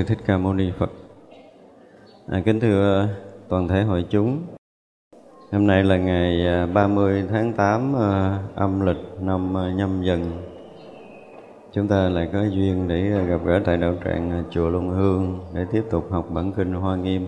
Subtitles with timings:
[0.00, 0.90] Sư Thích Ca Mâu Ni Phật.
[2.28, 3.08] À, kính thưa
[3.48, 4.42] toàn thể hội chúng.
[5.52, 10.42] Hôm nay là ngày à, 30 tháng 8 à, âm lịch năm à, Nhâm Dần.
[11.72, 15.66] Chúng ta lại có duyên để gặp gỡ tại đạo tràng chùa Luân Hương để
[15.72, 17.26] tiếp tục học bản kinh Hoa Nghiêm.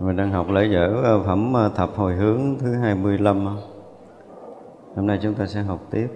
[0.00, 3.46] Mình đang học lễ dở phẩm thập hồi hướng thứ 25.
[4.96, 6.08] Hôm nay chúng ta sẽ học tiếp.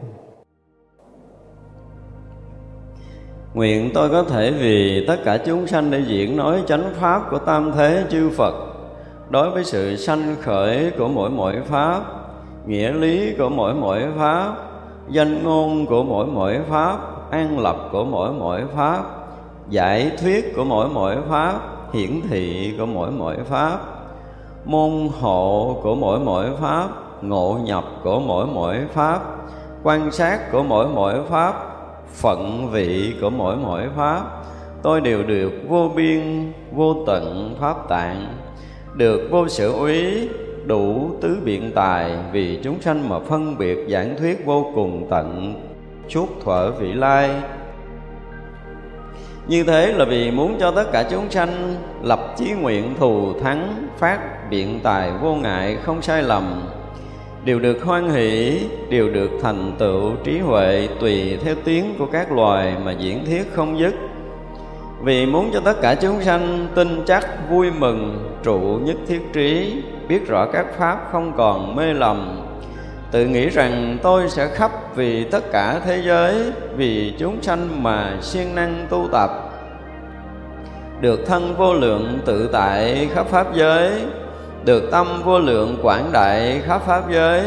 [3.55, 7.39] Nguyện tôi có thể vì tất cả chúng sanh để diễn nói chánh pháp của
[7.39, 8.55] tam thế chư Phật.
[9.31, 12.01] Đối với sự sanh khởi của mỗi mỗi pháp,
[12.67, 14.53] nghĩa lý của mỗi mỗi pháp,
[15.09, 16.99] danh ngôn của mỗi mỗi pháp,
[17.31, 19.03] an lập của mỗi mỗi pháp,
[19.69, 21.55] giải thuyết của mỗi mỗi pháp,
[21.93, 23.79] hiển thị của mỗi mỗi pháp,
[24.65, 26.89] môn hộ của mỗi mỗi pháp,
[27.23, 29.21] ngộ nhập của mỗi mỗi pháp,
[29.83, 31.70] quan sát của mỗi mỗi pháp,
[32.13, 34.23] phận vị của mỗi mỗi pháp.
[34.83, 38.35] Tôi đều được vô biên, vô tận pháp tạng,
[38.95, 40.29] được vô sự úy,
[40.67, 45.55] đủ tứ biện tài, vì chúng sanh mà phân biệt giảng thuyết vô cùng tận
[46.09, 47.31] chút thuở vị lai.
[49.49, 53.89] Như thế là vì muốn cho tất cả chúng sanh lập chí nguyện thù thắng,
[53.99, 56.63] phát biện tài vô ngại không sai lầm
[57.45, 58.61] đều được hoan hỷ,
[58.91, 63.43] đều được thành tựu trí huệ tùy theo tiếng của các loài mà diễn thiết
[63.55, 63.95] không dứt.
[65.03, 69.83] Vì muốn cho tất cả chúng sanh tin chắc, vui mừng, trụ nhất thiết trí,
[70.09, 72.43] biết rõ các pháp không còn mê lầm,
[73.11, 76.35] tự nghĩ rằng tôi sẽ khắp vì tất cả thế giới,
[76.77, 79.31] vì chúng sanh mà siêng năng tu tập.
[81.01, 83.93] Được thân vô lượng tự tại khắp pháp giới
[84.65, 87.43] được tâm vô lượng quảng đại khắp pháp giới,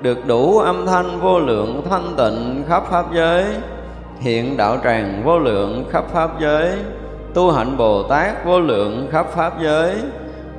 [0.00, 3.44] được đủ âm thanh vô lượng thanh tịnh khắp pháp giới,
[4.20, 6.70] hiện đạo tràng vô lượng khắp pháp giới,
[7.34, 9.94] tu hạnh bồ tát vô lượng khắp pháp giới,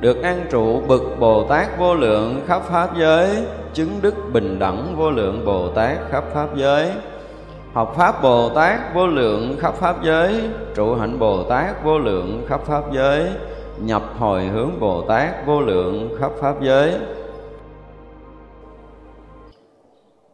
[0.00, 3.28] được an trụ bực bồ tát vô lượng khắp pháp giới,
[3.74, 6.90] chứng đức bình đẳng vô lượng bồ tát khắp pháp giới.
[7.72, 10.42] Học pháp bồ tát vô lượng khắp pháp giới,
[10.74, 13.26] trụ hạnh bồ tát vô lượng khắp pháp giới
[13.82, 16.94] nhập hồi hướng Bồ Tát vô lượng khắp pháp giới.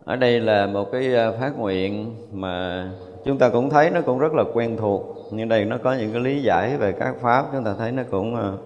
[0.04, 2.86] Ở đây là một cái ờ, phát nguyện mà
[3.24, 5.02] chúng ta cũng thấy nó cũng rất là quen thuộc.
[5.30, 8.02] Nhưng đây nó có những cái lý giải về các pháp, chúng ta thấy nó
[8.10, 8.58] cũng ờ,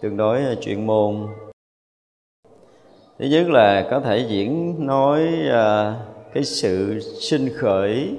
[0.00, 1.26] tương đối ờ, chuyên môn.
[3.18, 5.28] Thứ nhất là có thể diễn nói
[6.34, 8.16] cái sự sinh khởi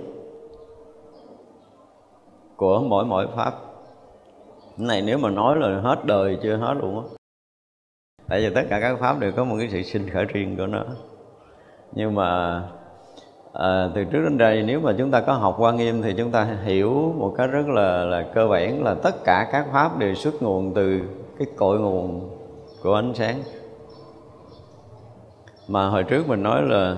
[2.55, 3.64] của mỗi mỗi pháp
[4.77, 7.15] cái này nếu mà nói là hết đời chưa hết luôn á.
[8.27, 10.67] Tại vì tất cả các pháp đều có một cái sự sinh khởi riêng của
[10.67, 10.83] nó.
[11.91, 12.61] Nhưng mà
[13.53, 16.31] à, từ trước đến đây nếu mà chúng ta có học quan nghiêm thì chúng
[16.31, 20.15] ta hiểu một cách rất là là cơ bản là tất cả các pháp đều
[20.15, 21.01] xuất nguồn từ
[21.39, 22.29] cái cội nguồn
[22.83, 23.43] của ánh sáng.
[25.67, 26.95] Mà hồi trước mình nói là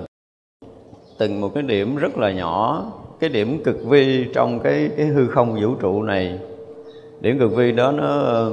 [1.18, 2.86] từng một cái điểm rất là nhỏ
[3.20, 6.40] cái điểm cực vi trong cái cái hư không vũ trụ này
[7.20, 8.50] điểm cực vi đó nó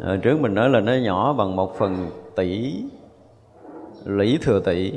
[0.00, 2.82] à, trước mình nói là nó nhỏ bằng một phần tỷ
[4.04, 4.92] lũy thừa tỷ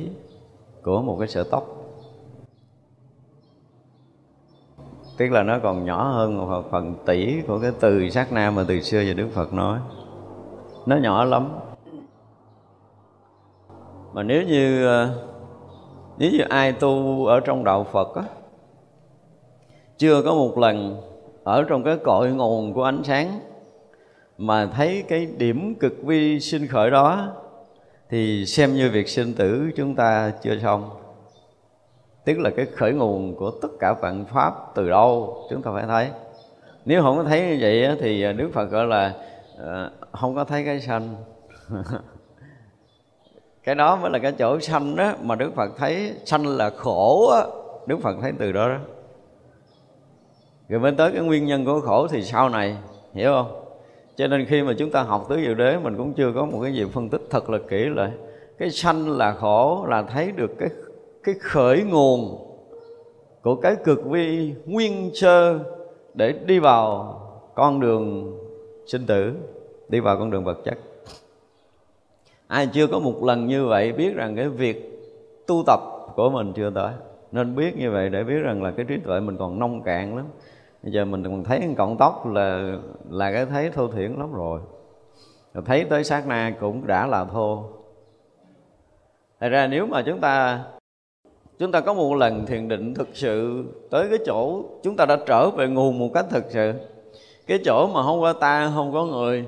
[0.83, 1.77] của một cái sợi tóc.
[5.17, 8.65] Tức là nó còn nhỏ hơn một phần tỷ của cái từ sát na mà
[8.67, 9.79] từ xưa giờ Đức Phật nói.
[10.85, 11.49] Nó nhỏ lắm.
[14.13, 15.09] Mà nếu như ờ,
[16.17, 18.23] nếu như ai tu ở trong đạo Phật á
[19.97, 21.01] chưa có một lần
[21.43, 23.39] ở trong cái cội nguồn của ánh sáng
[24.37, 27.27] mà thấy cái điểm cực vi sinh khởi đó,
[28.09, 30.89] thì xem như việc sinh tử chúng ta chưa xong.
[32.25, 35.83] Tức là cái khởi nguồn của tất cả vạn pháp từ đâu chúng ta phải
[35.87, 36.09] thấy.
[36.85, 39.13] Nếu không có thấy như vậy thì đức phật gọi là
[39.57, 41.15] ờ, không có thấy cái sanh.
[43.63, 47.31] Cái đó mới là cái chỗ sanh đó mà đức phật thấy sanh là khổ
[47.31, 47.47] đó.
[47.87, 48.77] đức phật thấy từ đó đó
[50.71, 52.77] rồi mới tới cái nguyên nhân của khổ thì sau này,
[53.13, 53.65] hiểu không?
[54.15, 56.59] Cho nên khi mà chúng ta học tứ diệu đế, mình cũng chưa có một
[56.63, 58.11] cái gì phân tích thật là kỹ lại.
[58.57, 60.69] Cái sanh là khổ là thấy được cái
[61.23, 62.37] cái khởi nguồn
[63.41, 65.59] của cái cực vi nguyên sơ
[66.13, 67.17] để đi vào
[67.55, 68.37] con đường
[68.87, 69.33] sinh tử,
[69.89, 70.77] đi vào con đường vật chất.
[72.47, 75.01] Ai chưa có một lần như vậy biết rằng cái việc
[75.47, 75.79] tu tập
[76.15, 76.93] của mình chưa tới.
[77.31, 80.17] Nên biết như vậy để biết rằng là cái trí tuệ mình còn nông cạn
[80.17, 80.25] lắm
[80.83, 82.77] bây giờ mình còn thấy cái cọng tóc là
[83.09, 84.59] là cái thấy thô thiển lắm rồi.
[85.53, 87.63] Rồi thấy tới sát na cũng đã là thô.
[89.39, 90.63] Thật ra nếu mà chúng ta
[91.59, 95.17] chúng ta có một lần thiền định thực sự tới cái chỗ chúng ta đã
[95.25, 96.73] trở về nguồn một cách thực sự,
[97.47, 99.45] cái chỗ mà không có ta, không có người,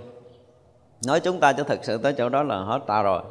[1.08, 3.22] nói chúng ta cho thực sự tới chỗ đó là hết ta rồi.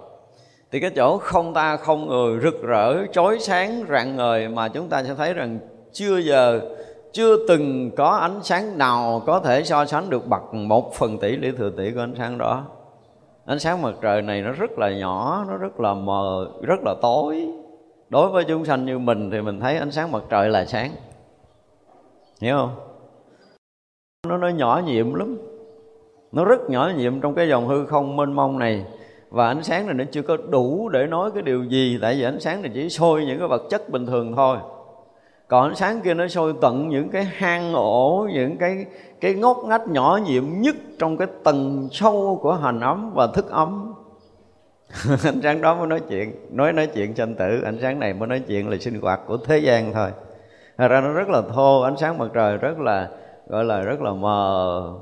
[0.70, 4.88] Thì cái chỗ không ta, không người, rực rỡ, chói sáng, rạng ngời mà chúng
[4.88, 5.58] ta sẽ thấy rằng
[5.93, 6.60] chưa giờ
[7.12, 11.37] chưa từng có ánh sáng nào có thể so sánh được bằng một phần tỷ
[11.37, 12.64] lý thừa tỷ của ánh sáng đó.
[13.44, 16.94] Ánh sáng mặt trời này nó rất là nhỏ, nó rất là mờ, rất là
[17.03, 17.49] tối.
[18.09, 20.91] Đối với chúng sanh như mình thì mình thấy ánh sáng mặt trời là sáng.
[22.40, 22.75] Hiểu không?
[24.28, 25.38] Nó nó nhỏ nhiệm lắm.
[26.33, 28.85] Nó rất nhỏ nhiệm trong cái dòng hư không mênh mông này.
[29.31, 32.23] Và ánh sáng này nó chưa có đủ để nói cái điều gì, tại vì
[32.23, 34.57] ánh sáng này chỉ sôi những cái vật chất bình thường thôi
[35.52, 38.87] còn ánh sáng kia nó sôi tận những cái hang ổ, những cái
[39.21, 43.50] cái ngóc ngách nhỏ nhiệm nhất trong cái tầng sâu của hành ấm và thức
[43.50, 43.94] ấm.
[45.25, 47.62] Ánh sáng đó mới nói chuyện, nói nói chuyện sanh tử.
[47.64, 50.11] Ánh sáng này mới nói chuyện là sinh hoạt của thế gian thôi.
[50.78, 53.09] Thật ra nó rất là thô, ánh sáng mặt trời rất là,
[53.47, 54.92] gọi là rất là mờ.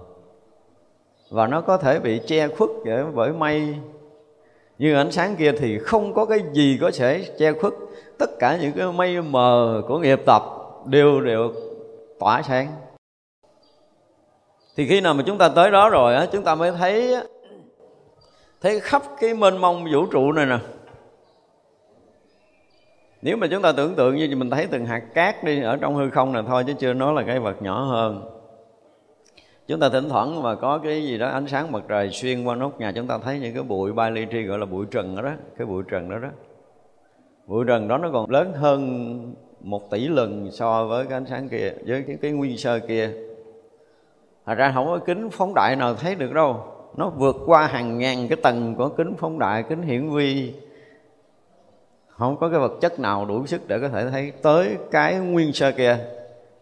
[1.31, 2.71] Và nó có thể bị che khuất
[3.15, 3.75] bởi mây.
[4.79, 7.73] Nhưng ánh sáng kia thì không có cái gì có thể che khuất
[8.21, 10.43] tất cả những cái mây mờ của nghiệp tập
[10.87, 11.53] đều đều
[12.19, 12.67] tỏa sáng.
[14.77, 17.17] Thì khi nào mà chúng ta tới đó rồi á chúng ta mới thấy
[18.61, 20.59] thấy khắp cái mênh mông vũ trụ này nè.
[23.23, 25.97] Nếu mà chúng ta tưởng tượng như mình thấy từng hạt cát đi ở trong
[25.97, 28.31] hư không này thôi chứ chưa nói là cái vật nhỏ hơn.
[29.67, 32.57] Chúng ta thỉnh thoảng mà có cái gì đó ánh sáng mặt trời xuyên qua
[32.57, 35.17] nóc nhà chúng ta thấy những cái bụi ba ly tri gọi là bụi trần
[35.17, 36.29] đó, đó cái bụi trần đó đó
[37.51, 41.49] bụi trần đó nó còn lớn hơn một tỷ lần so với cái ánh sáng
[41.49, 43.11] kia với cái, cái nguyên sơ kia.
[44.47, 46.65] Thật ra không có kính phóng đại nào thấy được đâu.
[46.97, 50.55] Nó vượt qua hàng ngàn cái tầng của kính phóng đại, kính hiển vi.
[52.09, 55.53] Không có cái vật chất nào đủ sức để có thể thấy tới cái nguyên
[55.53, 55.99] sơ kia.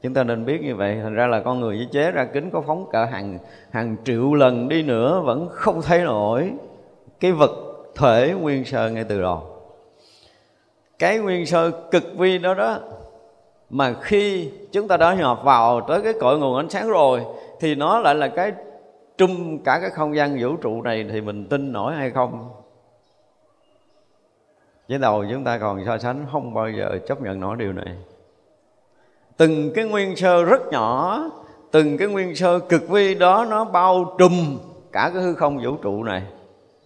[0.02, 0.98] Chúng ta nên biết như vậy.
[1.02, 3.38] Thành ra là con người với chế ra kính có phóng cỡ hàng
[3.70, 6.52] hàng triệu lần đi nữa Vẫn không thấy nổi
[7.20, 7.50] cái vật
[7.96, 9.57] thể nguyên sơ ngay từ đầu
[10.98, 12.78] cái nguyên sơ cực vi đó đó,
[13.70, 17.20] mà khi chúng ta đã nhập vào tới cái cội nguồn ánh sáng rồi,
[17.60, 18.52] thì nó lại là cái
[19.18, 22.50] trung cả cái không gian vũ trụ này thì mình tin nổi hay không?
[24.88, 27.96] Với đầu chúng ta còn so sánh, không bao giờ chấp nhận nổi điều này.
[29.36, 31.20] Từng cái nguyên sơ rất nhỏ,
[31.70, 34.58] từng cái nguyên sơ cực vi đó nó bao trùm
[34.92, 36.22] cả cái hư không vũ trụ này.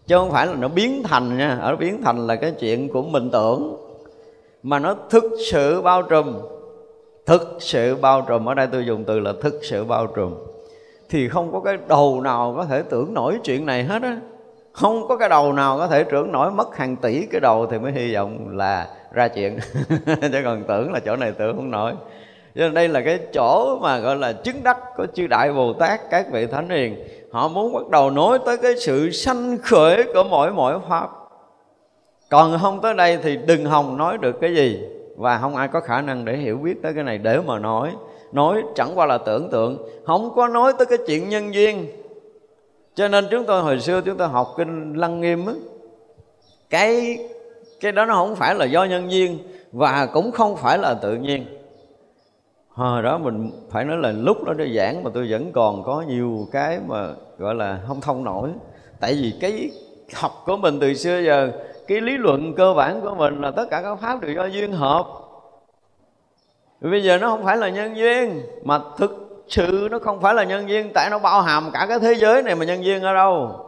[0.07, 3.03] Chứ không phải là nó biến thành nha, ở biến thành là cái chuyện của
[3.03, 3.77] mình tưởng
[4.63, 6.39] mà nó thực sự bao trùm.
[7.27, 8.49] Thực sự bao trùm.
[8.49, 10.35] Ở đây tôi dùng từ là thực sự bao trùm.
[11.09, 14.21] Thì không có cái đầu nào có thể tưởng nổi chuyện này hết á.
[14.73, 17.79] Không có cái đầu nào có thể trưởng nổi mất hàng tỷ cái đầu thì
[17.79, 19.59] mới hy vọng là ra chuyện.
[20.07, 21.93] Chứ còn tưởng là chỗ này tưởng không nổi.
[22.55, 25.73] Cho nên đây là cái chỗ mà gọi là chứng đắc của chư đại bồ
[25.73, 26.97] tát, các vị thánh hiền.
[27.33, 31.11] Họ muốn bắt đầu nói tới cái sự sanh khởi của mỗi mỗi pháp
[32.33, 34.81] còn không tới đây thì đừng hòng nói được cái gì.
[35.17, 37.91] Và không ai có khả năng để hiểu biết tới cái này để mà nói.
[38.33, 39.89] Nói chẳng qua là tưởng tượng.
[40.07, 41.87] Không có nói tới cái chuyện nhân duyên.
[42.95, 45.53] Cho nên chúng tôi hồi xưa chúng tôi học kinh lăng nghiêm á,
[46.71, 47.19] cái
[47.81, 49.39] cái đó nó không phải là do nhân duyên
[49.73, 51.45] và cũng không phải là tự nhiên.
[52.69, 56.05] Hồi đó mình phải nói là lúc đó tôi giảng mà tôi vẫn còn có
[56.09, 57.09] nhiều cái mà
[57.39, 58.51] gọi là không thông nổi.
[59.01, 59.71] Tại vì cái
[60.15, 61.53] học của mình từ xưa giờ
[61.93, 64.73] cái lý luận cơ bản của mình là tất cả các pháp đều do duyên
[64.73, 65.07] hợp.
[66.81, 70.45] Bây giờ nó không phải là nhân duyên, mà thực sự nó không phải là
[70.45, 73.15] nhân duyên, tại nó bao hàm cả cái thế giới này mà nhân duyên ở
[73.15, 73.67] đâu.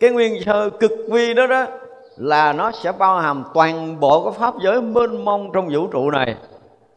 [0.00, 1.66] Cái nguyên sơ cực vi đó đó
[2.16, 6.10] là nó sẽ bao hàm toàn bộ cái pháp giới mênh mông trong vũ trụ
[6.10, 6.36] này.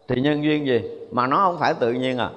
[0.08, 0.82] Thì nhân duyên gì?
[1.12, 2.30] Mà nó không phải tự nhiên à.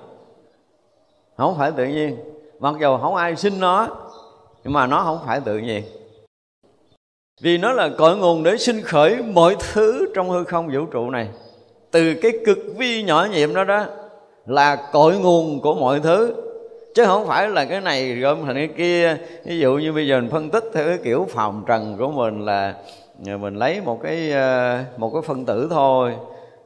[1.36, 2.16] Không phải tự nhiên.
[2.60, 3.88] Mặc dù không ai xin nó,
[4.64, 5.82] nhưng mà nó không phải tự nhiên
[7.42, 11.10] vì nó là cội nguồn để sinh khởi mọi thứ trong hư không vũ trụ
[11.10, 11.28] này.
[11.90, 13.84] Từ cái cực vi nhỏ nhiệm đó đó
[14.46, 16.34] là cội nguồn của mọi thứ.
[16.94, 19.16] Chứ không phải là cái này gom thành cái kia.
[19.44, 22.44] Ví dụ như bây giờ mình phân tích theo cái kiểu phòng trần của mình
[22.44, 22.74] là
[23.40, 26.12] mình lấy một cái ờ, một cái phân tử thôi.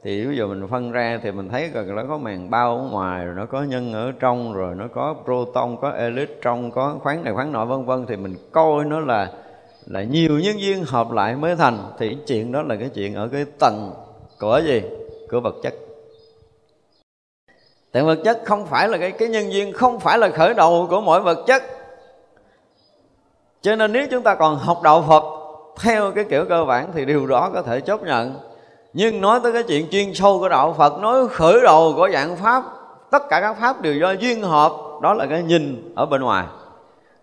[0.03, 2.83] Thì ví dụ mình phân ra thì mình thấy rằng nó có màng bao ở
[2.91, 7.23] ngoài, rồi nó có nhân ở trong, rồi nó có proton, có electron, có khoáng
[7.23, 8.05] này khoáng nọ, vân vân.
[8.05, 9.31] Thì mình coi nó là
[9.87, 13.27] là nhiều nhân duyên hợp lại mới thành, thì chuyện đó là cái chuyện ở
[13.27, 13.93] cái tầng
[14.39, 14.81] của gì?
[15.31, 15.73] Của vật chất.
[17.91, 20.87] Tại vật chất không phải là cái cái nhân duyên không phải là khởi đầu
[20.89, 21.63] của mọi vật chất.
[23.61, 25.23] Cho nên nếu chúng ta còn học đạo phật
[25.79, 28.39] theo cái kiểu cơ bản thì điều đó có thể chấp nhận.
[28.93, 32.35] Nhưng nói tới cái chuyện chuyên sâu của đạo phật, nói khởi đầu của dạng
[32.35, 32.63] pháp,
[33.11, 36.45] tất cả các pháp đều do duyên hợp đó là cái nhìn ở bên ngoài.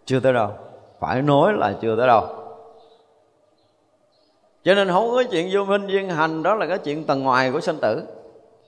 [0.05, 0.51] Chưa tới đâu.
[1.01, 2.44] Phải nói là chưa tới đâu
[4.65, 7.53] cho nên không có chuyện vô minh duyên hành đó là cái chuyện tầng ngoài
[7.53, 8.03] của sanh tử.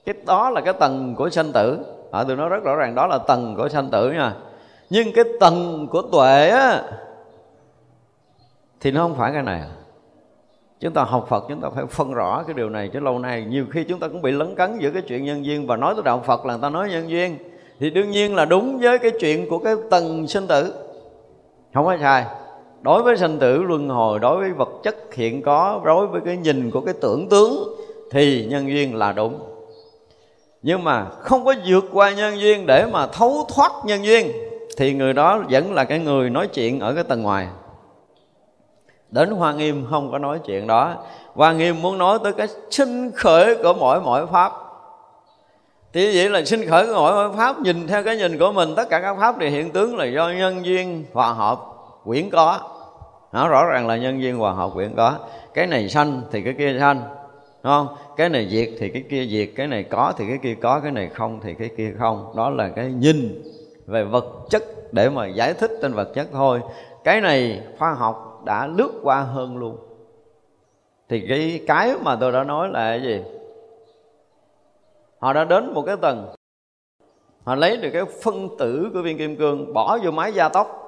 [0.05, 1.79] Cái đó là cái tầng của sanh tử.
[2.11, 4.33] À, tôi nói rất rõ ràng đó là tầng của sanh tử nha.
[4.89, 6.83] Nhưng cái tầng của tuệ á
[8.79, 9.69] thì nó không phải cái này à.
[10.79, 13.45] chúng ta học Phật chúng ta phải phân rõ cái điều này chứ lâu nay.
[13.49, 15.93] Nhiều khi chúng ta cũng bị lấn cấn giữa cái chuyện nhân duyên và nói
[15.93, 17.37] tới đạo Phật là người ta nói nhân duyên.
[17.79, 20.73] Thì đương nhiên là đúng với cái chuyện của cái tầng sinh tử.
[21.73, 22.25] Không có sai
[22.87, 26.37] đối với sanh tử luân hồi, đối với vật chất hiện có, đối với cái
[26.37, 27.75] nhìn của cái tưởng tướng
[28.11, 29.39] thì nhân duyên là đúng.
[30.61, 34.31] Nhưng mà không có vượt qua nhân duyên để mà thấu thoát nhân duyên,
[34.77, 37.47] thì người đó vẫn là cái người nói chuyện ở cái tầng ngoài.
[39.11, 40.93] Đến hoa nghiêm không có nói chuyện đó.
[41.33, 44.51] Hoa nghiêm muốn nói tới cái sinh khởi của mỗi mỗi pháp.
[45.93, 48.73] Thì vậy là sinh khởi của mỗi mỗi pháp, nhìn theo cái nhìn của mình,
[48.75, 51.59] tất cả các pháp thì hiện tướng là do nhân duyên hòa hợp,
[52.05, 52.59] quyển có
[53.37, 55.19] nó rõ ràng là nhân duyên hòa hợp quyển có.
[55.53, 57.01] Cái này sanh thì cái kia sanh,
[57.63, 57.87] đúng không?
[58.15, 60.91] Cái này diệt thì cái kia diệt, cái này có thì cái kia có, cái
[60.91, 62.33] này không thì cái kia không.
[62.35, 63.43] Đó là cái nhìn
[63.85, 66.61] về vật chất để mà giải thích trên vật chất thôi.
[67.03, 69.77] Cái này khoa học đã lướt qua hơn luôn.
[71.09, 73.21] Thì cái cái mà tôi đã nói là cái gì?
[75.19, 76.33] Họ đã đến một cái tầng.
[77.43, 80.83] Họ lấy được cái phân tử của viên kim cương, bỏ vô máy gia tốc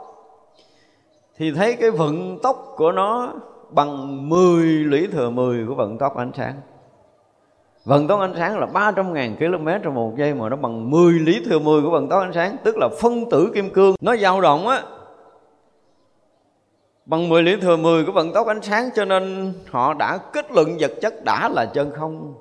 [1.39, 3.33] thì thấy cái vận tốc của nó
[3.69, 6.53] bằng 10 lũy thừa 10 của vận tốc ánh sáng.
[7.85, 11.45] Vận tốc ánh sáng là 300.000 km trong một giây mà nó bằng 10 lý
[11.45, 13.95] thừa 10 của vận tốc ánh sáng, Tức là phân tử kim cương.
[14.01, 14.83] Nó dao động á,
[17.05, 20.51] Bằng 10 lý thừa 10 của vận tốc ánh sáng, cho nên họ đã kết
[20.51, 22.33] luận vật chất đã là chân không.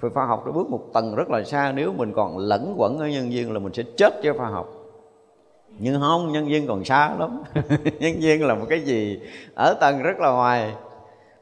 [0.00, 2.98] Phải khoa học đã bước một tầng rất là xa, Nếu mình còn lẫn quẩn
[2.98, 4.77] ở nhân viên là mình sẽ chết với khoa học
[5.78, 7.42] nhưng không, nhân viên còn xa lắm.
[7.98, 9.20] Nhân viên là một cái gì?
[9.54, 10.72] Ở tầng rất là ngoài.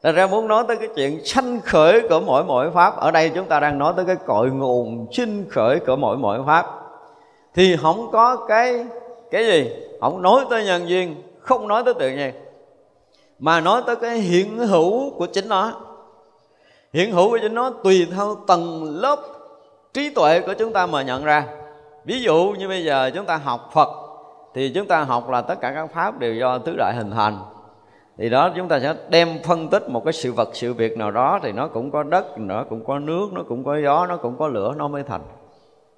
[0.03, 3.31] Thật ra muốn nói tới cái chuyện sanh khởi của mỗi mỗi pháp, Ở đây
[3.35, 6.65] chúng ta đang nói tới cái cội nguồn sinh khởi của mỗi mỗi pháp,
[7.53, 8.85] Thì không có cái
[9.31, 9.69] cái gì?
[10.01, 12.33] Không nói tới nhân duyên Không nói tới tự nhiên,
[13.39, 15.71] Mà nói tới cái hiện hữu của chính nó.
[16.93, 19.19] Hiện hữu của chính nó tùy theo tầng lớp
[19.93, 21.45] trí tuệ của chúng ta mà nhận ra.
[22.05, 24.06] Ví dụ như bây giờ chúng ta học Phật
[24.57, 27.39] thì chúng ta học là tất cả các pháp đều do tứ đại hình thành.
[28.17, 31.11] Thì đó, chúng ta sẽ đem phân tích một cái sự vật, sự việc nào
[31.11, 34.17] đó thì nó cũng có đất, nó cũng có nước, nó cũng có gió, nó
[34.17, 35.21] cũng có lửa, nó mới thành.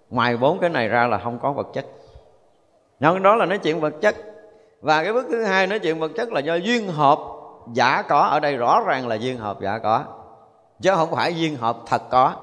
[0.09, 1.85] Ngoài bốn cái này ra là không có vật chất.
[2.99, 4.15] Nhân đó là nói chuyện vật chất.
[4.81, 7.19] Và cái bước thứ hai nói chuyện vật chất là do duyên hợp.
[7.73, 10.03] Giả có, ở đây rõ ràng là duyên hợp, giả có.
[10.81, 12.33] Chứ không phải duyên hợp thật có.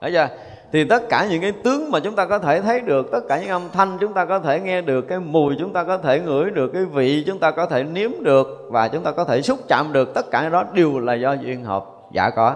[0.00, 0.28] Thấy chưa?
[0.74, 3.40] Thì tất cả những cái tướng mà chúng ta có thể thấy được, tất cả
[3.40, 6.20] những âm thanh chúng ta có thể nghe được, cái mùi chúng ta có thể
[6.20, 9.42] ngửi được, cái vị chúng ta có thể nếm được và chúng ta có thể
[9.42, 11.84] xúc chạm được, tất cả đó đều là do duyên hợp.
[12.12, 12.54] Dạ có.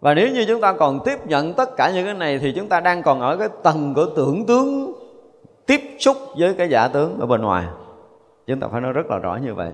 [0.00, 2.68] Và nếu như chúng ta còn tiếp nhận tất cả những cái này thì chúng
[2.68, 4.92] ta đang còn ở cái tầng của tưởng tướng
[5.66, 7.66] tiếp xúc với cái giả tướng ở bên ngoài.
[8.46, 9.72] Chúng ta phải nói rất là rõ như vậy.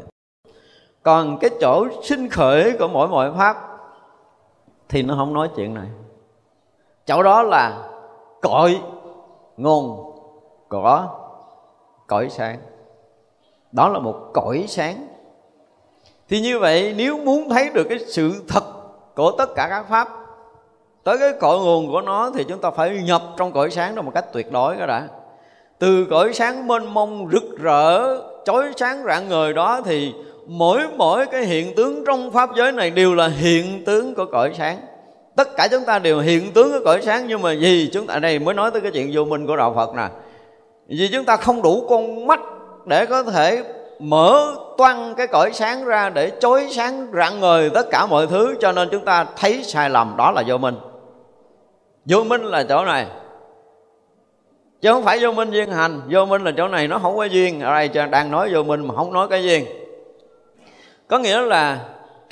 [1.02, 3.56] Còn cái chỗ sinh khởi của mỗi mọi pháp
[4.88, 5.86] thì nó không nói chuyện này
[7.06, 7.88] chỗ đó là
[8.42, 8.80] cội
[9.56, 10.12] nguồn
[10.68, 11.08] của
[12.06, 12.58] cõi sáng.
[13.72, 15.08] Đó là một cõi sáng.
[16.28, 18.64] Thì như vậy, nếu muốn thấy được cái sự thật
[19.14, 20.08] của tất cả các pháp,
[21.04, 24.02] tới cái cội nguồn của nó thì chúng ta phải nhập trong cõi sáng đó
[24.02, 25.08] một cách tuyệt đối đó đã.
[25.78, 30.14] Từ cõi sáng mênh mông, rực rỡ, chói sáng rạng ngời đó thì
[30.46, 34.52] mỗi mỗi cái hiện tướng trong pháp giới này đều là hiện tướng của cõi
[34.58, 34.78] sáng
[35.44, 38.18] tất cả chúng ta đều hiện tướng cái cõi sáng, nhưng mà gì chúng ta,
[38.18, 40.08] đây mới nói tới cái chuyện vô minh của đạo phật nè.
[40.88, 42.40] Vì chúng ta không đủ con mắt
[42.86, 43.64] để có thể
[43.98, 48.54] mở toan cái cõi sáng ra để chói sáng rạng ngời tất cả mọi thứ,
[48.60, 50.74] cho nên chúng ta thấy sai lầm, đó là vô minh.
[52.04, 53.06] Vô minh là chỗ này,
[54.80, 56.00] chứ không phải vô minh duyên hành.
[56.10, 57.60] Vô minh là chỗ này, nó không có duyên.
[57.60, 59.64] Ở đây đang nói vô minh mà không nói cái duyên.
[61.08, 61.78] Có nghĩa là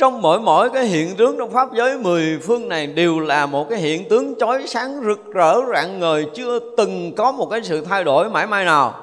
[0.01, 3.69] trong mỗi mỗi cái hiện tướng trong pháp giới, mười phương này đều là một
[3.69, 7.85] cái hiện tướng chói sáng, rực rỡ, rạng ngời, chưa từng có một cái sự
[7.85, 8.95] thay đổi mãi mai nào.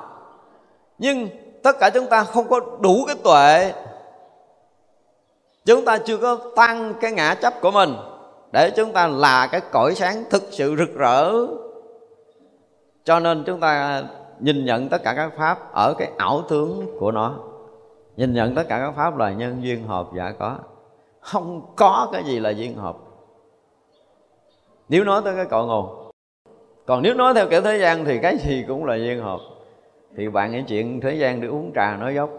[0.98, 1.30] Nhưng
[1.64, 3.74] tất cả chúng ta không có đủ cái tuệ.
[5.66, 7.96] Chúng ta chưa có tăng cái ngã chấp của mình
[8.54, 11.32] để chúng ta là cái cõi sáng thực sự rực rỡ.
[13.04, 14.04] Cho nên chúng ta
[14.40, 17.34] nhìn nhận tất cả các pháp ở cái ảo tướng của nó.
[18.16, 20.56] Nhìn nhận tất cả các pháp là nhân duyên hợp giả có
[21.28, 22.98] không có cái gì là duyên hợp.
[24.90, 26.12] Nếu nói tới cái cội nguồn.
[26.86, 29.40] Còn nếu nói theo kiểu thế gian thì cái gì cũng là duyên hợp.
[30.18, 32.30] Thì bạn nghĩ chuyện thế gian để uống trà nói dốc,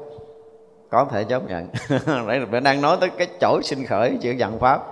[0.91, 1.69] có thể chấp nhận.
[2.29, 4.83] Đấy là đang nói tới cái chỗ sinh khởi chuyện dặn pháp.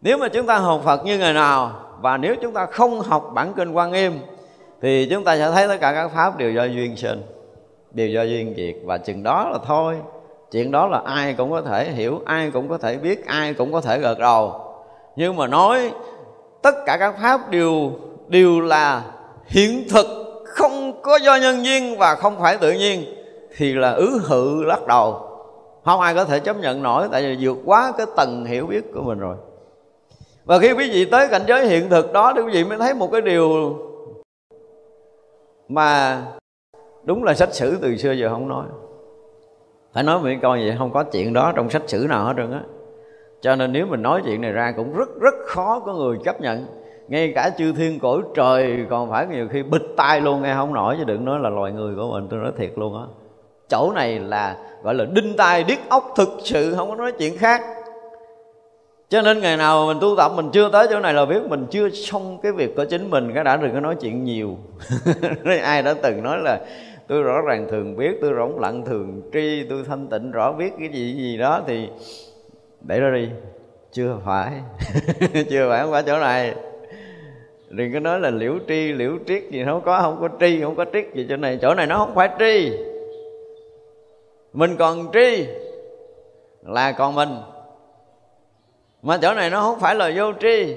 [0.00, 3.30] Nếu mà chúng ta học Phật như ngày nào, và nếu chúng ta không học
[3.34, 4.12] bản kinh quan nghiêm,
[4.82, 7.22] thì chúng ta sẽ thấy tất cả các pháp đều do duyên sinh,
[7.90, 8.74] đều do duyên diệt.
[8.84, 9.96] Và chừng đó là thôi
[10.54, 13.72] chuyện đó là ai cũng có thể hiểu, ai cũng có thể biết, ai cũng
[13.72, 14.60] có thể gật đầu
[15.16, 15.92] nhưng mà nói
[16.62, 17.92] tất cả các pháp đều
[18.28, 19.02] đều là
[19.46, 20.06] hiện thực,
[20.46, 23.04] không có do nhân duyên và không phải tự nhiên,
[23.56, 25.30] thì là ứ hự lắc đầu.
[25.84, 28.84] Không ai có thể chấp nhận nổi, tại vì vượt quá cái tầng hiểu biết
[28.94, 29.36] của mình rồi.
[30.44, 32.94] Và khi quý vị tới cảnh giới hiện thực đó thì quý vị mới thấy
[32.94, 33.76] một cái điều
[35.68, 36.22] mà
[37.04, 38.64] đúng là sách sử từ xưa giờ không nói
[39.94, 42.52] phải nói một câu vậy, không có chuyện đó trong sách sử nào hết trơn
[42.52, 42.60] á.
[43.40, 46.40] Cho nên nếu mình nói chuyện này ra cũng rất rất khó có người chấp
[46.40, 46.66] nhận.
[47.08, 50.74] Ngay cả chư thiên cõi trời còn phải nhiều khi bịch tai luôn, nghe không
[50.74, 53.04] nổi, chứ đừng nói là loài người của mình, tôi nói thiệt luôn á.
[53.68, 57.38] Chỗ này là, gọi là đinh tai điếc ốc thực sự, không có nói chuyện
[57.38, 57.62] khác.
[59.08, 61.66] Cho nên ngày nào mình tu tập, mình chưa tới chỗ này là biết mình
[61.70, 64.56] chưa xong cái việc của chính mình, cái đã đừng có nói chuyện nhiều.
[65.62, 66.60] Ai đã từng nói là
[67.08, 70.72] tôi rõ ràng thường biết, tôi rỗng lặng thường tri, tôi thanh tịnh rõ biết
[70.78, 71.88] cái gì gì đó thì
[72.80, 73.28] để đó đi.
[73.92, 74.52] Chưa phải
[75.50, 76.54] chưa phải không phải chỗ này.
[77.68, 80.74] Đừng có nói là liễu tri, liễu triết gì, không có không có tri, không
[80.74, 81.58] có triết gì chỗ này.
[81.62, 82.72] Chỗ này nó không phải tri.
[84.52, 85.46] Mình còn tri
[86.62, 87.36] là còn mình.
[89.02, 90.74] Mà chỗ này nó không phải là vô tri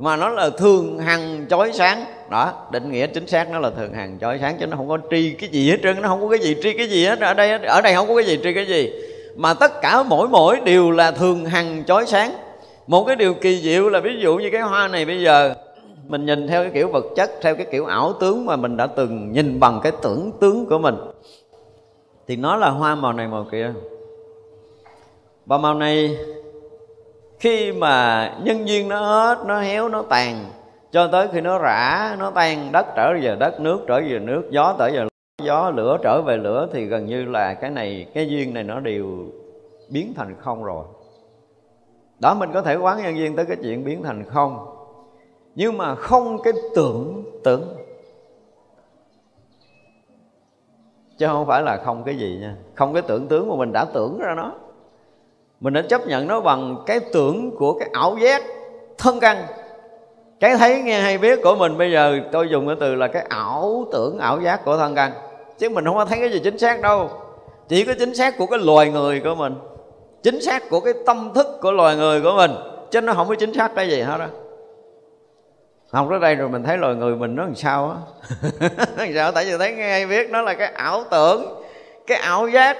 [0.00, 2.04] mà nó là thường hằng chói sáng.
[2.30, 4.98] Đó, định nghĩa chính xác nó là thường hằng chói sáng, chứ nó không có
[5.10, 7.20] tri cái gì hết trơn, nó không có cái gì tri cái gì hết.
[7.20, 8.90] Ở đây ở đây không có cái gì tri cái gì.
[9.36, 12.32] Mà tất cả mỗi mỗi đều là thường hằng chói sáng.
[12.86, 15.54] Một cái điều kỳ diệu là ví dụ như cái hoa này bây giờ,
[16.08, 18.86] mình nhìn theo cái kiểu vật chất, theo cái kiểu ảo tướng mà mình đã
[18.86, 20.94] từng nhìn bằng cái tưởng tướng của mình.
[22.28, 23.72] Thì nó là hoa màu này màu kia.
[25.46, 26.16] Và màu này
[27.40, 30.44] khi mà nhân duyên nó hết, nó héo, nó tàn,
[30.90, 34.42] cho tới khi nó rã, nó tan, đất trở về đất, nước trở về nước,
[34.50, 35.08] gió trở về
[35.42, 38.80] gió, lửa trở về lửa, thì gần như là cái này, cái duyên này nó
[38.80, 39.06] đều
[39.88, 40.84] biến thành không rồi.
[42.18, 44.66] Đó, mình có thể quán nhân duyên tới cái chuyện biến thành không.
[45.54, 47.76] Nhưng mà không cái tưởng tưởng.
[51.18, 52.56] Chứ không phải là không cái gì nha.
[52.74, 54.52] Không cái tưởng tướng mà mình đã tưởng ra nó
[55.60, 58.42] mình đã chấp nhận nó bằng cái tưởng của cái ảo giác,
[58.98, 59.46] thân căn.
[60.40, 63.24] Cái thấy nghe hay biết của mình, bây giờ tôi dùng cái từ là cái
[63.28, 65.12] ảo tưởng, ảo giác của thân căn.
[65.58, 67.10] Chứ mình không có thấy cái gì chính xác đâu.
[67.68, 69.54] Chỉ có chính xác của cái loài người của mình,
[70.22, 72.50] chính xác của cái tâm thức của loài người của mình,
[72.90, 74.26] chứ nó không có chính xác cái gì hết đó
[75.90, 77.96] học tới đây rồi mình thấy loài người mình nó làm sao á.
[78.96, 79.32] Làm sao?
[79.32, 81.62] Tại vì thấy nghe hay biết nó là cái ảo tưởng,
[82.06, 82.76] cái ảo giác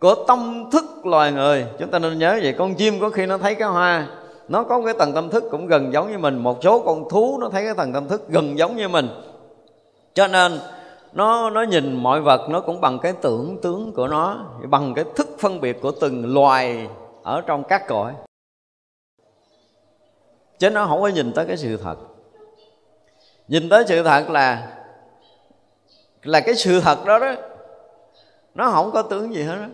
[0.00, 1.66] của tâm thức loài người.
[1.78, 4.08] Chúng ta nên nhớ vậy, con chim có khi nó thấy cái hoa,
[4.48, 6.38] nó có cái tầng tâm thức cũng gần giống như mình.
[6.38, 9.08] Một số con thú nó thấy cái tầng tâm thức gần giống như mình.
[10.14, 10.60] Cho nên,
[11.12, 15.04] nó nó nhìn mọi vật nó cũng bằng cái tưởng tướng của nó, bằng cái
[15.16, 16.88] thức phân biệt của từng loài
[17.22, 18.12] ở trong các cõi.
[20.58, 21.96] Chứ nó không có nhìn tới cái sự thật.
[23.48, 24.74] Nhìn tới sự thật là
[26.22, 27.34] là cái sự thật đó đó,
[28.54, 29.66] nó không có tướng gì hết đó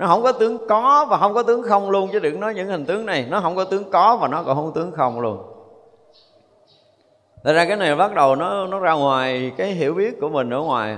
[0.00, 2.68] nó không có tướng có và không có tướng không luôn, chứ đừng nói những
[2.68, 3.26] hình tướng này.
[3.30, 5.38] Nó không có tướng có và nó còn không có tướng không luôn.
[7.44, 10.50] Thật ra cái này bắt đầu nó nó ra ngoài cái hiểu biết của mình
[10.50, 10.96] ở ngoài.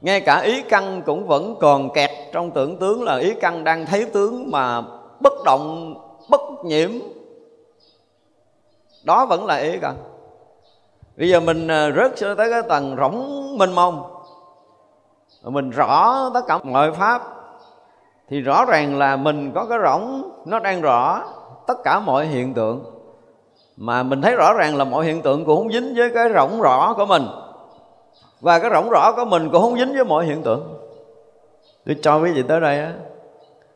[0.00, 3.86] Ngay cả ý căn cũng vẫn còn kẹt trong tưởng tướng là ý căn đang
[3.86, 4.82] thấy tướng mà
[5.20, 5.94] bất động,
[6.30, 6.90] bất nhiễm.
[9.04, 9.96] Đó vẫn là ý căn.
[11.16, 14.11] Bây giờ mình à, rớt tới cái tầng rỗng mênh mông
[15.50, 17.22] mình rõ tất cả mọi pháp,
[18.28, 21.22] thì rõ ràng là mình có cái rỗng, nó đang rõ
[21.66, 22.84] tất cả mọi hiện tượng.
[23.76, 26.60] Mà mình thấy rõ ràng là mọi hiện tượng cũng không dính với cái rỗng
[26.60, 27.22] rõ của mình.
[28.40, 30.78] Và cái rỗng rõ của mình cũng không dính với mọi hiện tượng.
[31.86, 32.92] Tôi cho quý vị tới đây á,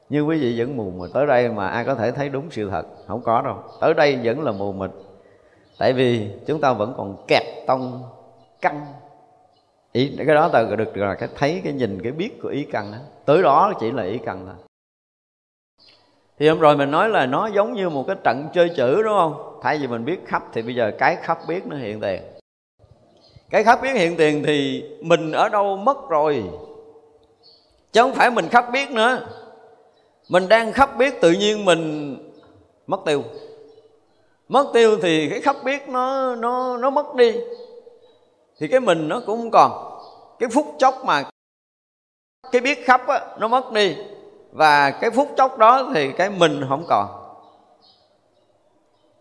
[0.08, 2.70] như quý vị vẫn mù mà tới đây mà ai có thể thấy đúng sự
[2.70, 3.56] thật, không có đâu.
[3.80, 4.90] Tới đây vẫn là mù mịt.
[5.78, 8.02] Tại vì chúng ta vẫn còn kẹt tông
[8.60, 8.86] căn
[9.96, 12.92] ý, cái đó ta được là cái thấy, cái nhìn, cái biết của ý căn
[12.92, 14.54] đó tới đó chỉ là ý căn thôi.
[16.38, 19.14] Thì hôm rồi mình nói là nó giống như một cái trận chơi chữ, đúng
[19.14, 19.58] không?
[19.62, 22.22] Thay vì mình biết khắp thì bây giờ cái khắp biết nó hiện tiền.
[23.50, 26.44] Cái khắp biết hiện tiền thì mình ở đâu mất rồi?
[27.92, 29.26] Chứ không phải mình khắp biết nữa.
[30.28, 32.16] Mình đang khắp biết tự nhiên mình
[32.86, 33.22] mất tiêu.
[34.48, 37.32] Mất tiêu thì cái khắp biết nó nó nó mất đi
[38.60, 39.98] thì cái mình nó cũng không còn.
[40.38, 41.24] Cái phút chốc mà
[42.52, 43.96] cái biết khắp á, nó mất đi.
[44.52, 47.06] Và cái phút chốc đó thì cái mình không còn.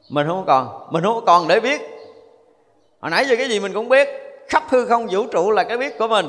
[0.10, 0.88] Mình không còn.
[0.92, 1.82] Mình không còn để biết.
[3.02, 4.08] Hồi nãy giờ cái gì mình cũng biết.
[4.48, 6.28] Khắp hư không vũ trụ là cái biết của mình.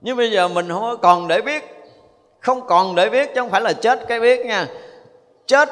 [0.00, 1.64] Nhưng bây giờ mình không còn để biết.
[2.40, 4.66] Không còn để biết chứ không phải là chết cái biết nha.
[5.46, 5.68] Chết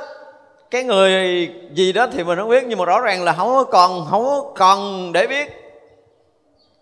[0.70, 2.64] cái người gì đó thì mình không biết.
[2.66, 5.67] Nhưng mà rõ ràng là không còn không còn để biết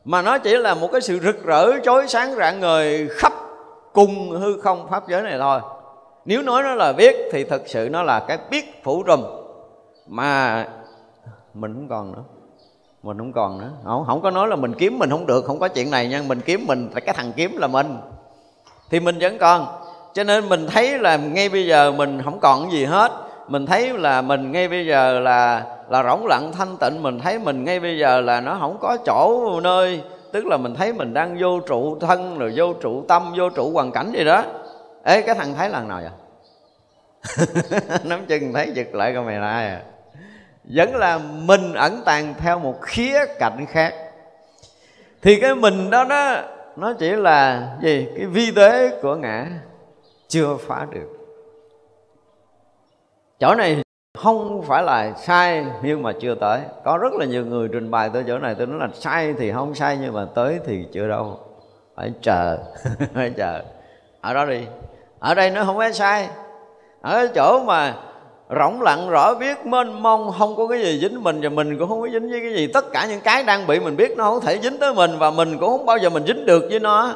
[0.06, 3.32] mà nó chỉ là một cái sự rực rỡ chói sáng rạng ngời khắp
[3.92, 5.60] cùng hư không pháp giới này thôi.
[6.24, 9.22] Nếu nói nó là biết thì thực sự nó là cái biết phủ trùm
[10.08, 10.64] mà
[11.54, 12.22] mình không còn nữa.
[13.02, 13.70] Mình không còn nữa.
[13.84, 16.22] Không, không có nói là mình kiếm mình không được không có chuyện này nha.
[16.28, 17.96] Mình kiếm mình là cái thằng kiếm là mình.
[18.90, 19.66] Thì mình vẫn còn.
[20.14, 23.12] Cho nên mình thấy là ngay bây giờ mình không còn gì hết
[23.48, 27.02] mình thấy là mình ngay bây giờ là là rỗng lặng thanh tịnh.
[27.02, 30.02] Mình thấy mình ngay bây giờ là nó không có chỗ nơi.
[30.32, 33.70] Tức là mình thấy mình đang vô trụ thân, rồi vô trụ tâm, vô trụ
[33.70, 34.42] hoàn cảnh gì đó.
[35.04, 36.10] Ê, cái thằng thấy lần nào vậy?
[38.04, 39.82] Nắm chân thấy giật lại con mày là ai à.
[40.64, 43.94] Vẫn là mình ẩn tàng theo một khía cạnh khác.
[45.22, 46.36] Thì cái mình đó nó
[46.76, 48.06] nó chỉ là gì?
[48.16, 49.46] Cái vi tế của ngã
[50.28, 51.15] chưa phá được
[53.40, 53.82] chỗ này
[54.18, 56.60] không phải là sai, nhưng mà chưa tới.
[56.84, 58.54] Có rất là nhiều người trình bày tới chỗ này.
[58.54, 61.40] Tôi nói là sai thì không sai, nhưng mà tới thì chưa đâu.
[61.96, 62.58] Phải chờ
[63.14, 63.62] phải chờ.
[64.20, 64.60] Ở đó đi.
[65.18, 66.28] Ở đây nó không phải sai.
[67.00, 67.94] Ở chỗ mà
[68.50, 71.88] rỗng lặng, rõ biết, mênh mông, không có cái gì dính mình và mình cũng
[71.88, 72.66] không có dính với cái gì.
[72.66, 75.30] Tất cả những cái đang bị mình biết nó không thể dính tới mình và
[75.30, 77.14] mình cũng không bao giờ mình dính được với nó.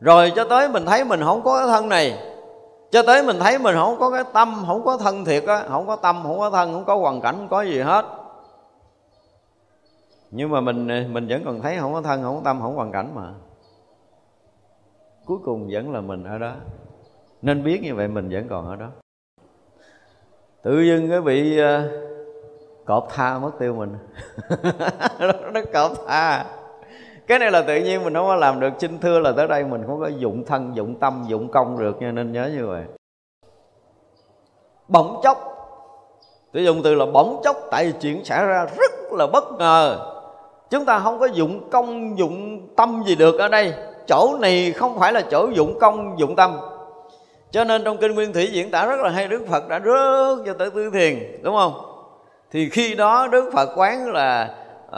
[0.00, 2.18] Rồi cho tới mình thấy mình không có cái thân này
[2.90, 5.86] cho tới mình thấy mình không có cái tâm không có thân thiệt á không
[5.86, 8.04] có tâm không có thân không có hoàn cảnh không có gì hết.
[10.30, 12.76] Nhưng mà mình mình vẫn còn thấy không có thân không có tâm không có
[12.76, 13.32] hoàn cảnh mà.
[15.26, 16.52] Cuối cùng vẫn là mình ở đó.
[17.42, 18.88] Nên biết như vậy mình vẫn còn ở đó.
[20.62, 21.66] Tự dưng cái bị uh,
[22.84, 23.96] cọp tha mất tiêu mình.
[25.52, 26.44] Nó cọp tha
[27.26, 28.70] cái này là tự nhiên mình không có làm được.
[28.78, 32.02] Chinh thưa là tới đây mình không có dụng thân dụng tâm dụng công được
[32.02, 32.84] nha nên nhớ như vậy.
[34.88, 35.52] Bỗng chốc
[36.52, 40.12] tôi dùng từ là bỗng chốc tại vì chuyện xảy ra rất là bất ngờ.
[40.70, 43.74] Chúng ta không có dụng công dụng tâm gì được ở đây.
[44.08, 46.58] Chỗ này không phải là chỗ dụng công dụng tâm.
[47.50, 50.46] Cho nên trong kinh nguyên thủy diễn tả rất là hay đức phật đã rớt
[50.46, 51.72] cho tới tư thiền đúng không?
[52.50, 54.54] Thì khi đó đức phật quán là
[54.88, 54.94] uh,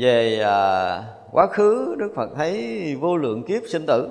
[0.00, 4.08] về uh, quá khứ đức phật thấy vô lượng kiếp sinh tử.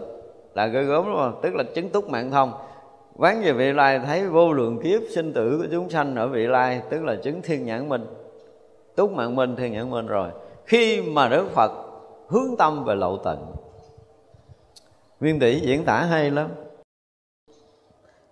[0.53, 1.39] Là gây gớm đúng không?
[1.41, 2.53] Tức là chứng túc mạng thông.
[3.15, 6.47] Quán về vị lai thấy vô lượng kiếp sinh tử của chúng sanh ở vị
[6.47, 8.05] lai, tức là chứng thiên nhãn minh
[8.95, 10.29] túc mạng minh thiên nhãn minh rồi.
[10.65, 11.71] Khi mà đức phật
[12.27, 13.45] hướng tâm về lậu tận
[15.19, 16.47] nguyên tỷ diễn tả hay lắm.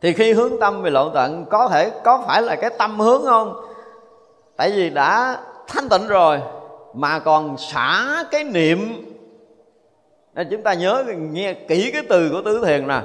[0.02, 3.22] Thì khi hướng tâm về lộ tận có thể có phải là cái tâm hướng
[3.24, 3.56] không?
[4.58, 6.42] Tại vì đã thanh tịnh rồi
[6.96, 9.12] mà còn xả cái niệm.
[10.34, 13.02] Nên chúng ta nhớ nghe kỹ cái từ của tứ thiền nè.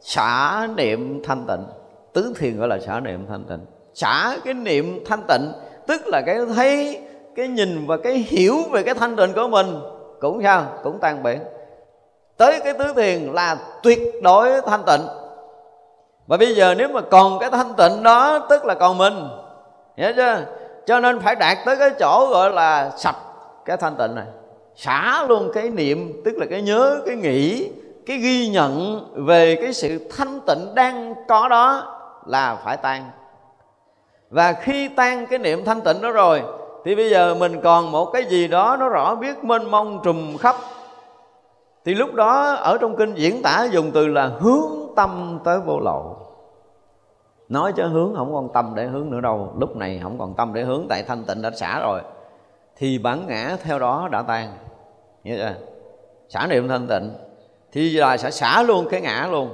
[0.00, 1.64] Xả niệm thanh tịnh.
[2.12, 3.66] Tứ thiền gọi là xả niệm thanh tịnh.
[3.94, 5.52] Xả cái niệm thanh tịnh,
[5.86, 7.00] tức là cái thấy,
[7.36, 9.66] cái nhìn và cái hiểu về cái thanh tịnh của mình,
[10.20, 10.66] cũng sao?
[10.82, 11.38] Cũng tan biến.
[12.36, 15.00] Tới cái tứ thiền là tuyệt đối thanh tịnh.
[16.26, 19.28] Và bây giờ nếu mà còn cái thanh tịnh đó, tức là còn mình.
[19.96, 20.44] Hiểu chưa?
[20.86, 23.16] Cho nên phải đạt tới cái chỗ gọi là sạch
[23.64, 24.26] cái thanh tịnh này.
[24.76, 27.70] Xả luôn cái niệm, tức là cái nhớ, cái nghĩ,
[28.06, 33.10] cái ghi nhận về cái sự thanh tịnh đang có đó là phải tan.
[34.30, 36.42] Và khi tan cái niệm thanh tịnh đó rồi,
[36.84, 40.36] thì bây giờ mình còn một cái gì đó nó rõ biết mênh mông trùm
[40.36, 40.56] khắp.
[41.84, 45.80] Thì lúc đó ở trong kinh diễn tả dùng từ là hướng tâm tới vô
[45.80, 46.25] lậu
[47.48, 49.52] nói cho hướng không còn tâm để hướng nữa đâu.
[49.58, 52.00] Lúc này không còn tâm để hướng, tại thanh tịnh đã xả rồi.
[52.76, 54.52] Thì bản ngã theo đó đã tan.
[55.24, 55.54] Hiểu chưa?
[56.28, 57.10] Xả niệm thanh tịnh.
[57.72, 59.48] Thì là sẽ xả luôn cái ngã luôn.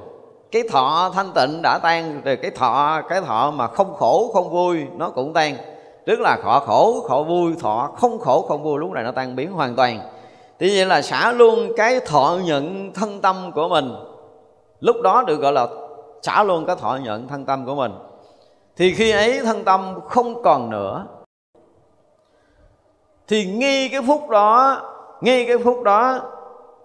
[0.51, 4.51] Cái thọ thanh tịnh đã tan, rồi cái thọ cái thọ mà không khổ, không
[4.51, 5.57] vui, nó cũng tan.
[6.07, 9.37] Tức là thọ khổ khổ vui, thọ không khổ, không vui, lúc này nó tan
[9.37, 10.01] biến hoàn toàn.
[10.59, 13.95] Thì vậy là xả luôn cái thọ nhận thân tâm của mình.
[14.81, 15.67] Lúc đó được gọi là
[16.23, 17.93] xả luôn cái thọ nhận thân tâm của mình.
[18.77, 21.07] Thì khi ấy thân tâm không còn nữa.
[23.29, 24.81] Thì nghi cái phút đó
[25.21, 26.21] nghi cái phút đó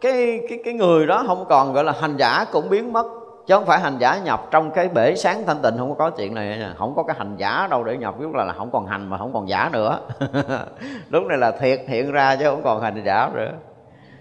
[0.02, 3.06] cái cái cái người đó không còn gọi là hành giả cũng biến mất.
[3.47, 6.36] Chứ không phải hành giả nhập trong cái bể sáng thanh tịnh không có chuyện
[6.36, 6.73] này nha.
[6.78, 9.17] Không có cái hành giả đâu để nhập lúc là, là không còn hành mà
[9.17, 10.00] không còn giả nữa.
[11.10, 13.52] Lúc này là thiệt hiện ra chứ không còn hành giả nữa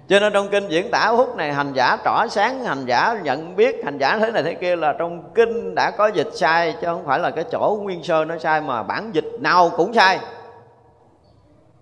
[0.08, 3.56] cho nên trong kinh diễn tả hút này, hành giả tỏ sáng, hành giả nhận
[3.56, 6.86] biết, hành giả thế này thế kia là trong kinh đã có dịch sai, chứ
[6.86, 10.18] không phải là cái chỗ nguyên sơ nó sai, mà bản dịch nào cũng sai.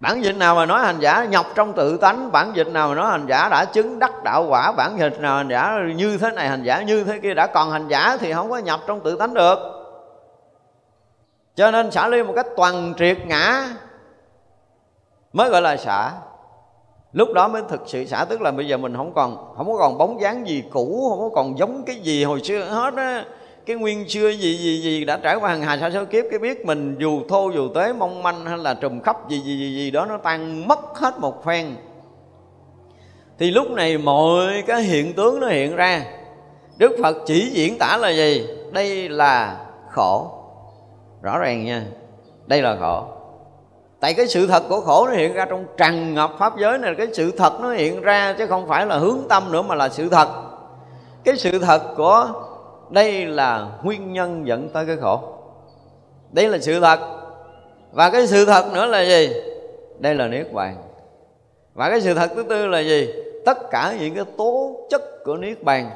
[0.01, 2.95] Bản dịch nào mà nói hành giả nhập trong tự tánh, bản dịch nào mà
[2.95, 6.31] nói hành giả đã chứng đắc đạo quả, bản dịch nào hành giả như thế
[6.31, 9.01] này, hành giả như thế kia, đã còn hành giả thì không có nhập trong
[9.01, 9.59] tự tánh được.
[11.57, 13.65] Cho nên xả ly một cách toàn triệt ngã
[15.33, 16.11] mới gọi là xả
[17.15, 19.79] lúc đó mới thực sự xả tức là bây giờ mình không còn không có
[19.79, 23.25] còn bóng dáng gì cũ không có còn giống cái gì hồi xưa hết á.
[23.67, 26.39] Cái nguyên xưa gì gì gì đã trải qua hàng hà sa số kiếp cái
[26.39, 29.75] biết mình dù thô dù tế mong manh hay là trùm khắp gì gì gì,
[29.75, 31.67] gì đó nó tan mất hết một phen.
[33.39, 36.05] Thì lúc này mọi cái hiện tướng nó hiện ra.
[36.77, 38.47] Đức phật chỉ diễn tả là gì?
[38.73, 40.31] Đây là khổ.
[41.23, 41.85] Rõ ràng nha.
[42.47, 43.05] Đây là khổ
[44.05, 46.95] tại cái sự thật của khổ nó hiện ra trong tràn ngập pháp giới này,
[46.99, 49.89] cái sự thật nó hiện ra chứ không phải là hướng tâm nữa mà là
[49.89, 50.29] sự thật.
[51.25, 52.29] Cái sự thật của
[52.91, 55.21] đây là nguyên nhân dẫn tới cái khổ.
[56.33, 57.01] Đây là sự thật.
[57.93, 59.33] Và cái sự thật nữa là gì?
[59.99, 60.77] Đây là niết bàn.
[61.75, 63.09] Và cái sự thật thứ tư là gì?
[63.47, 65.91] Tất cả những cái tố chất của niết bàn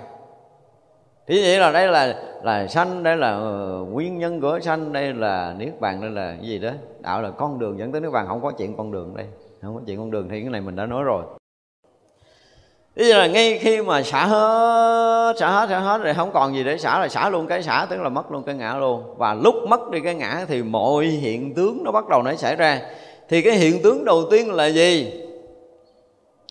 [1.29, 5.15] thì vậy là đây là là sanh đây là ờ, nguyên nhân của sanh đây
[5.15, 8.13] là niết bàn đây là cái gì đó đạo là con đường dẫn tới niết
[8.13, 9.27] bàn không có chuyện con đường đây
[9.63, 11.23] không có chuyện con đường thì cái này mình đã nói rồi
[12.97, 16.65] Thế là ngay khi mà xả hết, xả hết, xả hết rồi không còn gì
[16.65, 19.15] để xả là xả luôn cái xả tức là mất luôn cái ngã luôn.
[19.17, 22.57] Và lúc mất đi cái ngã thì mọi hiện tướng nó bắt đầu nó xảy
[22.57, 22.81] ra.
[23.29, 25.23] Thì cái hiện tướng đầu tiên là gì?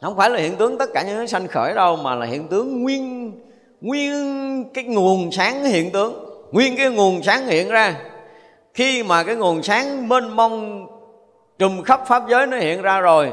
[0.01, 2.47] Không phải là hiện tướng tất cả những cái sanh khởi đâu mà là hiện
[2.47, 3.31] tướng nguyên
[3.81, 6.13] nguyên cái nguồn sáng hiện tướng.
[6.51, 7.95] Nguyên cái nguồn sáng hiện ra.
[8.73, 10.87] Khi mà cái nguồn sáng mênh mông
[11.59, 13.31] trùm khắp pháp giới nó hiện ra rồi,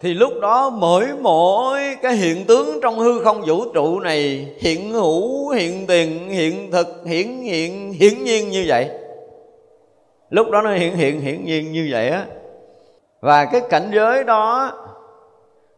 [0.00, 4.92] thì lúc đó mỗi mỗi cái hiện tướng trong hư không vũ trụ này hiện
[4.92, 8.90] hữu, hiện tiền, hiện thực hiển hiện, hiển nhiên như vậy.
[10.30, 12.26] Lúc đó nó hiện hiện, hiển nhiên như vậy á.
[13.20, 14.72] Và cái cảnh giới đó,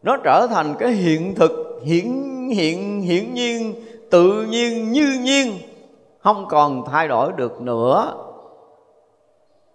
[0.03, 3.73] nó trở thành cái hiện thực, hiển hiện hiển nhiên
[4.09, 5.57] tự nhiên như nhiên,
[6.19, 8.13] không còn thay đổi được nữa.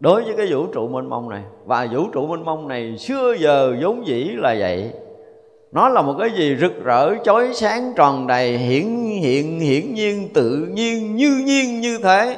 [0.00, 3.34] Đối với cái vũ trụ mênh mông này, và vũ trụ mênh mông này xưa
[3.38, 4.92] giờ vốn dĩ là vậy.
[5.72, 8.84] Nó là một cái gì rực rỡ, chói sáng, tròn đầy, hiển
[9.22, 12.36] hiện, hiển nhiên, tự nhiên, như nhiên, như thế.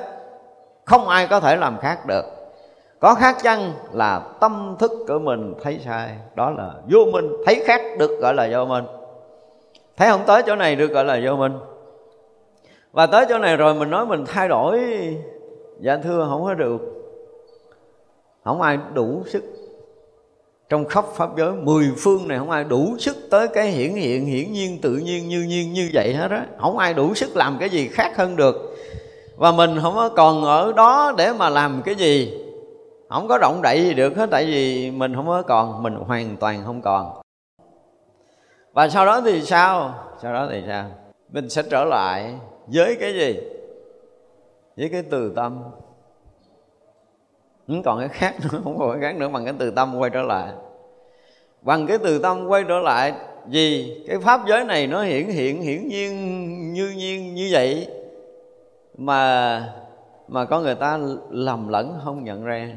[0.84, 2.24] Không ai có thể làm khác được.
[3.00, 6.08] Có khác chăng là tâm thức của mình thấy sai?
[6.34, 7.28] Đó là vô minh.
[7.46, 8.84] Thấy khác được gọi là vô minh.
[9.96, 11.52] Thấy không tới chỗ này được gọi là vô minh
[12.92, 14.80] và tới chỗ này rồi mình nói mình thay đổi.
[15.80, 16.80] Dạ thưa, không có được.
[18.44, 19.42] Không ai đủ sức.
[20.68, 24.26] Trong khắp pháp giới, mười phương này không ai đủ sức tới cái hiển hiện,
[24.26, 26.46] hiển nhiên, tự nhiên, như nhiên như vậy hết á.
[26.60, 28.76] Không ai đủ sức làm cái gì khác hơn được.
[29.36, 32.38] Và mình không có còn ở đó để mà làm cái gì.
[33.08, 36.36] Không có động đậy gì được hết, tại vì mình không có còn, mình hoàn
[36.36, 37.20] toàn không còn.
[38.72, 39.94] Và sau đó thì sao?
[40.22, 40.84] Sau đó thì sao?
[41.32, 42.34] Mình sẽ trở lại
[42.66, 43.40] với cái gì?
[44.76, 45.62] Với cái từ tâm.
[47.66, 50.10] Không còn cái khác nữa, không còn cái khác nữa bằng cái từ tâm quay
[50.10, 50.52] trở lại.
[51.62, 53.12] Bằng cái từ tâm quay trở lại
[53.46, 57.88] vì cái pháp giới này nó hiển hiện, hiển nhiên, như nhiên, như vậy
[58.98, 59.74] mà
[60.28, 60.98] mà có người ta
[61.30, 62.68] lầm lẫn, không nhận ra.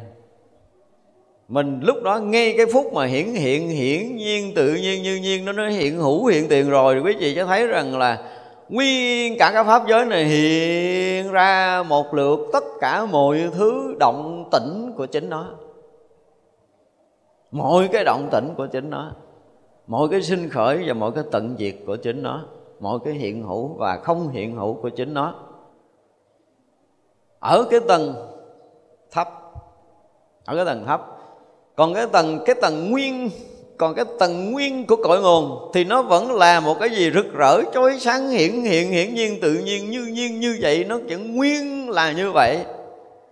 [1.47, 5.45] Mình lúc đó ngay cái phút mà hiển hiện, hiển nhiên, tự nhiên, như nhiên,
[5.45, 8.34] nó nó hiện hữu hiện tiền rồi, quý vị sẽ thấy rằng là
[8.69, 14.49] nguyên cả cái pháp giới này hiện ra một lượt tất cả mọi thứ động
[14.51, 15.45] tĩnh của chính nó.
[17.51, 19.11] Mọi cái động tĩnh của chính nó.
[19.87, 22.43] Mọi cái sinh khởi và mọi cái tận diệt của chính nó.
[22.79, 25.35] Mọi cái hiện hữu và không hiện hữu của chính nó.
[27.39, 28.13] Ở cái tầng
[29.11, 29.29] thấp.
[30.45, 31.01] Ở cái tầng thấp.
[31.75, 33.29] Còn cái tầng cái tầng nguyên
[33.77, 37.33] còn cái tầng nguyên của cội nguồn thì nó vẫn là một cái gì rực
[37.33, 40.85] rỡ, chói sáng, hiển hiện, hiển nhiên, tự nhiên, như nhiên như vậy.
[40.89, 42.65] Nó vẫn nguyên là như vậy.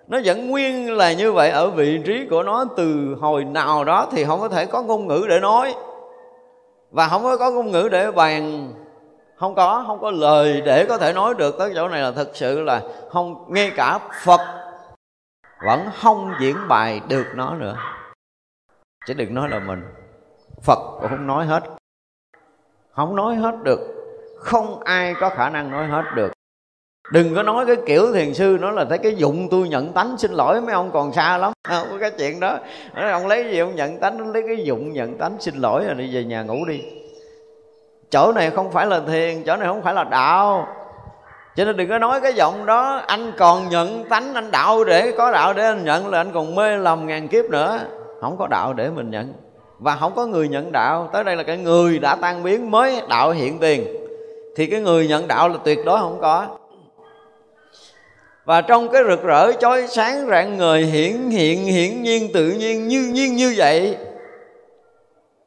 [0.07, 4.07] Nó vẫn nguyên là như vậy ở vị trí của nó từ hồi nào đó
[4.11, 5.75] thì không có thể có ngôn ngữ để nói.
[6.91, 8.73] Và không có có ngôn ngữ để bàn.
[9.35, 12.29] Không có không có lời để có thể nói được tới chỗ này là thực
[12.33, 14.41] sự là không, ngay cả phật
[15.65, 17.77] vẫn không diễn bài được nó nữa.
[19.07, 20.02] Chứ đừng nói là mình
[20.63, 21.63] phật cũng không nói hết.
[22.91, 23.79] Không nói hết được.
[24.39, 26.33] Không ai có khả năng nói hết được.
[27.11, 30.17] Đừng có nói cái kiểu thiền sư nói là thấy cái dụng tôi nhận tánh,
[30.17, 31.53] xin lỗi, mấy ông còn xa lắm.
[31.67, 32.57] Không có cái chuyện đó.
[33.11, 36.15] Ông lấy gì ông nhận tánh lấy cái dụng nhận tánh, xin lỗi, rồi đi
[36.15, 36.81] về nhà ngủ đi.
[38.09, 40.67] Chỗ này không phải là thiền, chỗ này không phải là đạo.
[41.55, 45.13] Cho nên đừng có nói cái giọng đó, anh còn nhận tánh, anh đạo để,
[45.17, 47.79] có đạo để anh nhận, là anh còn mê lầm ngàn kiếp nữa.
[48.21, 49.33] Không có đạo để mình nhận
[49.83, 51.09] và không có người nhận đạo.
[51.13, 53.85] Tới đây là cái người đã tan biến mới đạo hiện tiền.
[54.55, 56.47] Thì cái người nhận đạo là tuyệt đối không có.
[58.45, 62.87] Và trong cái rực rỡ chói sáng rạng người hiển hiện, hiển nhiên, tự nhiên
[62.87, 63.97] như nhiên như vậy,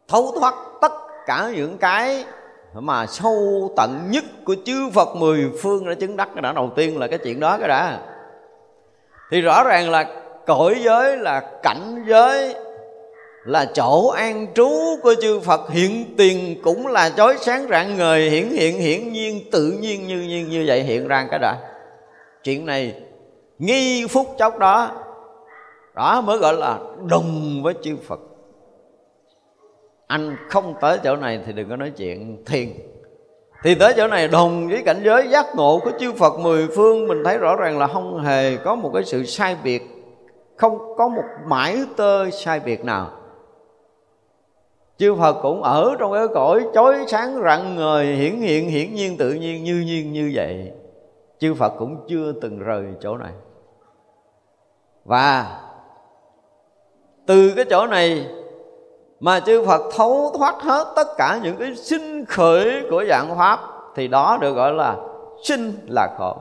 [0.09, 0.93] thấu thoát tất
[1.27, 2.25] cả những cái
[2.75, 6.71] mà sâu tận nhất của chư Phật mười phương đã chứng đắc cái đã đầu
[6.77, 7.99] tiên là cái chuyện đó cái đã.
[9.31, 10.07] Thì rõ ràng là
[10.47, 12.55] cõi giới là cảnh giới
[13.47, 14.71] là chỗ an trú
[15.03, 15.71] của chư Phật.
[15.71, 20.17] Hiện tiền cũng là chói sáng rạng ngời, hiển hiện, hiển nhiên, tự nhiên như
[20.17, 21.57] nhiên như vậy hiện ra cái đã
[22.45, 22.95] chuyện này
[23.59, 24.91] nghi phút chốc đó
[25.95, 26.79] đó mới gọi là
[27.11, 28.21] đồng với chư Phật.
[30.07, 32.69] Anh không tới chỗ này thì đừng có nói chuyện thiền.
[33.63, 37.09] Thì tới chỗ này đồng với cảnh giới giác ngộ của chư Phật mười phương,
[37.09, 39.83] mình thấy rõ ràng là không hề có một cái sự sai biệt,
[40.57, 43.11] không có một mãi tơ sai biệt nào
[44.99, 49.17] chư Phật cũng ở trong cái cõi chói sáng rạng ngời, hiển hiện, hiển nhiên,
[49.17, 50.73] tự nhiên, như nhiên, như vậy.
[51.39, 53.33] Chư Phật cũng chưa từng rời chỗ này.
[55.05, 55.61] Và
[57.27, 58.27] từ cái chỗ này
[59.21, 63.61] mà chư Phật thấu thoát hết tất cả những cái sinh khởi của dạng pháp,
[63.95, 64.97] thì đó được gọi là
[65.43, 66.37] sinh là khổ.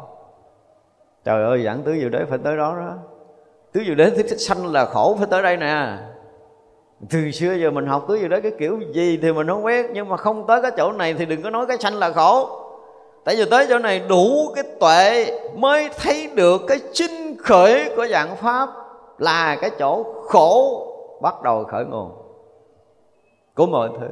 [1.24, 2.94] Trời ơi, giảng tứ diệu đế phải tới đó đó.
[3.72, 5.98] Tứ diệu đế thích sanh là khổ phải tới đây nè
[7.10, 9.86] từ xưa giờ mình học cứ gì đó, cái kiểu gì thì mình không biết
[9.94, 12.62] nhưng mà không tới cái chỗ này thì đừng có nói cái sanh là khổ.
[13.24, 18.08] Tại vì tới chỗ này đủ cái tuệ mới thấy được cái sinh khởi của
[18.08, 18.70] dạng pháp
[19.18, 20.82] là cái chỗ khổ
[21.22, 22.12] bắt đầu khởi nguồn
[23.56, 24.08] của mọi thứ.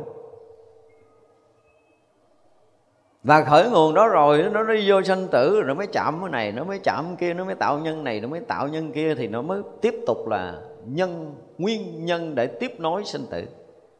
[3.23, 6.29] Và khởi nguồn đó rồi, nó đi vô sanh tử, rồi nó mới chạm cái
[6.29, 9.15] này, nó mới chạm kia, nó mới tạo nhân này, nó mới tạo nhân kia
[9.15, 10.53] thì nó mới tiếp tục là
[10.85, 13.43] nhân, nguyên nhân để tiếp nối sinh tử.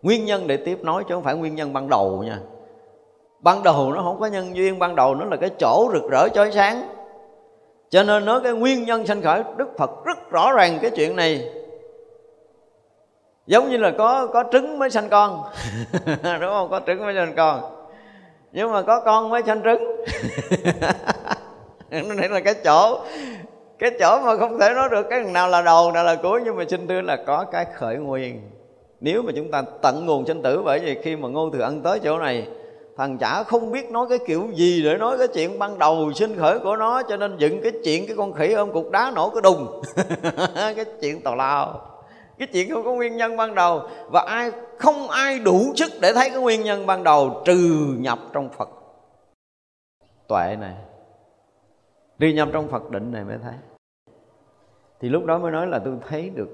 [0.01, 2.39] Nguyên nhân để tiếp nối chứ không phải nguyên nhân ban đầu nha.
[3.39, 6.27] Ban đầu nó không có nhân duyên, ban đầu nó là cái chỗ rực rỡ
[6.33, 6.83] chói sáng.
[7.89, 11.15] Cho nên nói cái nguyên nhân sanh khởi, đức phật rất rõ ràng cái chuyện
[11.15, 11.49] này.
[13.47, 15.43] Giống như là có có trứng mới sanh con.
[16.23, 16.69] Đúng không?
[16.69, 17.61] Có trứng mới sanh con.
[18.51, 20.01] Nhưng mà có con mới sanh trứng.
[22.17, 22.99] Nó là cái chỗ
[23.83, 26.55] cái chỗ mà không thể nói được cái nào là đầu, nào là cuối, nhưng
[26.55, 28.41] mà xin thưa là có cái khởi nguyên.
[28.99, 31.81] Nếu mà chúng ta tận nguồn sinh tử, bởi vì khi mà ngô thừa ân
[31.81, 32.47] tới chỗ này,
[32.97, 36.35] thằng chả không biết nói cái kiểu gì để nói cái chuyện ban đầu sinh
[36.39, 39.29] khởi của nó, cho nên dựng cái chuyện cái con khỉ ôm cục đá nổ
[39.29, 39.81] cái đùng.
[40.75, 41.81] Cái chuyện tào lao.
[42.37, 43.81] Cái chuyện không có nguyên nhân ban đầu.
[44.11, 48.19] Và ai, không ai đủ sức để thấy cái nguyên nhân ban đầu, trừ nhập
[48.33, 48.69] trong phật.
[50.27, 50.73] Tuệ này.
[52.17, 53.53] Đi nhập trong phật định này mới thấy
[55.03, 56.49] thì lúc đó mới nói là tôi thấy được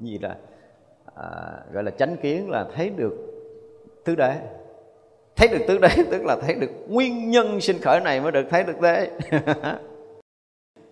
[0.00, 0.36] gì là
[1.14, 1.26] à,
[1.72, 3.12] gọi là chánh kiến là thấy được
[4.04, 4.34] tứ đế.
[5.36, 8.46] Thấy được tứ đế tức là thấy được nguyên nhân sinh khởi này mới được
[8.50, 9.10] thấy được đế.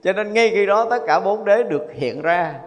[0.02, 2.60] Cho nên ngay khi đó tất cả bốn đế được hiện ra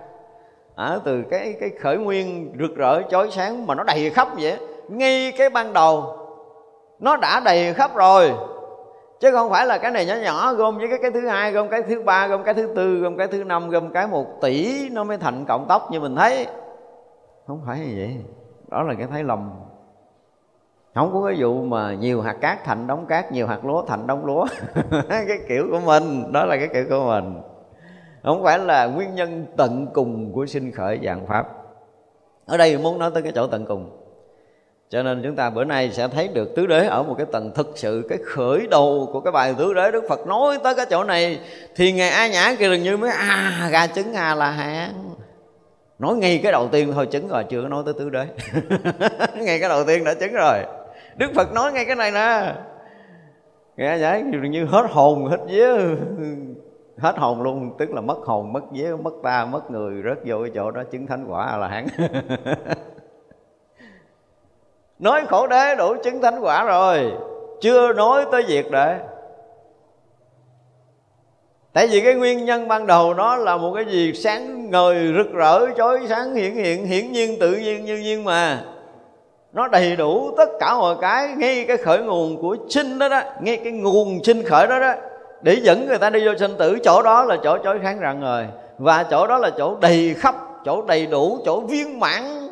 [0.76, 4.58] à, từ cái cái khởi nguyên rực rỡ chói sáng mà nó đầy khắp vậy
[4.88, 6.18] ngay cái ban đầu
[7.00, 8.32] nó đã đầy khắp rồi
[9.20, 11.70] chứ không phải là cái này nhỏ nhỏ gom với cái cái thứ hai, gom
[11.70, 14.90] cái thứ ba, gom cái thứ tư, gom cái thứ năm, gom cái một tỷ
[14.90, 16.48] nó mới thành cộng tóc như mình thấy.
[17.48, 18.18] Không phải như vậy.
[18.68, 19.52] Đó là cái thấy lầm.
[20.96, 24.08] Không có cái vụ mà nhiều hạt cát thành đống cát, nhiều hạt lúa thành
[24.08, 24.46] đống lúa.
[25.10, 27.42] Cái kiểu của mình, đó là cái kiểu của mình.
[28.24, 31.48] Không phải là nguyên nhân tận cùng của sinh khởi dạng pháp.
[32.46, 33.99] Ở đây muốn nói tới cái chỗ tận cùng
[34.90, 37.52] cho nên chúng ta bữa nay sẽ thấy được tứ đế ở một cái tầng
[37.56, 40.86] thực sự, cái khởi đầu của cái bài tứ đế đức phật nói tới cái
[40.90, 41.40] chỗ này,
[41.76, 44.90] thì ngài a nhã kia gần như mới a ra chứng a la hán.
[46.00, 48.26] Nói ngay cái đầu tiên thôi, chứng rồi, chưa có nói tới tứ đế.
[49.36, 50.58] Ngay cái đầu tiên đã chứng rồi.
[51.18, 52.54] Đức phật nói ngay cái này nè.
[53.78, 55.72] Nghe a nhã gần như hết hồn, hết vía.
[56.98, 60.42] Hết hồn luôn, tức là mất hồn, mất vía, mất ta, mất người, rớt vô
[60.42, 61.88] cái chỗ đó, chứng thánh quả là hán.
[65.00, 67.12] nói khổ đế đủ chứng thánh quả rồi.
[67.62, 68.96] Chưa nói tới việc đệ
[71.74, 74.14] tại vì cái nguyên nhân ban đầu nó là một cái gì?
[74.14, 78.62] Sáng ngời rực rỡ, chói sáng, hiển hiện, hiển nhiên, tự nhiên, như nhiên mà.
[79.54, 83.22] Nó đầy đủ tất cả mọi cái, ngay cái khởi nguồn của sinh đó đó,
[83.42, 84.94] ngay cái nguồn sinh khởi đó đó,
[85.42, 86.78] để dẫn người ta đi vô sinh tử.
[86.84, 88.46] Chỗ đó là chỗ chói sáng rạng rồi
[88.78, 90.36] và chỗ đó là chỗ đầy khắp,
[90.66, 92.49] chỗ đầy đủ, chỗ viên mãn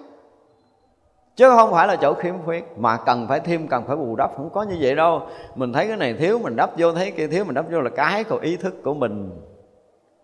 [1.38, 4.32] chứ không phải là chỗ khiếm khuyết, mà cần phải thêm, cần phải bù đắp.
[4.38, 5.22] Không có như vậy đâu.
[5.56, 7.90] Mình thấy cái này thiếu, mình đắp vô thấy kia thiếu, mình đắp vô là
[7.90, 9.32] cái của ý thức của mình.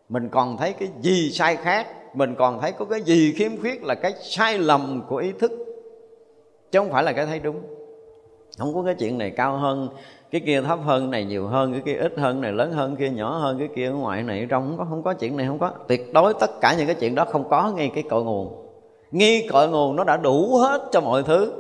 [0.10, 3.84] Mình còn thấy cái gì sai khác, mình còn thấy có cái gì khiếm khuyết
[3.84, 5.52] là cái sai lầm của ý thức.
[6.72, 7.62] Chứ không phải là cái thấy đúng.
[8.58, 9.90] Không có cái chuyện này cao hơn,
[10.32, 13.10] cái kia thấp hơn này nhiều hơn, cái kia ít hơn này lớn hơn kia
[13.10, 14.68] nhỏ hơn, cái kia ở ngoài này ở trong.
[14.68, 15.72] Không có không có chuyện này không có.
[15.88, 18.63] Tuyệt đối tất cả những cái chuyện đó không có ngay cái cội nguồn
[19.14, 21.54] nghi cội nguồn nó đã đủ hết cho mọi thứ.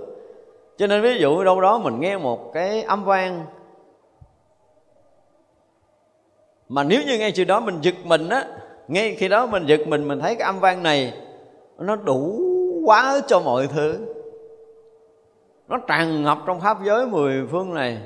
[0.78, 3.45] Cho nên ví dụ đâu đó mình nghe một cái âm vang,
[6.70, 8.45] mà nếu như ngay chuyện đó mình giật mình á,
[8.88, 11.14] ngay khi đó mình giật mình mình thấy cái âm vang này
[11.78, 12.41] nó đủ
[12.86, 13.97] quá cho mọi thứ.
[15.68, 17.97] Nó tràn ngập trong pháp giới mười phương này.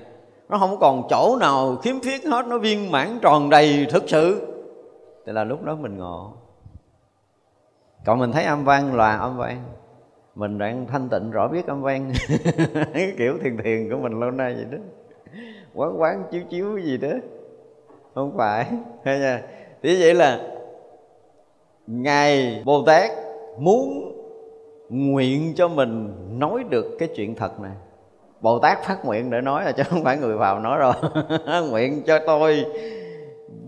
[0.49, 4.47] Nó không còn chỗ nào khiếm khuyết hết, nó viên mãn tròn đầy thực sự.
[5.25, 6.33] Thì là lúc đó mình ngộ
[8.05, 9.63] còn mình thấy âm vang là âm vang.
[10.35, 12.11] Mình đang thanh tịnh rõ biết âm vang.
[12.93, 14.77] Cái kiểu thiền thiền của mình lâu nay vậy đó.
[15.73, 17.11] Quán quán chiếu chiếu gì đó.
[18.15, 18.65] Không phải.
[19.05, 19.41] Hay nha.
[19.83, 20.39] Thì vậy là
[21.87, 23.11] ngài bồ tát
[23.57, 24.13] muốn
[24.89, 27.75] nguyện cho mình nói được cái chuyện thật này.
[28.41, 30.93] Bồ tát phát nguyện để nói là chứ không phải người vào nói rồi.
[31.69, 32.65] Nguyện cho tôi.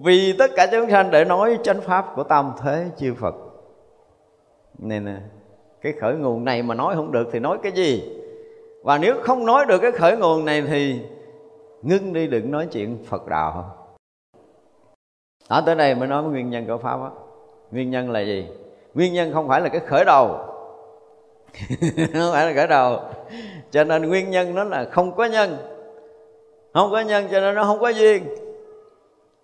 [0.03, 3.35] Vì tất cả chúng sanh để nói chánh pháp của tam thế chư phật
[4.81, 5.15] này nè,
[5.81, 8.15] cái khởi nguồn này mà nói không được thì nói cái gì?
[8.83, 10.99] Và nếu không nói được cái khởi nguồn này thì
[11.81, 13.75] ngưng đi đừng nói chuyện phật đạo.
[15.47, 17.09] Ở tới đây mới nói nguyên nhân của pháp á.
[17.71, 18.47] Nguyên nhân là gì?
[18.93, 20.27] Nguyên nhân không phải là cái khởi đầu.
[22.13, 22.99] Không phải là khởi đầu.
[23.71, 25.57] Cho nên nguyên nhân nó là không có nhân.
[26.73, 28.23] Không có nhân cho nên nó không có duyên.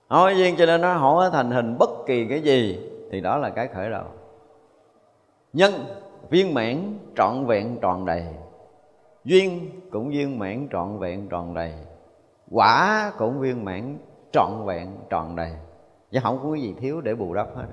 [0.10, 2.80] Không có duyên cho nên nó không có thành hình bất kỳ cái gì
[3.12, 4.04] thì đó là cái khởi đầu
[5.56, 5.74] nhân
[6.30, 8.24] viên mãn trọn vẹn tròn đầy.
[9.24, 11.72] Duyên cũng viên mãn trọn vẹn tròn đầy.
[12.52, 13.98] Quả cũng viên mãn
[14.32, 15.52] trọn vẹn tròn đầy.
[16.12, 17.66] Chứ không có gì thiếu để bù đắp hết.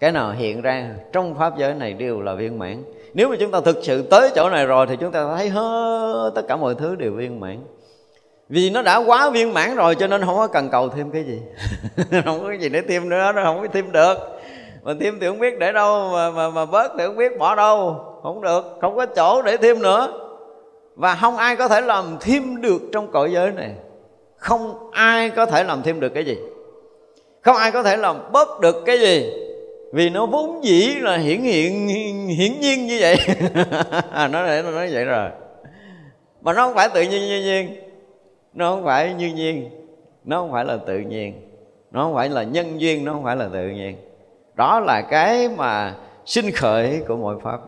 [0.00, 2.84] Cái nào hiện ra trong pháp giới này đều là viên mãn.
[3.14, 6.30] Nếu mà chúng ta thực sự tới chỗ này rồi thì chúng ta thấy hết
[6.34, 7.58] tất cả mọi thứ đều viên mãn.
[8.48, 11.24] Vì nó đã quá viên mãn rồi cho nên không có cần cầu thêm cái
[11.24, 11.40] gì.
[12.24, 14.39] Không có cái gì để thêm nữa, nó không có thêm được
[14.82, 17.54] mà thêm thì không biết để đâu mà, mà, mà bớt thì không biết bỏ
[17.54, 18.04] đâu.
[18.22, 20.12] Không được không có chỗ để thêm nữa.
[20.94, 23.74] Và không ai có thể làm thêm được trong cõi giới này.
[24.36, 26.36] Không ai có thể làm thêm được cái gì.
[27.42, 29.32] Không ai có thể làm bớt được cái gì.
[29.92, 31.88] Vì nó vốn dĩ là hiển hiện
[32.28, 33.16] hiển nhiên như vậy.
[34.30, 35.30] Nó để nó nói vậy rồi.
[36.40, 37.76] Mà nó không phải tự nhiên như nhiên.
[38.54, 39.70] Nó không phải như nhiên.
[40.24, 41.50] Nó không phải là tự nhiên.
[41.90, 43.96] Nó không phải là nhân duyên nó không phải là tự nhiên
[44.60, 45.94] đó là cái mà
[46.24, 47.60] sinh khởi của mọi pháp.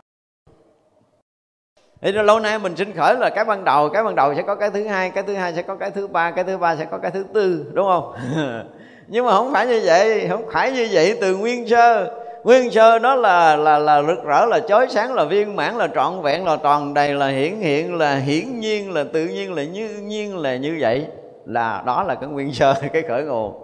[2.01, 4.55] Thì lâu nay mình sinh khởi là cái ban đầu, cái ban đầu sẽ có
[4.55, 6.85] cái thứ hai, cái thứ hai sẽ có cái thứ ba, cái thứ ba sẽ
[6.85, 8.13] có cái thứ tư, đúng không?
[9.07, 12.19] Nhưng mà không phải như vậy, không phải như vậy từ nguyên sơ.
[12.43, 15.87] Nguyên sơ nó là là là rực rỡ, là chói sáng, là viên mãn, là
[15.95, 19.63] trọn vẹn, là tròn đầy, là hiển hiện, là hiển nhiên, là tự nhiên, là
[19.63, 21.07] như nhiên, là như vậy.
[21.45, 23.62] Là, đó là cái nguyên sơ, cái khởi nguồn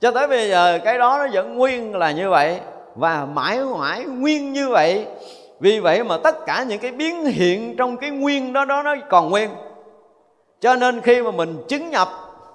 [0.00, 2.60] cho tới bây giờ cái đó nó vẫn nguyên là như vậy
[2.94, 5.06] và mãi mãi nguyên như vậy.
[5.60, 8.96] Vì vậy mà tất cả những cái biến hiện trong cái nguyên đó đó nó
[9.08, 9.50] còn nguyên.
[10.60, 12.08] Cho nên khi mà mình chứng nhập,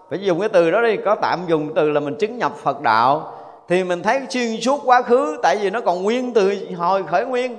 [0.09, 2.81] phải dùng cái từ đó đi, có tạm dùng từ là mình chứng nhập phật
[2.81, 3.31] đạo,
[3.67, 7.25] thì mình thấy xuyên suốt quá khứ, tại vì nó còn nguyên từ hồi khởi
[7.25, 7.57] nguyên.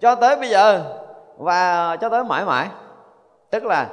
[0.00, 0.82] Cho tới bây giờ
[1.38, 2.66] và cho tới mãi mãi,
[3.50, 3.86] tức là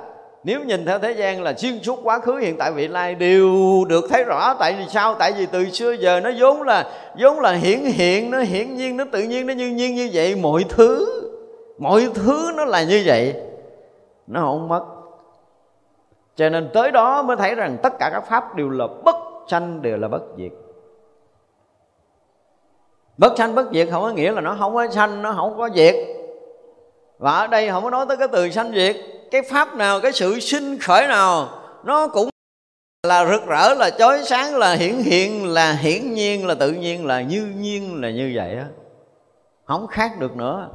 [0.44, 3.50] nếu nhìn theo thế gian là xuyên suốt quá khứ, hiện tại vị lai đều
[3.88, 4.54] được thấy rõ.
[4.60, 5.16] Tại vì sao?
[5.20, 8.98] Tại vì từ xưa giờ nó vốn là vốn là hiển hiện, nó hiển nhiên,
[8.98, 10.36] nó tự nhiên, nó như nhiên như vậy.
[10.36, 11.22] Mọi thứ
[11.82, 13.36] mọi thứ nó là như vậy.
[14.28, 14.86] Nó không mất.
[16.36, 19.16] Cho nên tới đó mới thấy rằng tất cả các pháp đều là bất
[19.48, 20.52] sanh, đều là bất diệt.
[23.18, 25.70] Bất sanh, bất diệt không có nghĩa là nó không có sanh, nó không có
[25.76, 25.96] diệt.
[27.18, 28.96] Và ở đây không có nói tới cái từ sanh diệt
[29.32, 31.50] cái pháp nào, cái sự sinh khởi nào,
[31.84, 32.30] nó cũng
[33.08, 37.06] là rực rỡ, là chói sáng, là hiển hiện, là hiển nhiên, là tự nhiên,
[37.06, 38.68] là như nhiên, là như vậy á.
[39.66, 40.70] Không khác được nữa.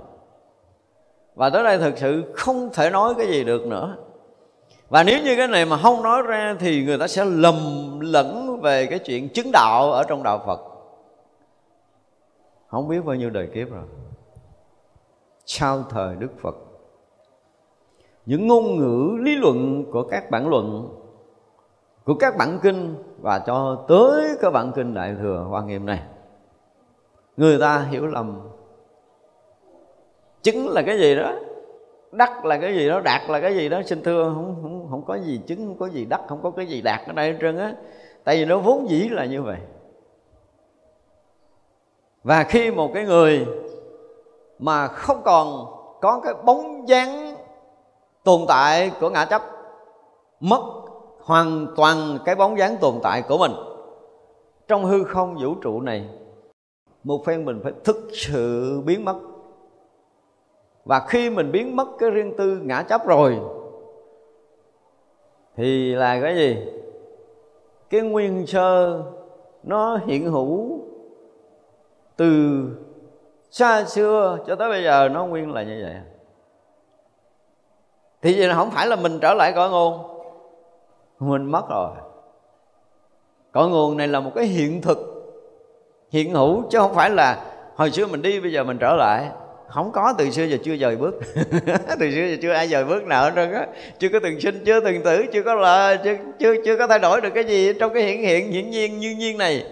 [1.34, 3.96] Và tới đây thực sự không thể nói cái gì được nữa.
[4.88, 7.56] Và nếu như cái này mà không nói ra thì người ta sẽ lầm
[8.00, 10.60] lẫn về cái chuyện chứng đạo ở trong đạo phật.
[12.68, 13.84] Không biết bao nhiêu đời kiếp rồi.
[15.46, 16.54] Sau thời đức phật
[18.26, 20.88] những ngôn ngữ, lý luận của các bản luận,
[22.04, 26.02] của các bản kinh và cho tới các bản kinh đại thừa hoa nghiêm này.
[27.36, 28.40] Người ta hiểu lầm.
[30.42, 31.32] Chứng là cái gì đó?
[32.12, 33.00] Đắc là cái gì đó?
[33.00, 33.82] Đạt là cái gì đó?
[33.86, 36.66] Xin thưa, không không không có gì chứng, không có gì đắc, không có cái
[36.66, 37.74] gì đạt ở đây hết trơn á.
[38.24, 39.58] Tại vì nó vốn dĩ là như vậy.
[42.24, 43.46] Và khi một cái người
[44.58, 45.66] mà không còn
[46.00, 47.35] có cái bóng dáng
[48.26, 49.42] tồn tại của ngã chấp
[50.40, 50.62] mất
[51.20, 53.52] hoàn toàn cái bóng dáng tồn tại của mình.
[54.68, 56.08] Trong hư không vũ trụ này,
[57.04, 59.16] một phen mình phải thực sự biến mất.
[60.84, 63.38] Và khi mình biến mất cái riêng tư ngã chấp rồi,
[65.56, 66.56] thì là cái gì?
[67.90, 69.02] Cái nguyên sơ
[69.62, 70.80] nó hiện hữu
[72.16, 72.62] từ
[73.50, 76.04] xa xưa cho tới bây giờ nó nguyên là như vậy à?
[78.22, 80.16] Thì vậy là không phải là mình trở lại cõi nguồn
[81.18, 81.90] mình mất rồi.
[83.52, 84.98] Cõi nguồn này là một cái hiện thực,
[86.10, 87.44] hiện hữu, chứ không phải là
[87.76, 89.28] hồi xưa mình đi, bây giờ mình trở lại.
[89.68, 91.14] Không có, từ xưa giờ chưa dời bước.
[92.00, 93.66] Từ xưa giờ chưa ai dời bước nào hết trơn á.
[93.98, 96.98] Chưa có từng sinh, chưa từng tử, chưa có là, chưa chưa chưa có thay
[96.98, 99.64] đổi được cái gì trong cái hiện hiện, hiển nhiên, như nhiên này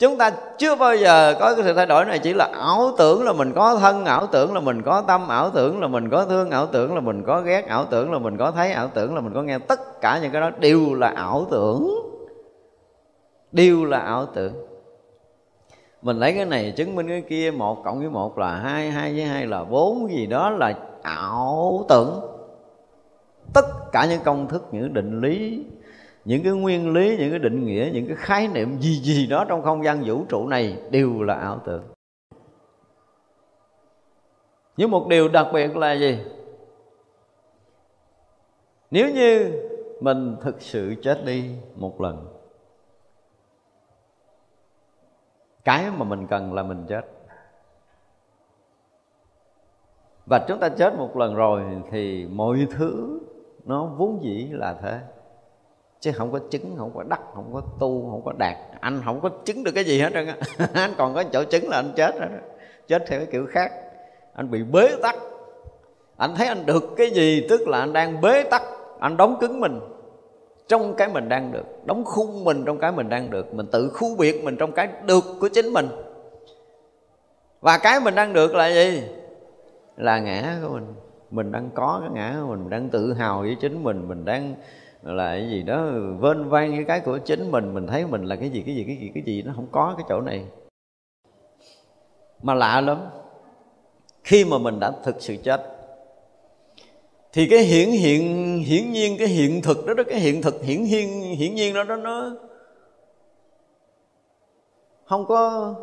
[0.00, 3.24] chúng ta chưa bao giờ có cái sự thay đổi này, chỉ là ảo tưởng
[3.24, 6.24] là mình có thân, ảo tưởng là mình có tâm, ảo tưởng là mình có
[6.24, 9.14] thương, ảo tưởng là mình có ghét, ảo tưởng là mình có thấy, ảo tưởng
[9.14, 9.58] là mình có nghe.
[9.58, 11.90] Tất cả những cái đó đều là ảo tưởng.
[13.52, 14.52] Đều là ảo tưởng.
[16.02, 19.12] Mình lấy cái này chứng minh cái kia, một cộng với một là hai hai
[19.12, 22.20] với hai là bốn, gì đó là ảo tưởng.
[23.54, 25.64] Tất cả những công thức những định lý
[26.24, 29.44] những cái nguyên lý, những cái định nghĩa, những cái khái niệm gì gì đó
[29.48, 31.82] trong không gian vũ trụ này đều là ảo tưởng.
[34.76, 36.18] Nhưng một điều đặc biệt là gì?
[38.90, 39.60] Nếu như
[40.00, 42.26] mình thực sự chết đi một lần,
[45.64, 47.02] cái mà mình cần là mình chết.
[50.26, 53.20] Và chúng ta chết một lần rồi thì mọi thứ
[53.64, 55.00] nó vốn dĩ là thế
[56.00, 58.56] chứ không có chứng không có đắc không có tu không có đạt.
[58.80, 60.36] Anh không có chứng được cái gì hết trơn á.
[60.74, 62.28] Anh còn có chỗ chứng là anh chết rồi
[62.88, 63.72] chết theo cái kiểu khác.
[64.34, 65.16] Anh bị bế tắc.
[66.16, 68.62] Anh thấy anh được cái gì tức là anh đang bế tắc.
[69.00, 69.80] Anh đóng cứng mình
[70.68, 71.64] trong cái mình đang được.
[71.84, 73.54] Đóng khung mình trong cái mình đang được.
[73.54, 75.88] Mình tự khu biệt mình trong cái được của chính mình.
[77.60, 79.02] Và cái mình đang được là gì?
[79.96, 80.86] Là ngã của mình.
[81.30, 84.08] Mình đang có cái ngã của mình, mình đang tự hào với chính mình.
[84.08, 84.54] Mình đang
[85.02, 85.86] là cái gì đó
[86.18, 88.84] vên vang cái cái của chính mình mình thấy mình là cái gì cái gì
[88.84, 90.44] cái gì cái gì nó không có cái chỗ này.
[92.42, 92.98] Mà lạ lắm
[94.24, 95.76] khi mà mình đã thực sự chết
[97.32, 100.84] thì cái hiển hiện hiển nhiên cái hiện thực đó, đó cái hiện thực hiển
[100.84, 102.30] hiên hiển nhiên đó, đó nó
[105.04, 105.74] không có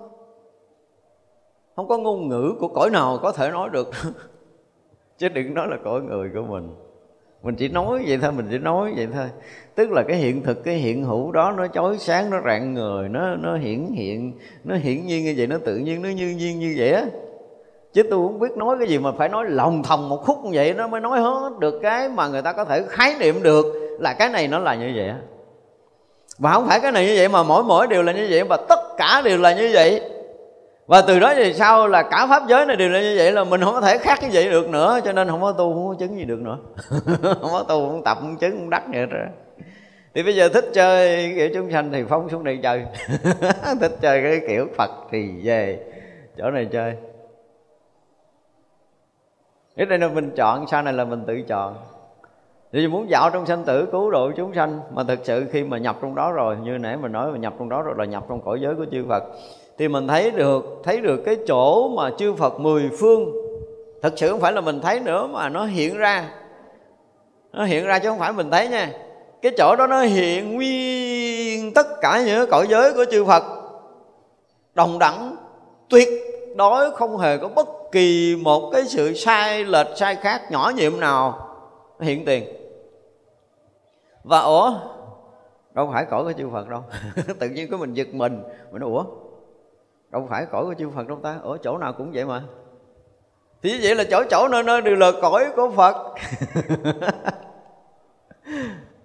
[1.75, 3.87] không có ngôn ngữ của cõi nào có thể nói được.
[5.17, 6.86] Chứ đừng nói là cõi người của mình
[7.43, 9.25] mình chỉ nói vậy thôi, mình chỉ nói vậy thôi.
[9.75, 13.09] Tức là cái hiện thực, cái hiện hữu đó, nó chói sáng, nó rạng người
[13.09, 14.33] nó nó hiển hiện,
[14.63, 17.05] nó hiển nhiên như vậy, nó tự nhiên, nó như nhiên như vậy á.
[17.93, 20.51] Chứ tôi không biết nói cái gì mà phải nói lòng thòng một khúc như
[20.53, 23.65] vậy, nó mới nói hết được cái mà người ta có thể khái niệm được
[23.99, 25.11] là cái này nó là như vậy
[26.37, 28.57] và không phải cái này như vậy mà mỗi mỗi đều là như vậy, và
[28.69, 30.01] tất cả đều là như vậy
[30.87, 33.43] và từ đó về sau là cả pháp giới này đều là như vậy là
[33.43, 35.87] mình không có thể khác như vậy được nữa, cho nên không có tu không
[35.87, 36.57] có chứng gì được nữa.
[37.21, 39.27] Không có tu không tập không chứng không đắc vậy rồi
[40.17, 42.85] thì bây giờ thích chơi kiểu chúng sanh thì phóng xuống đây chơi.
[43.81, 45.79] Thích chơi cái kiểu phật thì về
[46.37, 46.95] chỗ này chơi.
[49.77, 51.75] Cái đây là mình chọn, sau này là mình tự chọn.
[52.71, 55.77] Thì muốn dạo trong sanh tử cứu độ chúng sanh, mà thực sự khi mà
[55.77, 58.25] nhập trong đó rồi, như nãy mình nói mà nhập trong đó rồi là nhập
[58.29, 59.23] trong cõi giới của chư Phật
[59.77, 63.31] thì mình thấy được thấy được cái chỗ mà chư Phật mười phương.
[64.01, 66.29] Thật sự không phải là mình thấy nữa mà nó hiện ra.
[67.53, 68.91] Nó hiện ra chứ không phải mình thấy nha.
[69.41, 73.43] Cái chỗ đó nó hiện nguyên tất cả những cõi giới của chư Phật.
[74.73, 75.35] Đồng đẳng,
[75.89, 76.09] tuyệt
[76.55, 80.99] đối không hề có bất kỳ một cái sự sai lệch, sai khác, nhỏ nhiệm
[80.99, 81.47] nào
[81.99, 82.43] hiện tiền.
[84.23, 84.73] Và ủa,
[85.73, 86.83] đâu phải cõi của chư Phật đâu.
[87.39, 89.03] Tự nhiên cái mình giật mình mình nói, ủa
[90.17, 91.35] đâu phải cõi của chư Phật trong ta.
[91.43, 92.41] Ở chỗ nào cũng vậy mà.
[93.63, 95.95] Thì vậy là chỗ chỗ nơi nơi đều là cõi của Phật.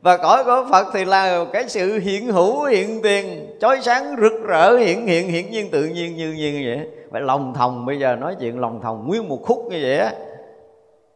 [0.02, 4.32] Và cõi của Phật thì là cái sự hiện hữu, hiện tiền, chói sáng, rực
[4.42, 6.88] rỡ, hiện hiện hiện nhiên, tự nhiên, như nhiên như vậy.
[7.10, 10.12] Phải lòng thòng, bây giờ nói chuyện lòng thòng, nguyên một khúc như vậy á.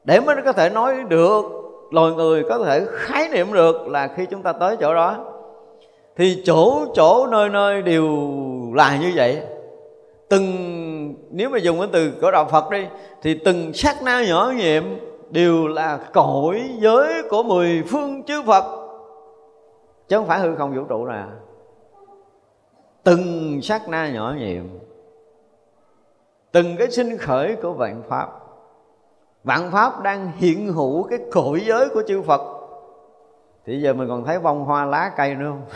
[0.05, 1.45] Để mới có thể nói được,
[1.91, 5.17] loài người có thể khái niệm được là khi chúng ta tới chỗ đó,
[6.17, 8.07] thì chỗ chỗ, nơi nơi đều
[8.75, 9.43] là như vậy
[10.29, 12.87] từng, nếu mà dùng cái từ của đạo Phật đi,
[13.23, 14.85] thì từng sát na nhỏ nhiệm
[15.31, 18.65] đều là cõi giới của mười phương chư Phật.
[20.09, 21.25] Chứ không phải hư không vũ trụ nè.
[23.05, 24.65] Từng sát na nhỏ nhiệm,
[26.53, 28.29] từng cái sinh khởi của vạn pháp.
[29.45, 32.41] Vạn pháp đang hiện hữu cái cõi giới của chư Phật.
[33.67, 35.67] Thì giờ mình còn thấy bông hoa lá cây nữa không?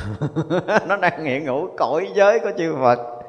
[0.89, 3.20] Nó đang hiện hữu cõi giới của chư Phật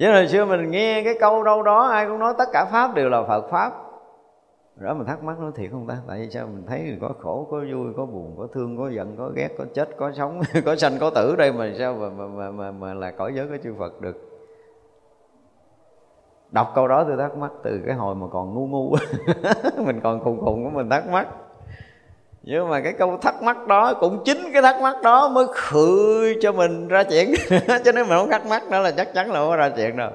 [0.00, 2.94] chứ hồi xưa mình nghe cái câu đâu đó ai cũng nói tất cả pháp
[2.94, 3.72] đều là Phật pháp.
[4.76, 5.96] Đó mình thắc mắc nói thiệt không ta?
[6.08, 9.16] Tại vì sao mình thấy có khổ có vui có buồn có thương có giận
[9.18, 12.26] có ghét có chết có sống có sanh có tử đây mà sao mà mà
[12.26, 14.16] mà, mà, mà là cõi giới của chư Phật được?
[16.50, 18.96] Đọc câu đó tôi thắc mắc từ cái hồi mà còn ngu ngu.
[19.86, 21.28] Mình còn khùng khùng của mình thắc mắc
[22.42, 26.34] nhưng mà cái câu thắc mắc đó cũng chính cái thắc mắc đó mới khự
[26.40, 27.34] cho mình ra chuyện.
[27.84, 30.10] Cho nên mình không thắc mắc nữa là chắc chắn là không ra chuyện đâu.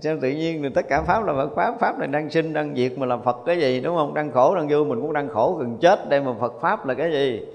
[0.00, 2.74] Sao tự nhiên thì tất cả pháp là Phật pháp pháp này đang sinh, đang
[2.76, 4.14] diệt mà làm Phật cái gì, đúng không?
[4.14, 6.94] Đang khổ, đang vui, mình cũng đang khổ, gần chết đây mà Phật pháp là
[6.94, 7.46] cái gì?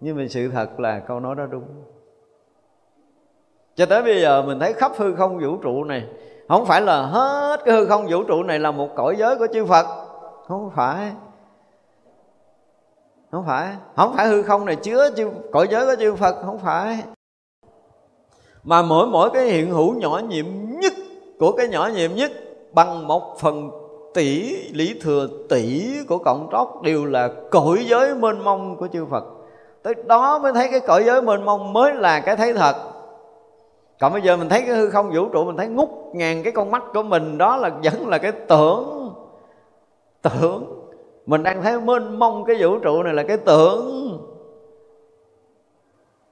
[0.00, 1.64] Nhưng mà sự thật là câu nói đó đúng.
[3.76, 6.04] Cho tới bây giờ mình thấy khắp hư không vũ trụ này,
[6.48, 9.46] không phải là hết cái hư không vũ trụ này là một cõi giới của
[9.52, 9.86] chư Phật.
[10.48, 11.10] Không phải
[13.30, 13.72] không phải.
[13.96, 17.02] Không phải hư không này chứa chư, cõi giới của chư Phật không phải.
[18.62, 20.46] Mà mỗi mỗi cái hiện hữu nhỏ nhiệm
[20.80, 20.92] nhất
[21.38, 22.30] của cái nhỏ nhiệm nhất
[22.72, 23.70] bằng một phần
[24.14, 29.06] tỷ lý thừa tỷ của cộng tróc đều là cõi giới mênh mông của chư
[29.06, 29.24] Phật.
[29.82, 32.76] Tới đó mới thấy cái cõi giới mênh mông mới là cái thấy thật.
[34.00, 36.52] Còn bây giờ mình thấy cái hư không vũ trụ mình thấy ngút ngàn cái
[36.52, 39.14] con mắt của mình đó là vẫn là cái tưởng
[40.22, 40.79] tưởng
[41.30, 44.18] mình đang thấy mênh mông cái vũ trụ này là cái tưởng.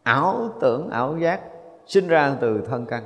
[0.02, 1.40] Ảo tưởng, ảo giác
[1.86, 3.02] sinh ra từ thân căn.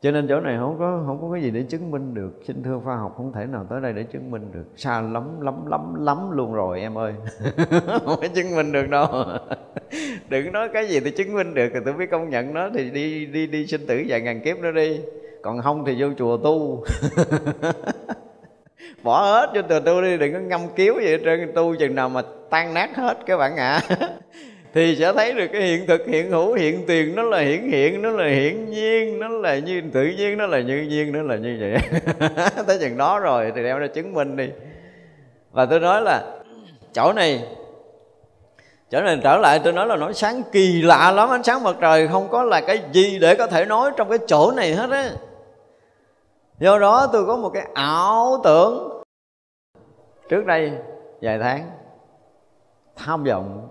[0.00, 2.30] Cho nên chỗ này không có không có cái gì để chứng minh được.
[2.46, 4.64] Xin thưa khoa học không thể nào tới đây để chứng minh được.
[4.76, 7.14] Xa lắm lắm lắm lắm luôn rồi, em ơi.
[7.86, 9.06] Không có chứng minh được đâu.
[10.28, 12.90] Đừng nói cái gì tôi chứng minh được, thì tôi biết công nhận nó thì
[12.90, 15.00] đi đi đi sinh tử vài ngàn kiếp nữa đi.
[15.42, 16.84] Còn không thì vô chùa tu.
[19.02, 22.08] bỏ hết cho từ tu đi, đừng có ngâm kiếu vậy trên tu chừng nào
[22.08, 23.80] mà tan nát hết các bạn ạ.
[23.88, 23.96] À.
[24.74, 28.02] thì sẽ thấy được cái hiện thực, hiện hữu, hiện tiền, nó là hiển hiện,
[28.02, 31.36] nó là hiển nhiên, nó là như, tự nhiên, nó là như nhiên, nó là
[31.36, 32.00] như vậy.
[32.66, 34.48] Tới chừng đó rồi thì đem ra chứng minh đi.
[35.52, 36.22] Và tôi nói là,
[36.94, 37.42] chỗ này
[38.90, 41.76] chỗ này trở lại, tôi nói là nói sáng kỳ lạ lắm, ánh sáng mặt
[41.80, 44.90] trời không có là cái gì để có thể nói trong cái chỗ này hết
[44.90, 45.10] á
[46.58, 49.02] do đó tôi có một cái ảo tưởng.
[50.28, 50.72] Trước đây,
[51.22, 51.70] vài tháng,
[52.96, 53.68] tham vọng.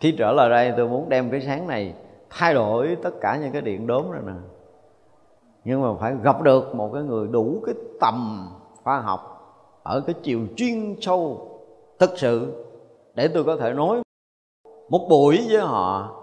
[0.00, 1.94] Khi trở lại đây, tôi muốn đem cái sáng này
[2.30, 4.32] thay đổi tất cả những cái điện đốm rồi nè.
[5.64, 8.48] Nhưng mà phải gặp được một cái người đủ cái tầm
[8.82, 9.30] khoa học
[9.82, 11.50] ở cái chiều chuyên sâu
[11.98, 12.64] thực sự
[13.14, 14.02] để tôi có thể nói
[14.88, 16.20] một buổi với họ.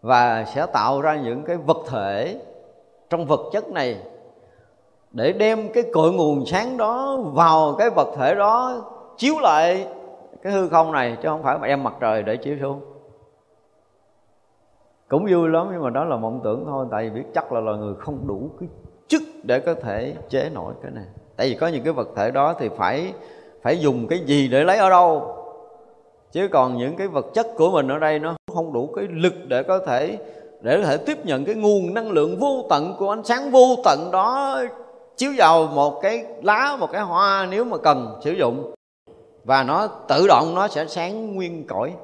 [0.00, 2.40] Và sẽ tạo ra những cái vật thể
[3.10, 3.96] trong vật chất này
[5.12, 8.84] để đem cái cội nguồn sáng đó vào cái vật thể đó,
[9.16, 9.86] chiếu lại
[10.42, 12.80] cái hư không này, chứ không phải mà đem mặt trời để chiếu xuống.
[15.08, 17.60] Cũng vui lắm, nhưng mà đó là mộng tưởng thôi, tại vì biết chắc là
[17.60, 18.68] loài người không đủ cái
[19.08, 21.04] chức để có thể chế nổi cái này.
[21.36, 23.12] Tại vì có những cái vật thể đó thì phải
[23.62, 25.34] phải dùng cái gì để lấy ở đâu.
[26.32, 29.34] Chứ còn những cái vật chất của mình ở đây nó không đủ cái lực
[29.48, 30.18] để có thể
[30.60, 33.76] để có thể tiếp nhận cái nguồn năng lượng vô tận của ánh sáng vô
[33.84, 34.58] tận đó
[35.16, 38.74] chiếu vào một cái lá, một cái hoa nếu mà cần sử dụng.
[39.44, 41.94] Và nó tự động nó sẽ sáng nguyên cõi.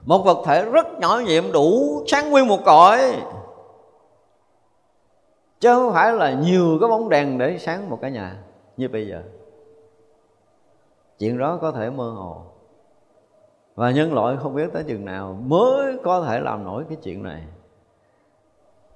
[0.00, 3.16] Một vật thể rất nhỏ nhiệm đủ sáng nguyên một cõi.
[5.60, 8.36] Chứ không phải là nhiều cái bóng đèn để sáng một cái nhà
[8.76, 9.22] như bây giờ.
[11.18, 12.42] Chuyện đó có thể mơ hồ
[13.80, 17.22] và nhân loại không biết tới chừng nào mới có thể làm nổi cái chuyện
[17.22, 17.42] này.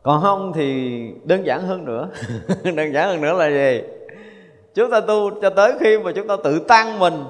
[0.03, 2.09] Còn không thì đơn giản hơn nữa.
[2.77, 3.83] Đơn giản hơn nữa là gì?
[4.75, 7.25] Chúng ta tu cho tới khi mà chúng ta tự tan mình.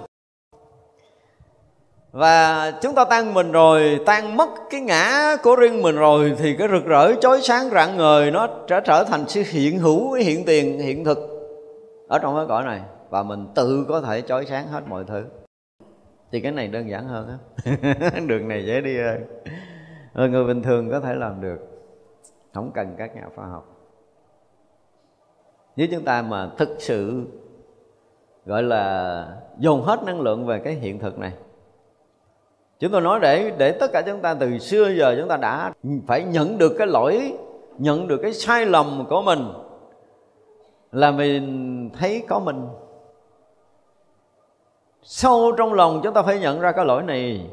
[2.12, 6.56] Và chúng ta tan mình rồi, tan mất cái ngã của riêng mình rồi, thì
[6.56, 10.44] cái rực rỡ, chói sáng, rạng ngời, nó trở trở thành sự hiện hữu, hiện
[10.44, 11.18] tiền, hiện thực
[12.08, 12.80] ở trong cái cõi này.
[13.10, 15.24] Và mình tự có thể chói sáng hết mọi thứ
[16.34, 17.38] thì cái này đơn giản hơn á.
[18.26, 19.24] Đường này dễ đi hơn.
[20.32, 21.58] Người bình thường có thể làm được.
[22.54, 23.76] Không cần các nhà khoa học.
[25.76, 27.26] Nếu chúng ta mà thực sự,
[28.46, 29.26] gọi là,
[29.58, 31.32] dồn hết năng lượng về cái hiện thực này,
[32.78, 35.72] chúng tôi nói để để tất cả chúng ta từ xưa giờ chúng ta đã
[36.06, 37.36] phải nhận được cái lỗi,
[37.78, 39.48] nhận được cái sai lầm của mình,
[40.92, 42.66] là mình thấy có mình
[45.04, 47.46] sâu trong lòng chúng ta phải nhận ra cái lỗi này.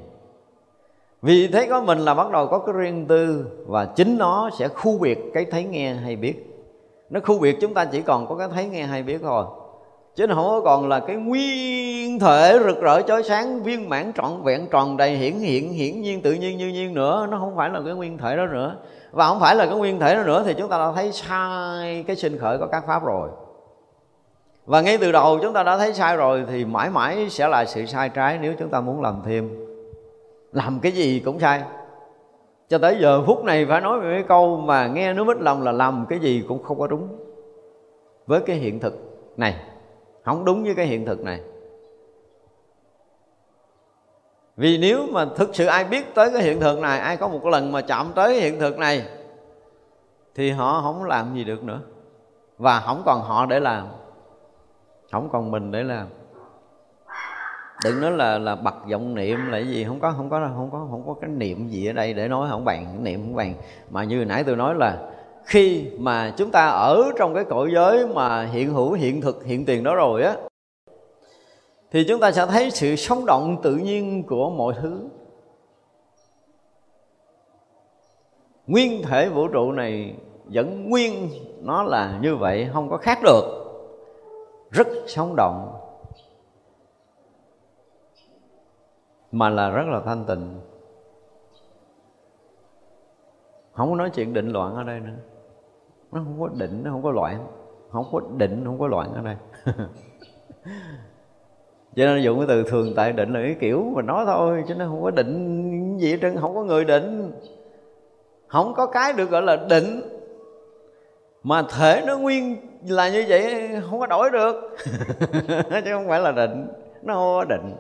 [1.21, 4.67] Vì thấy có mình là bắt đầu có cái riêng tư và chính nó sẽ
[4.67, 6.47] khu biệt cái thấy nghe hay biết.
[7.09, 9.45] Nó khu biệt chúng ta chỉ còn có cái thấy nghe hay biết thôi.
[10.15, 14.11] Chứ nó không có còn là cái nguyên thể rực rỡ chói sáng, viên mãn
[14.13, 17.27] trọn vẹn, tròn đầy hiển hiện, hiển nhiên, tự nhiên, như nhiên nữa.
[17.31, 18.75] Nó không phải là cái nguyên thể đó nữa.
[19.11, 22.03] Và không phải là cái nguyên thể đó nữa thì chúng ta đã thấy sai
[22.07, 23.29] cái sinh khởi của các pháp rồi
[24.71, 27.65] và ngay từ đầu chúng ta đã thấy sai rồi thì mãi mãi sẽ là
[27.65, 29.65] sự sai trái nếu chúng ta muốn làm thêm.
[30.51, 31.63] Làm cái gì cũng sai.
[32.69, 35.63] Cho tới giờ phút này phải nói về cái câu mà nghe nó mít lòng
[35.63, 37.07] là làm cái gì cũng không có đúng.
[38.27, 38.93] Với cái hiện thực
[39.37, 39.55] này,
[40.25, 41.41] không đúng với cái hiện thực này.
[44.57, 47.45] Vì nếu mà thực sự ai biết tới cái hiện thực này, ai có một
[47.45, 49.05] lần mà chạm tới hiện thực này,
[50.35, 51.79] thì họ không làm gì được nữa.
[52.57, 53.87] Và không còn họ để làm
[55.11, 56.07] không còn mình để làm.
[57.83, 60.69] Đừng nói là là bật vọng niệm là cái gì, không có không có không
[60.71, 63.53] có không có cái niệm gì ở đây để nói, không bàn, niệm không bàn.
[63.89, 65.11] Mà như nãy tôi nói là
[65.45, 69.65] khi mà chúng ta ở trong cái cõi giới mà hiện hữu, hiện thực, hiện
[69.65, 70.35] tiền đó rồi á,
[71.91, 75.09] thì chúng ta sẽ thấy sự sống động tự nhiên của mọi thứ.
[78.67, 81.29] Nguyên thể vũ trụ này vẫn nguyên,
[81.61, 83.60] nó là như vậy, không có khác được
[84.71, 85.77] rất sống động,
[89.31, 90.59] mà là rất là thanh tịnh.
[93.73, 95.15] Không có nói chuyện định loạn ở đây nữa.
[96.11, 97.47] Nó không có định, nó không có loạn
[97.91, 99.35] không có định, không có loạn ở đây.
[101.95, 104.75] Cho nên dùng cái từ thường tại định là cái kiểu mà nói thôi, chứ
[104.75, 107.31] nó không có định gì hết trơn, không có người định.
[108.47, 110.01] Không có cái được gọi là định
[111.43, 114.55] mà thể nó nguyên là như vậy không có đổi được.
[115.85, 116.67] Chứ không phải là định.
[117.01, 117.75] Nó không có định.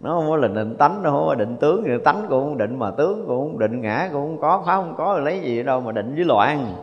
[0.00, 2.58] Nó không có là định tánh nó không có định tướng thì tánh cũng không
[2.58, 5.62] định mà tướng cũng không định ngã cũng không có pháp không có lấy gì
[5.62, 6.74] đâu mà định với loạn.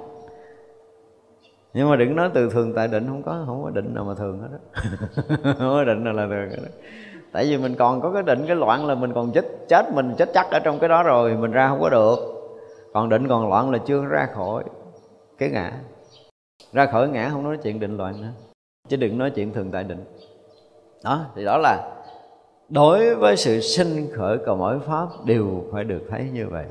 [1.74, 4.14] Nhưng mà đừng nói từ thường tại định không có không có định nào mà
[4.18, 4.82] thường hết đó
[5.60, 6.70] không có định nào là thường hết đó
[7.32, 10.14] tại vì mình còn có cái định cái loạn là mình còn chết chết mình
[10.18, 12.16] chết chắc ở trong cái đó rồi mình ra không có được.
[12.94, 14.64] Còn định còn loạn là chưa ra khỏi
[15.42, 15.72] cái ngã.
[16.74, 18.32] Ra khỏi ngã không nói chuyện định loạn nữa,
[18.89, 20.04] chứ đừng nói chuyện thường tại định.
[21.04, 22.04] Đó, thì đó là
[22.70, 26.66] đối với sự sinh khởi của mỗi pháp đều phải được thấy như vậy.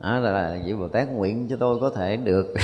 [0.00, 2.54] Đó là vị bồ tát nguyện cho tôi có thể được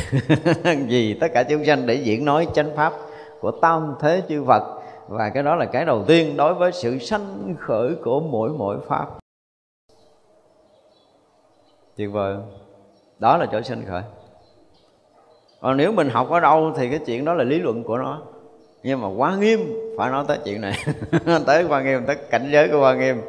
[0.89, 2.93] vì tất cả chúng sanh để diễn nói chánh pháp
[3.41, 4.83] của tam thế chư Phật.
[5.09, 8.79] Và cái đó là cái đầu tiên đối với sự sanh khởi của mỗi mỗi
[8.87, 9.07] pháp.
[11.97, 12.37] Tuyệt vời.
[13.19, 14.03] Đó là chỗ sinh khởi
[15.65, 18.23] còn nếu mình học ở đâu thì cái chuyện đó là lý luận của nó.
[18.83, 19.61] Nhưng mà quá nghiêm,
[19.99, 20.85] phải nói tới chuyện này.
[21.47, 23.21] Tới quan nghiêm, tới cảnh giới của quan nghiêm.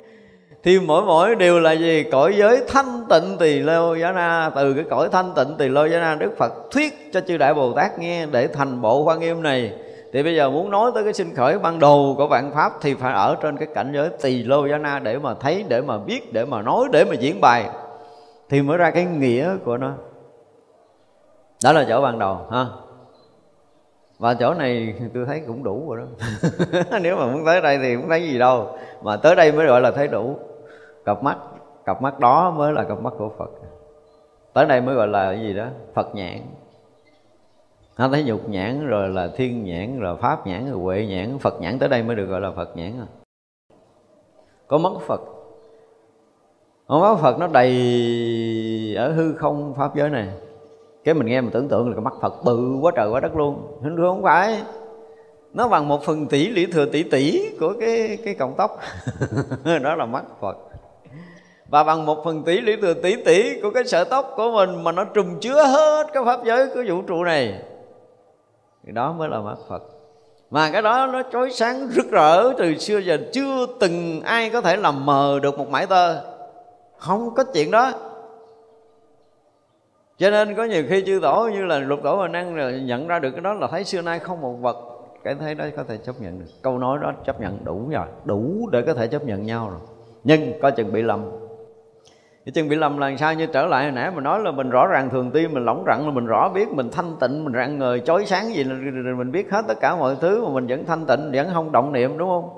[0.63, 2.03] Thì mỗi mỗi điều là gì?
[2.11, 4.51] Cõi giới thanh tịnh tỳ lô giá na.
[4.55, 7.53] Từ cái cõi thanh tịnh tỳ lô giá na, đức phật thuyết cho chư đại
[7.53, 9.71] bồ tát nghe để thành bộ quan nghiêm này.
[10.13, 12.93] Thì bây giờ muốn nói tới cái sinh khởi ban đầu của vạn pháp thì
[12.93, 15.97] phải ở trên cái cảnh giới tỳ lô giá na để mà thấy, để mà
[15.97, 17.69] biết, để mà nói, để mà diễn bài.
[18.49, 19.93] Thì mới ra cái nghĩa của nó
[21.65, 22.65] đó là chỗ ban đầu, ha.
[24.19, 26.27] Và chỗ này tôi thấy cũng đủ rồi đó.
[27.01, 28.77] Nếu mà muốn tới đây thì cũng thấy gì đâu.
[29.01, 30.37] Mà tới đây mới gọi là thấy đủ.
[31.05, 31.37] Cặp mắt
[31.85, 33.49] cặp mắt đó mới là cặp mắt của phật.
[34.53, 35.65] Tới đây mới gọi là cái gì đó?
[35.93, 36.39] Phật nhãn.
[37.97, 41.39] Nó thấy nhục nhãn rồi là thiên nhãn rồi pháp nhãn rồi huệ nhãn.
[41.39, 43.07] Phật nhãn tới đây mới được gọi là phật nhãn à.
[44.67, 45.21] có mắt phật.
[46.87, 50.27] Không mắt phật nó đầy ở hư không pháp giới này
[51.05, 53.35] cái mình nghe mình tưởng tượng là cái mắt phật bự quá trời quá đất
[53.35, 53.79] luôn.
[53.83, 54.61] Hình không phải.
[55.53, 58.79] Nó bằng một phần tỷ lũy thừa tỷ tỷ của cái cái cọng tóc.
[59.83, 60.57] Đó là mắt phật.
[61.69, 64.83] Và bằng một phần tỷ lũy thừa tỷ tỷ của cái sợi tóc của mình
[64.83, 67.61] mà nó trùm chứa hết cái pháp giới của vũ trụ này.
[68.85, 69.83] Thì đó mới là mắt phật.
[70.51, 74.61] Mà cái đó nó chói sáng rực rỡ từ xưa giờ chưa từng ai có
[74.61, 76.21] thể làm mờ được một mảy tơ.
[76.97, 77.91] Không có chuyện đó
[80.17, 83.19] cho nên có nhiều khi chư tổ như là lục tổ và năng nhận ra
[83.19, 84.75] được cái đó là thấy xưa nay không một vật
[85.23, 86.45] cái thấy đó có thể chấp nhận được.
[86.61, 89.79] Câu nói đó chấp nhận đủ rồi, đủ để có thể chấp nhận nhau rồi.
[90.23, 91.31] Nhưng coi chừng bị lầm.
[92.45, 94.69] Cái chừng bị lầm là sao như trở lại hồi nãy mình nói là mình
[94.69, 97.53] rõ ràng thường tiên mình lỏng rặn là mình rõ biết, mình thanh tịnh, mình
[97.53, 100.67] rạng ngời, chói sáng gì là mình biết hết tất cả mọi thứ mà mình
[100.67, 102.49] vẫn thanh tịnh, vẫn không động niệm, đúng không?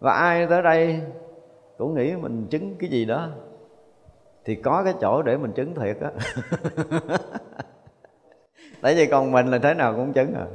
[0.00, 1.00] Và ai tới đây
[1.78, 3.28] cũng nghĩ mình chứng cái gì đó
[4.46, 6.10] thì có cái chỗ để mình chứng thiệt á.
[8.80, 10.46] Tại vì còn mình là thế nào cũng chứng à.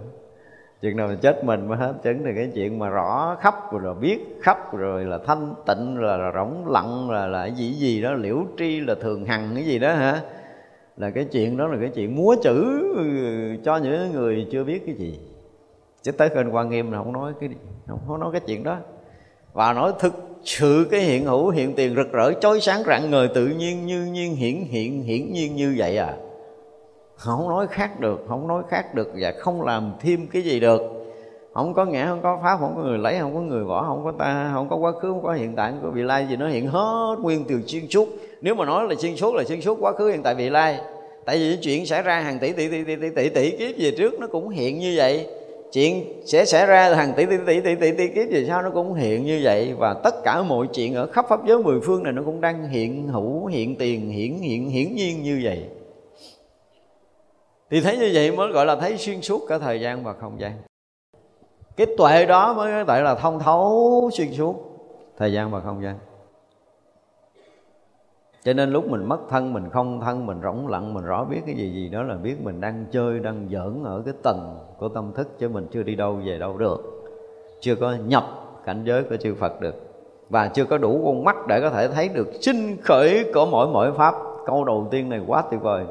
[0.81, 3.95] Chừng nào chết mình mới hết chứng thì cái chuyện mà rõ khắp rồi, rồi
[3.95, 8.13] biết khắp rồi là thanh tịnh là, là rỗng lặng là là gì gì đó
[8.13, 10.21] liễu tri là thường hằng cái gì đó hả?
[10.97, 12.83] Là cái chuyện đó là cái chuyện múa chữ
[13.63, 15.19] cho những người chưa biết cái gì.
[16.01, 17.49] Chứ tới kênh quan nghiêm là không nói cái
[17.87, 18.77] không, không nói cái chuyện đó.
[19.53, 23.27] Và nói thực sự cái hiện hữu hiện tiền rực rỡ chói sáng rạng ngời
[23.27, 26.13] tự nhiên như nhiên hiển hiện hiển nhiên như vậy à.
[27.15, 30.81] Không nói khác được không nói khác được và không làm thêm cái gì được.
[31.53, 34.03] Không có ngã không có pháp không có người lấy không có người bỏ không
[34.03, 36.35] có ta không có quá khứ không có hiện tại không có vị lai gì
[36.35, 38.07] nó hiện hết nguyên từ xuyên suốt.
[38.41, 40.79] Nếu mà nói là xuyên suốt là xuyên suốt quá khứ hiện tại vị lai.
[41.25, 43.91] Tại vì chuyện xảy ra hàng tỷ tỷ tỷ tỷ tỷ tỷ, tỷ kiếp về
[43.97, 45.27] trước nó cũng hiện như vậy
[45.71, 48.69] chuyện sẽ xảy ra hàng tỷ tỷ tỷ tỷ tỷ, tỷ kiếp về sau nó
[48.69, 49.73] cũng hiện như vậy.
[49.77, 52.69] Và tất cả mọi chuyện ở khắp pháp giới mười phương này nó cũng đang
[52.69, 55.63] hiện hữu hiện tiền hiện hiện hiển nhiên như vậy.
[57.69, 60.39] Thì thấy như vậy mới gọi là thấy xuyên suốt cả thời gian và không
[60.39, 60.51] gian.
[61.77, 64.55] Cái tuệ đó mới gọi là thông thấu xuyên suốt
[65.17, 65.97] thời gian và không gian
[68.43, 71.41] cho nên lúc mình mất thân, mình không thân, mình rỗng lặng, mình rõ biết
[71.45, 74.89] cái gì gì đó là biết mình đang chơi, đang giỡn ở cái tầng của
[74.89, 76.77] tâm thức chứ mình chưa đi đâu, về đâu được.
[77.59, 78.23] Chưa có nhập
[78.65, 79.75] cảnh giới của chư Phật được.
[80.29, 83.67] Và chưa có đủ con mắt để có thể thấy được sinh khởi của mỗi
[83.67, 84.15] mỗi pháp.
[84.45, 85.85] Câu đầu tiên này quá tuyệt vời.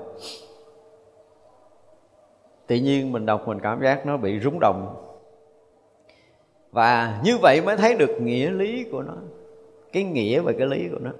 [2.66, 4.96] Tự nhiên mình đọc mình cảm giác nó bị rúng động.
[6.72, 9.14] Và như vậy mới thấy được nghĩa lý của nó.
[9.92, 11.10] Cái nghĩa và cái lý của nó.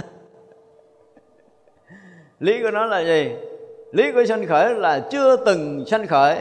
[2.40, 3.32] lý của nó là gì?
[3.92, 6.38] Lý của sanh khởi là chưa từng sanh khởi.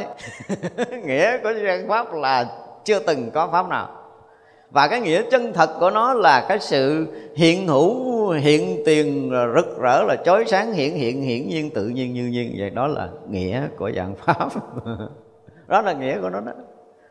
[1.05, 2.45] Nghĩa của sanh pháp là
[2.83, 3.89] chưa từng có pháp nào.
[4.73, 9.79] Và cái nghĩa chân thật của nó là cái sự hiện hữu, hiện tiền rực
[9.81, 12.55] rỡ, là chói sáng, hiện hiện, hiển nhiên, tự nhiên, như nhiên.
[12.59, 14.49] Vậy đó là nghĩa của dạng pháp.
[15.67, 16.51] Đó là nghĩa của nó đó.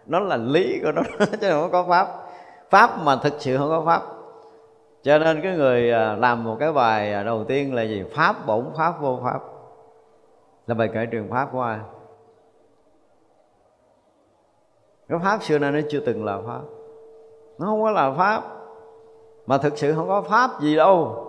[0.06, 1.02] Nó là lý của nó,
[1.40, 2.08] chứ không có pháp.
[2.70, 4.02] Pháp mà thực sự không có pháp
[5.02, 8.04] cho nên cái người à, làm một cái bài à, đầu tiên là gì?
[8.14, 9.40] Pháp, bổn pháp, vô pháp.
[10.66, 11.78] Là bài kể trường pháp của ai?
[15.08, 16.60] Cái pháp xưa nay nó chưa từng là pháp.
[17.58, 18.42] Nó không có là pháp.
[19.46, 21.28] Mà thực sự không có pháp gì đâu.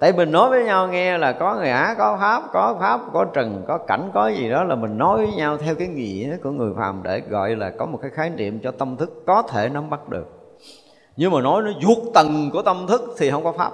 [0.00, 3.64] Tại mình nói với nhau nghe là có ngã có pháp có pháp, có trần,
[3.68, 6.72] có cảnh, có gì đó là mình nói với nhau theo cái nghĩa của người
[6.76, 9.90] phàm để gọi là có một cái khái niệm cho tâm thức có thể nắm
[9.90, 10.41] bắt được
[11.16, 13.72] nhưng mà nói nó vụt tầng của tâm thức thì không có pháp.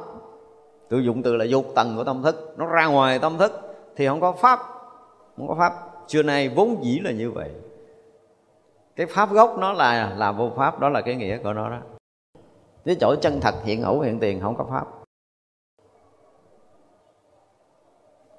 [0.89, 2.55] Tôi dụng từ là vụt tầng của tâm thức.
[2.57, 3.53] Nó ra ngoài tâm thức
[3.97, 4.59] thì không có pháp.
[5.37, 5.73] Không có pháp.
[6.09, 7.51] Xưa nay vốn dĩ là như vậy.
[8.97, 10.81] Cái pháp gốc nó là là vô pháp.
[10.81, 11.79] Đó là cái nghĩa của nó đó.
[12.85, 14.87] Cái chỗ chân thật hiện hữu hiện tiền không có pháp.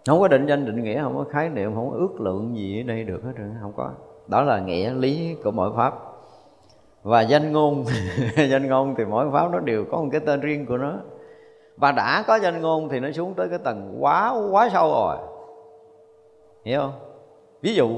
[0.07, 2.81] Không có định danh định nghĩa, không có khái niệm, không có ước lượng gì
[2.81, 3.91] ở đây được hết trơn không có.
[4.27, 6.08] Đó là nghĩa lý của mọi pháp
[7.03, 7.85] và danh ngôn
[8.49, 10.93] danh ngôn thì mỗi pháp nó đều có một cái tên riêng của nó.
[11.77, 15.17] Và đã có danh ngôn thì nó xuống tới cái tầng quá quá sâu rồi.
[16.63, 16.93] Hiểu không?
[17.61, 17.89] Ví dụ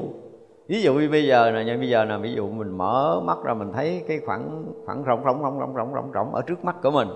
[0.67, 3.37] ví dụ như bây giờ nè như bây giờ nè, ví dụ mình mở mắt
[3.43, 6.65] ra mình thấy cái khoảng khoảng rộng rộng rộng rộng rộng rộng rộng ở trước
[6.65, 7.07] mắt của mình.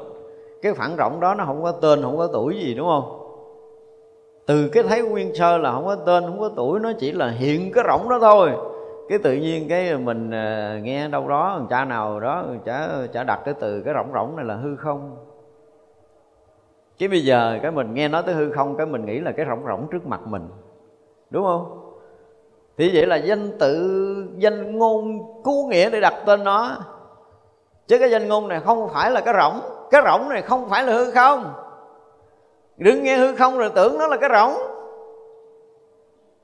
[0.61, 3.21] Cái khoảng rộng đó nó không có tên, không có tuổi gì, đúng không?
[4.45, 7.29] Từ cái thấy nguyên sơ là không có tên, không có tuổi, nó chỉ là
[7.29, 8.51] hiện cái rộng đó thôi
[9.09, 13.39] cái tự nhiên cái mình ờ, nghe đâu đó cha nào đó chả chả đặt
[13.45, 15.17] cái từ cái rỗng rỗng này là hư không.
[16.97, 19.45] Chứ bây giờ cái mình nghe nói tới hư không, cái mình nghĩ là cái
[19.49, 20.47] rỗng rỗng trước mặt mình.
[21.29, 21.81] Đúng không?
[22.77, 26.77] Thì vậy là danh tự, danh ngôn cú nghĩa để đặt tên nó.
[27.87, 30.83] Chứ cái danh ngôn này không phải là cái rỗng cái rỗng này không phải
[30.83, 31.53] là hư không.
[32.77, 34.74] Đừng nghe hư không rồi tưởng nó là cái rỗng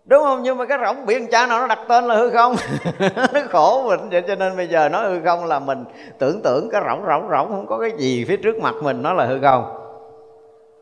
[0.06, 0.43] đúng không?
[0.43, 2.56] Nhưng mà cái rỗng biển cha nào nó đặt tên là hư không?
[3.34, 5.84] Nó khổ mình vậy cho nên bây giờ nói hư không là mình
[6.20, 9.14] tưởng tượng cái rỗng rỗng rỗng, không có cái gì phía trước mặt mình nó
[9.14, 9.78] là hư không.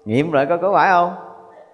[0.06, 1.16] Nghiệm lại có có phải không?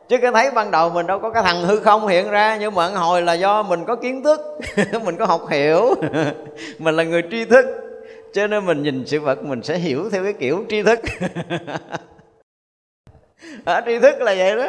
[0.07, 2.75] Chứ cái thấy ban đầu mình đâu có cái thằng hư không hiện ra, nhưng
[2.75, 4.39] mà hồi là do mình có kiến thức,
[5.05, 5.95] mình có học hiểu,
[6.79, 7.65] mình là người tri thức.
[8.33, 10.99] Cho nên mình nhìn sự vật mình sẽ hiểu theo cái kiểu tri thức.
[13.65, 14.67] à, tri thức là vậy đó.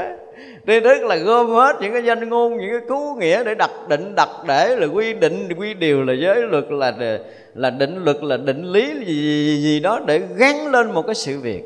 [0.66, 3.70] Tri thức là gom hết những cái danh ngôn những cái cứu nghĩa để đặt
[3.88, 7.18] định đặt để là quy định quy điều là giới luật là
[7.54, 11.14] là định luật là định lý gì, gì, gì đó để gắn lên một cái
[11.14, 11.62] sự việc.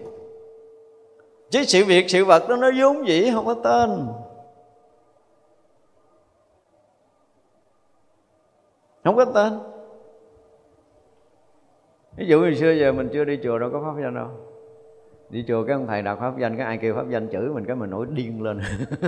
[1.50, 4.06] Chứ sự việc sự vật đó nó vốn dĩ không có tên.
[9.04, 9.52] Không có tên.
[12.16, 14.28] Ví dụ hồi xưa giờ mình chưa đi chùa đâu có pháp danh đâu
[15.30, 17.64] đi chùa cái ông thầy đọc pháp danh, cái ai kêu pháp danh chửi mình,
[17.64, 18.60] cái mình nổi điên lên.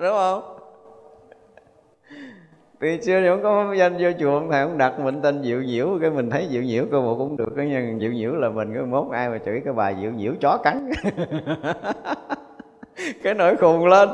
[0.00, 0.42] Đúng không?
[2.80, 5.42] Từ xưa thì không có pháp danh vô chùa, ông thầy ông đặt mình tên
[5.42, 8.32] diệu nhiễu, cái mình thấy diệu nhiễu cơ bộ cũng được cái nhân diệu nhiễu
[8.32, 10.90] là mình, cái mốt ai mà chửi cái bà diệu nhiễu chó cắn.
[13.22, 14.08] Cái nỗi khùng lên.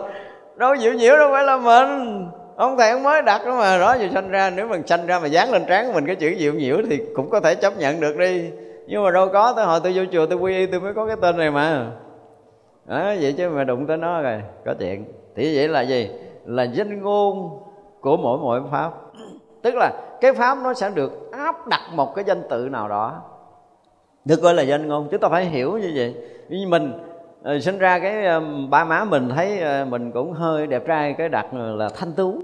[0.56, 2.26] Đâu, diệu nhiễu đâu phải là mình.
[2.56, 3.78] Ông thầy ông mới đặt đó mà.
[3.78, 6.16] Đó, giờ sanh ra, nếu mình sanh ra mà dán lên trán của mình cái
[6.16, 8.50] chữ diệu nhiễu thì cũng có thể chấp nhận được đi
[8.86, 11.06] nhưng mà đâu có tới hồi tôi vô chùa tôi quy y tôi mới có
[11.06, 11.90] cái tên này mà.
[12.86, 15.04] À, vậy chứ mà đụng tới nó rồi có chuyện.
[15.36, 16.10] Thì vậy là gì?
[16.44, 17.60] Là danh ngôn
[18.00, 18.92] của mỗi mỗi pháp.
[19.62, 23.22] Tức là cái pháp nó sẽ được áp đặt một cái danh tự nào đó.
[24.24, 26.14] Được gọi là danh ngôn chúng ta phải hiểu như vậy.
[26.48, 26.92] Như mình
[27.56, 31.14] uh, sinh ra cái uh, ba má mình thấy uh, mình cũng hơi đẹp trai
[31.18, 32.40] cái đặt là thanh tú.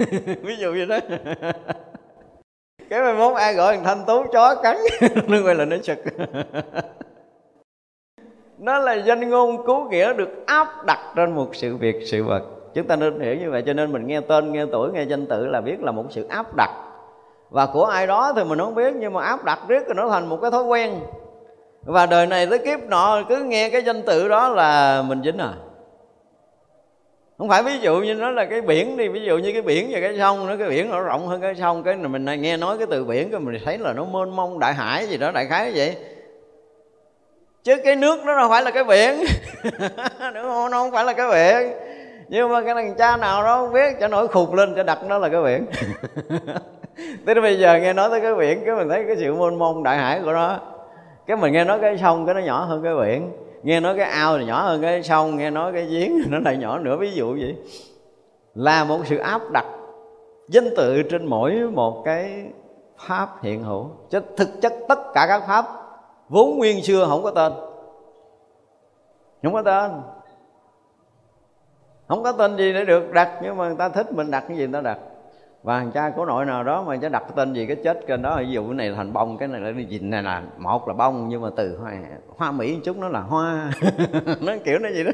[0.42, 0.98] Ví dụ như đó
[2.90, 4.76] cái mai mốt ai gọi thằng thanh tú chó cắn.
[5.28, 5.98] Nó quay là nó sực
[8.58, 12.42] nó là danh ngôn cứu nghĩa được áp đặt trên một sự việc, sự vật.
[12.74, 15.26] Chúng ta nên hiểu như vậy cho nên mình nghe tên, nghe tuổi, nghe danh
[15.26, 16.70] tự là biết là một sự áp đặt.
[17.50, 20.08] Và của ai đó thì mình không biết, nhưng mà áp đặt riết rồi nó
[20.08, 21.00] thành một cái thói quen.
[21.84, 25.38] Và đời này tới kiếp nọ, cứ nghe cái danh tự đó là mình dính
[25.38, 25.52] à?
[27.38, 29.88] Không phải ví dụ như nó là cái biển đi, ví dụ như cái biển
[29.90, 32.78] và cái sông nó cái biển nó rộng hơn cái sông, cái mình nghe nói
[32.78, 35.46] cái từ biển cái mình thấy là nó mênh mông đại hải gì đó, đại
[35.46, 35.96] khái vậy.
[37.64, 39.24] Chứ cái nước nó đâu phải là cái biển.
[40.34, 40.70] Đúng không?
[40.70, 41.72] Nó không phải là cái biển.
[42.28, 44.98] Nhưng mà cái thằng cha nào đó không biết cho nổi khục lên cho đặt
[45.06, 45.66] nó là cái biển.
[47.26, 49.82] Tới bây giờ nghe nói tới cái biển, cái mình thấy cái sự mênh mông
[49.82, 50.58] đại hải của nó.
[51.26, 53.30] Cái mình nghe nói cái sông, cái nó nhỏ hơn cái biển
[53.66, 56.56] nghe nói cái ao thì nhỏ hơn cái sông, nghe nói cái giếng nó lại
[56.56, 57.56] nhỏ nữa, ví dụ vậy.
[58.54, 59.66] Là một sự áp đặt
[60.48, 62.44] danh tự trên mỗi một cái
[62.96, 63.90] pháp hiện hữu.
[64.10, 65.66] Chứ thực chất tất cả các pháp
[66.28, 67.52] vốn nguyên xưa không có tên.
[69.42, 69.90] Không có tên.
[72.08, 74.56] Không có tên gì để được đặt, nhưng mà người ta thích mình đặt cái
[74.56, 74.98] gì người ta đặt
[75.66, 78.22] và thằng cha của nội nào đó mà cho đặt tên gì cái chết trên
[78.22, 80.88] đó ví dụ cái này là thành bông cái này là dìn này là một
[80.88, 81.92] là bông nhưng mà từ hoa
[82.36, 83.72] hoa mỹ một chút nó là hoa.
[84.40, 85.10] Nó kiểu nó gì đó.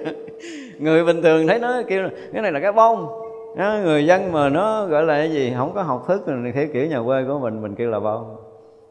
[0.78, 3.08] Người bình thường thấy nó kêu cái này là cái bông.
[3.56, 6.66] Đó, người dân mà nó gọi là cái gì không có học thức thì theo
[6.72, 8.36] kiểu nhà quê của mình mình kêu là bông.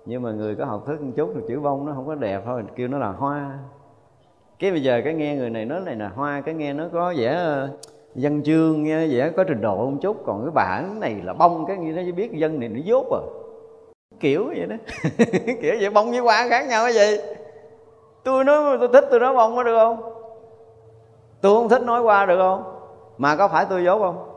[0.06, 2.42] Nhưng mà người có học thức một chút thì chữ bông nó không có đẹp
[2.46, 3.60] thôi kêu nó là hoa.
[4.60, 7.14] Cái bây giờ cái nghe người này nói này là hoa cái nghe nó có
[7.18, 7.38] vẻ
[8.16, 11.66] văn chương nghe vẻ có trình độ một chút, còn cái bản này là bông,
[11.68, 13.22] cái như nó biết dân này nó dốt à.
[14.20, 14.76] Kiểu vậy đó.
[15.62, 17.18] Kiểu vậy, bông với hoa khác nhau cái gì?
[18.24, 20.14] Tôi nói, tôi thích tôi nói bông có được không?
[21.42, 22.64] Tôi không thích nói qua được không?
[23.18, 24.28] Mà có phải tôi dốt không?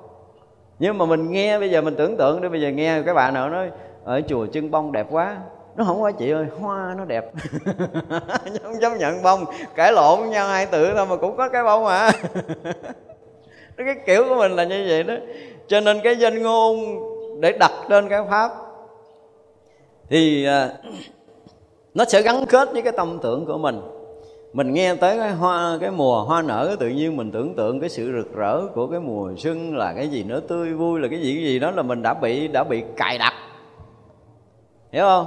[0.78, 3.30] Nhưng mà mình nghe, bây giờ mình tưởng tượng đi, bây giờ nghe cái bà
[3.30, 3.70] nào nói,
[4.04, 5.36] ở chùa chân bông đẹp quá.
[5.76, 7.32] Nó không phải chị ơi, hoa nó đẹp.
[8.62, 9.44] Không dám nhận bông
[9.74, 12.12] cãi lộn với nhau, hai tự thôi mà cũng có cái bông à.
[13.76, 15.14] cái kiểu của mình là như vậy đó.
[15.66, 16.76] Cho nên cái danh ngôn
[17.40, 18.50] để đặt trên cái pháp
[20.08, 20.68] thì à,
[21.94, 23.80] nó sẽ gắn kết với cái tâm tưởng của mình.
[24.52, 27.88] Mình nghe tới cái hoa, cái mùa hoa nở, tự nhiên mình tưởng tượng cái
[27.88, 31.20] sự rực rỡ của cái mùa xuân là cái gì nó tươi vui là cái
[31.20, 33.34] gì cái gì đó là mình đã bị đã bị cài đặt.
[34.92, 35.26] Hiểu không?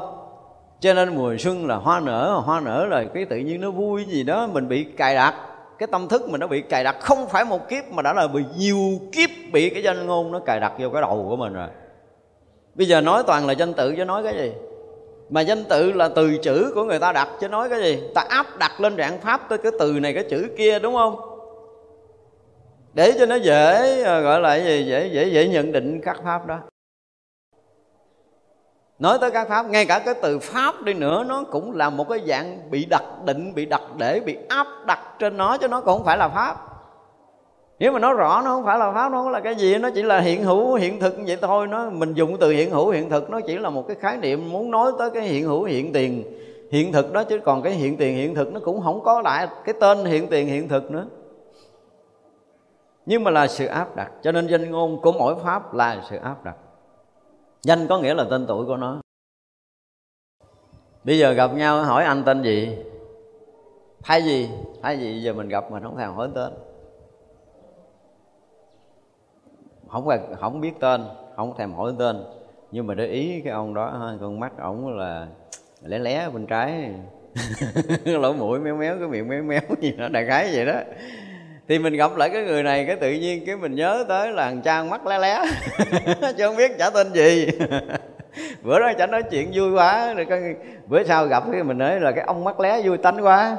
[0.79, 4.05] Cho nên mùa xuân là hoa nở hoa nở là cái tự nhiên nó vui
[4.05, 5.35] gì đó, mình bị cài đặt
[5.79, 8.27] cái tâm thức mình nó bị cài đặt, không phải một kiếp mà đã là
[8.27, 11.53] bị nhiều kiếp bị cái danh ngôn nó cài đặt vô cái đầu của mình
[11.53, 11.67] rồi.
[12.75, 14.51] Bây giờ nói toàn là danh tự chứ nói cái gì?
[15.29, 18.03] Mà danh tự là từ chữ của người ta đặt chứ nói cái gì?
[18.15, 21.15] Ta áp đặt lên dạng pháp tới cái từ này, cái chữ kia, đúng không?
[22.93, 24.85] Để cho nó dễ ờ, gọi là gì?
[24.87, 26.59] Dễ dễ dễ nhận định các pháp đó
[28.99, 32.09] nói tới các pháp, ngay cả cái từ pháp đi nữa, nó cũng là một
[32.09, 35.81] cái dạng bị đặt định, bị đặt để, bị áp đặt trên nó, chứ nó
[35.81, 36.55] cũng không phải là pháp.
[37.79, 39.89] Nếu mà nói rõ, nó không phải là pháp, nó không là cái gì, nó
[39.95, 41.67] chỉ là hiện hữu, hiện thực vậy thôi.
[41.67, 44.51] Nó, mình dùng từ hiện hữu, hiện thực, nó chỉ là một cái khái niệm
[44.51, 46.23] muốn nói tới cái hiện hữu, hiện tiền,
[46.71, 49.47] hiện thực đó, chứ còn cái hiện tiền, hiện thực nó cũng không có lại
[49.65, 51.05] cái tên hiện tiền, hiện thực nữa.
[53.05, 56.17] Nhưng mà là sự áp đặt, cho nên danh ngôn của mỗi pháp là sự
[56.23, 56.55] áp đặt
[57.63, 59.01] danh có nghĩa là tên tuổi của nó.
[61.03, 62.77] Bây giờ gặp nhau, hỏi anh tên gì?
[64.03, 64.49] Thay gì
[64.81, 66.53] thay gì giờ mình gặp mình không thèm hỏi tên.
[69.87, 71.05] Không không biết tên,
[71.35, 72.23] không thèm hỏi tên.
[72.71, 75.27] Nhưng mà để ý cái ông đó con mắt ổng là
[75.81, 76.91] lé lé bên trái.
[78.05, 80.79] Lỗ mũi méo méo, cái miệng méo méo gì đó, đại khái vậy đó
[81.69, 84.45] thì mình gặp lại cái người này, cái tự nhiên cái mình nhớ tới là
[84.45, 85.43] thằng trang mắt lé lé.
[86.37, 87.47] Chứ không biết trả tên gì.
[88.63, 90.55] Bữa đó chả nói chuyện vui quá, rồi cái
[90.87, 93.57] bữa sau gặp cái mình nói là cái ông mắt lé vui tánh quá.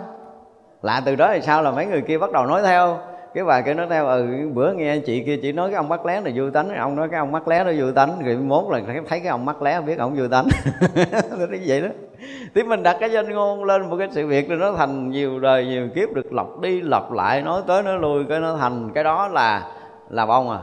[0.82, 2.98] Lạ từ đó thì sao là mấy người kia bắt đầu nói theo.
[3.34, 6.06] Cái bà kia nói theo ừ bữa nghe chị kia chỉ nói cái ông mắt
[6.06, 8.22] lé là vui tánh, ông nói cái ông mắt lé nó vui tánh.
[8.24, 10.48] Rồi mốt là thấy cái ông mắt lé biết ông vui tánh.
[11.30, 11.88] Nó vậy đó.
[12.54, 15.40] thì mình đặt cái danh ngôn lên một cái sự việc rồi nó thành nhiều
[15.40, 18.90] đời, nhiều kiếp được lọc đi lọc lại, nói tới nói lui, cái nó thành,
[18.94, 19.70] cái đó là
[20.10, 20.58] là bông à.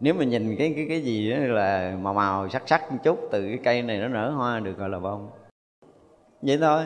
[0.00, 3.18] Nếu mà nhìn cái cái cái gì đó là màu màu sắc sắc một chút,
[3.30, 5.30] từ cái cây này nó nở hoa được gọi là bông.
[6.42, 6.84] Vậy thôi.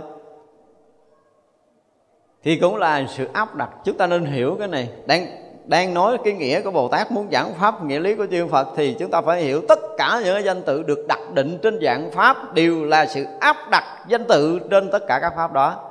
[2.42, 4.88] Thì cũng là sự áp đặt, chúng ta nên hiểu cái này.
[5.06, 5.26] Đang
[5.64, 8.68] đang nói cái nghĩa của Bồ Tát muốn giảng pháp, nghĩa lý của chư Phật,
[8.76, 12.10] thì chúng ta phải hiểu tất cả những danh tự được đặt định trên dạng
[12.10, 15.90] pháp đều là sự áp đặt danh tự trên tất cả các pháp đó.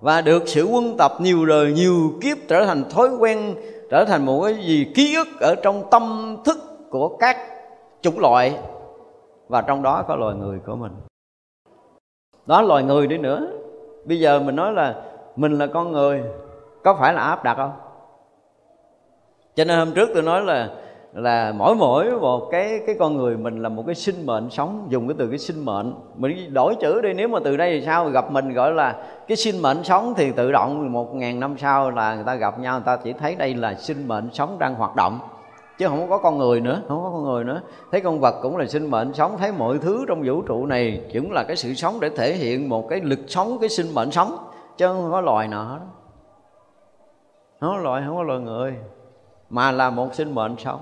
[0.00, 3.54] Và được sự quân tập nhiều đời, nhiều kiếp trở thành thói quen,
[3.90, 6.58] trở thành một cái gì ký ức ở trong tâm thức
[6.90, 7.36] của các
[8.02, 8.58] chủng loại.
[9.48, 10.92] Và trong đó có loài người của mình.
[12.46, 13.46] Đó, loài người đi nữa.
[14.04, 14.94] Bây giờ mình nói là
[15.36, 16.22] mình là con người,
[16.84, 17.72] có phải là áp đặt không?
[19.56, 20.70] Cho nên hôm trước tôi nói là
[21.14, 24.86] là mỗi mỗi một cái cái con người mình là một cái sinh mệnh sống,
[24.88, 25.94] dùng cái từ cái sinh mệnh.
[26.16, 28.08] Mình đổi chữ đi, nếu mà từ đây thì sao?
[28.08, 31.90] Gặp mình gọi là cái sinh mệnh sống thì tự động một ngàn năm sau
[31.90, 34.74] là người ta gặp nhau, người ta chỉ thấy đây là sinh mệnh sống đang
[34.74, 35.18] hoạt động.
[35.78, 37.60] Chứ không có con người nữa, không có con người nữa.
[37.92, 41.00] Thấy con vật cũng là sinh mệnh sống, thấy mọi thứ trong vũ trụ này
[41.12, 44.10] cũng là cái sự sống để thể hiện một cái lực sống, cái sinh mệnh
[44.10, 44.36] sống.
[44.76, 45.78] Chứ không có loài nào hết.
[47.60, 48.74] Không có loài, không có loài người
[49.54, 50.80] mà là một sinh mệnh sống.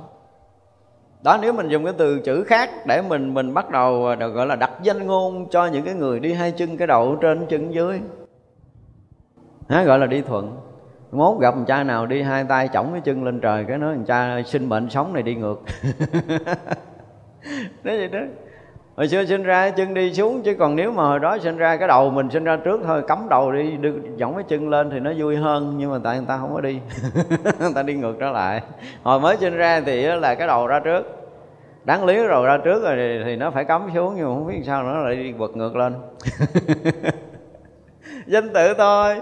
[1.24, 4.28] Đó nếu mình dùng cái từ chữ khác để mình mình bắt đầu à, được
[4.28, 7.46] gọi là đặt danh ngôn cho những cái người đi hai chân cái đầu trên
[7.46, 8.00] chân dưới.
[9.68, 10.56] Đó, gọi là đi thuận.
[11.10, 13.94] Mốt gặp một cha nào đi hai tay chổng cái chân lên trời cái nói
[13.94, 15.62] thằng cha sinh mệnh sống này đi ngược.
[17.84, 18.20] Nói vậy đó
[18.96, 21.76] hồi xưa sinh ra chân đi xuống chứ còn nếu mà hồi đó sinh ra
[21.76, 24.90] cái đầu mình sinh ra trước thôi cắm đầu đi đưa dõng cái chân lên
[24.90, 26.78] thì nó vui hơn nhưng mà tại người ta không có đi.
[27.60, 28.62] Người ta đi ngược trở lại.
[29.02, 31.02] Hồi mới sinh ra thì là cái đầu ra trước.
[31.84, 34.46] Đáng lý rồi ra trước rồi thì, thì nó phải cắm xuống nhưng mà không
[34.46, 35.94] biết sao nó lại đi bật ngược lên.
[38.26, 39.20] Danh tự thôi.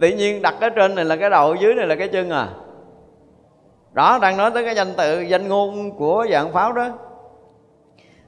[0.00, 2.48] Tự nhiên đặt cái trên này là cái đầu dưới này là cái chân à.
[3.92, 6.88] Đó đang nói tới cái danh tự danh ngôn của dạng pháo đó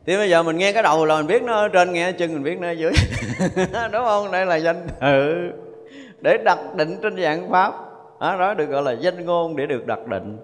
[0.07, 2.33] thì bây giờ mình nghe cái đầu là mình biết nó ở trên nghe chân
[2.33, 2.93] mình biết nó ở dưới.
[3.93, 4.31] Đúng không?
[4.31, 5.51] Đây là danh tự
[6.21, 7.75] để đặt định trên dạng pháp.
[8.21, 10.39] Đó, đó được gọi là danh ngôn để được đặt định.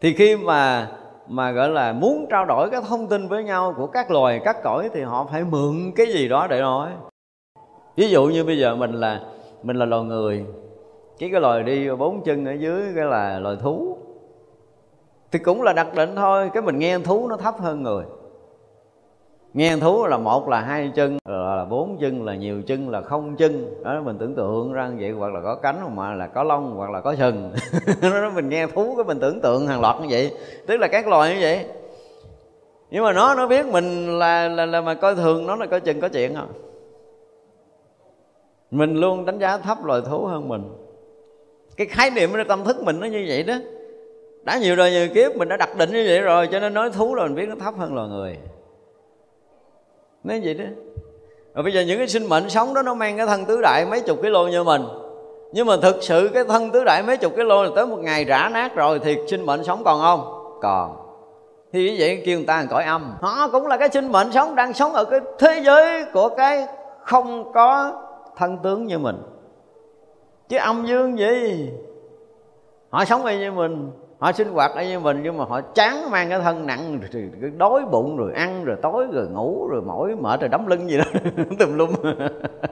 [0.00, 0.88] Thì khi mà
[1.28, 4.56] mà gọi là muốn trao đổi cái thông tin với nhau của các loài các
[4.62, 6.90] cõi thì họ phải mượn cái gì đó để nói.
[7.96, 9.20] Ví dụ như bây giờ mình là
[9.62, 10.44] mình là loài người.
[11.18, 13.98] Cái cái loài đi bốn chân ở dưới cái là loài thú.
[15.32, 18.04] Thì cũng là đặc định thôi cái mình nghe thú nó thấp hơn người
[19.56, 23.36] nghe thú là một là hai chân là bốn chân là nhiều chân là không
[23.36, 23.82] chân.
[23.84, 26.90] Đó mình tưởng tượng ra vậy hoặc là có cánh mà là có lông hoặc
[26.90, 27.52] là có sừng.
[28.02, 30.32] Đó mình nghe thú cái mình tưởng tượng hàng loạt như vậy.
[30.66, 31.64] Tức là các loài như vậy.
[32.90, 35.80] Nhưng mà nó nó biết mình là là, là mà coi thường nó là coi
[35.80, 36.52] chừng có chuyện không
[38.70, 40.62] mình luôn đánh giá thấp loài thú hơn mình.
[41.76, 43.54] Cái khái niệm trong tâm thức mình nó như vậy đó.
[44.42, 46.90] Đã nhiều đời nhiều kiếp mình đã đặt định như vậy rồi cho nên nói
[46.90, 48.36] thú là mình biết nó thấp hơn loài người
[50.26, 50.64] nói vậy đó.
[51.54, 53.86] Rồi bây giờ những cái sinh mệnh sống đó nó mang cái thân tứ đại
[53.90, 54.82] mấy chục kg như mình.
[55.52, 58.24] Nhưng mà thực sự cái thân tứ đại mấy chục kg là tới một ngày
[58.24, 60.20] rã nát rồi thì sinh mệnh sống còn không?
[60.62, 60.96] Còn.
[61.72, 63.14] Thì như vậy kêu người ta là cõi âm.
[63.20, 66.66] Họ cũng là cái sinh mệnh sống đang sống ở cái thế giới của cái
[67.02, 67.92] không có
[68.36, 69.16] thân tướng như mình.
[70.48, 71.70] Chứ âm dương gì?
[72.90, 73.90] Họ sống y như mình
[74.26, 77.50] họ sinh hoạt ở như mình, nhưng mà họ chán mang cái thân nặng, rồi
[77.56, 80.98] đói bụng, rồi ăn, rồi tối, rồi ngủ, rồi mỏi mệt, rồi đấm lưng gì
[80.98, 81.04] đó,
[81.58, 81.90] tùm lum.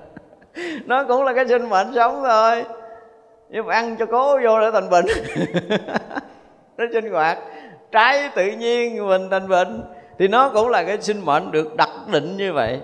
[0.84, 2.64] Nó cũng là cái sinh mệnh sống thôi.
[3.48, 5.04] Nhưng mà ăn cho cố vô để thành bệnh.
[6.78, 7.38] Nó sinh hoạt.
[7.92, 9.82] Trái tự nhiên, mình thành bệnh.
[10.18, 12.80] Thì nó cũng là cái sinh mệnh được đặt định như vậy.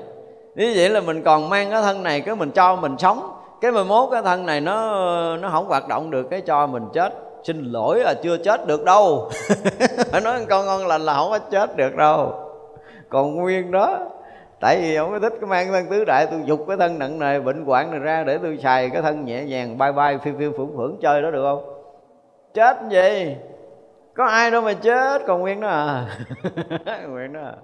[0.54, 3.32] Như vậy là mình còn mang cái thân này, cái mình cho mình sống.
[3.60, 6.84] Cái mười mốt cái thân này nó nó không hoạt động được, cái cho mình
[6.92, 9.30] chết xin lỗi là chưa chết được đâu.
[10.12, 12.34] Phải nói con ngon lành là không có chết được đâu.
[13.08, 13.98] Còn nguyên đó
[14.60, 17.18] tại vì không có thích cái mang thân tứ đại tôi dục cái thân nặng
[17.18, 20.34] này bệnh hoạn này ra để tôi xài cái thân nhẹ nhàng bay bay phiêu
[20.38, 21.74] phiêu phưởng phưởng chơi đó được không?
[22.54, 23.36] Chết gì?
[24.14, 26.06] Có ai đâu mà chết còn nguyên đó à?
[27.08, 27.54] Nguyên đó à.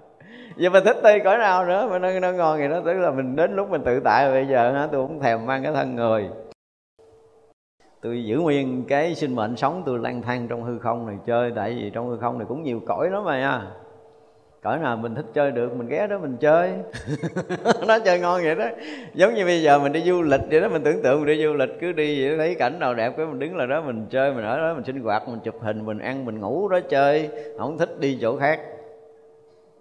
[0.57, 3.11] Giờ mình thích đi cõi nào nữa mà nó, nó ngon thì nó tức là
[3.11, 5.95] mình đến lúc mình tự tại bây giờ hả tôi cũng thèm mang cái thân
[5.95, 6.29] người
[8.01, 11.51] tôi giữ nguyên cái sinh mệnh sống, tôi lang thang trong hư không này, chơi,
[11.55, 13.67] tại vì trong hư không này cũng nhiều cõi lắm mà nha à.
[14.61, 16.73] cõi nào mình thích chơi được, mình ghé đó mình chơi.
[17.87, 18.65] Nó chơi ngon vậy đó.
[19.13, 21.43] Giống như bây giờ mình đi du lịch vậy đó, mình tưởng tượng mình đi
[21.43, 24.05] du lịch cứ đi vậy thấy cảnh nào đẹp cái mình đứng là đó, mình
[24.09, 26.79] chơi, mình ở đó, mình sinh hoạt, mình chụp hình, mình ăn, mình ngủ đó
[26.89, 27.29] chơi.
[27.57, 28.59] Không thích đi chỗ khác.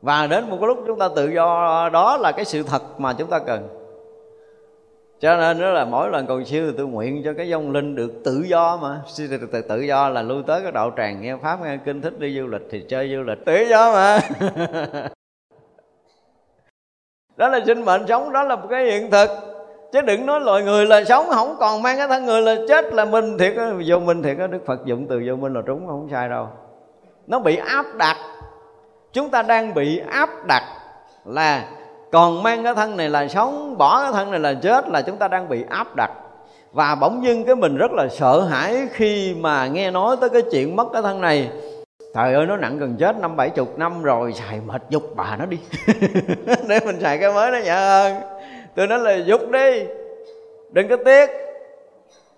[0.03, 3.13] Và đến một cái lúc chúng ta tự do, đó là cái sự thật mà
[3.13, 3.76] chúng ta cần
[5.27, 8.13] cho nên đó là mỗi lần cầu siêu tôi nguyện cho cái dông linh được
[8.25, 9.01] tự do mà.
[9.53, 12.39] Tự, tự do là lui tới cái đạo tràng nghe pháp nghe kinh thích đi
[12.39, 13.39] du lịch thì chơi du lịch.
[13.47, 14.19] Tự do mà.
[17.37, 19.29] Đó là sinh mệnh sống đó là một cái hiện thực.
[19.93, 22.93] Chứ đừng nói loài người là sống không còn mang cái thân người là chết
[22.95, 23.55] là mình thiệt
[23.87, 26.49] vô minh thiệt á đức phật dụng từ vô minh là trúng không sai đâu.
[27.27, 28.17] Nó bị áp đặt.
[29.13, 30.63] Chúng ta đang bị áp đặt
[31.25, 31.76] là
[32.17, 35.17] còn mang cái thân này là sống, bỏ cái thân này là chết là chúng
[35.17, 36.11] ta đang bị áp đặt.
[36.73, 40.43] Và bỗng dưng cái mình rất là sợ hãi khi mà nghe nói tới cái
[40.53, 41.51] chuyện mất cái thân này.
[42.15, 45.37] Trời ơi, nó nặng gần chết năm bảy chục năm rồi, xài mệt dục bà
[45.37, 45.59] nó đi.
[46.69, 48.17] Để mình xài cái mới nó nhẹ hơn
[48.77, 49.83] tôi nói là dục đi.
[50.73, 51.31] Đừng có tiếc.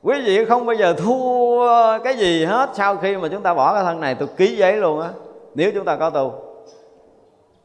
[0.02, 2.70] Quý vị không bao giờ thua cái gì hết.
[2.74, 5.08] Sau khi mà chúng ta bỏ cái thân này, tôi ký giấy luôn á.
[5.54, 6.32] Nếu chúng ta có tu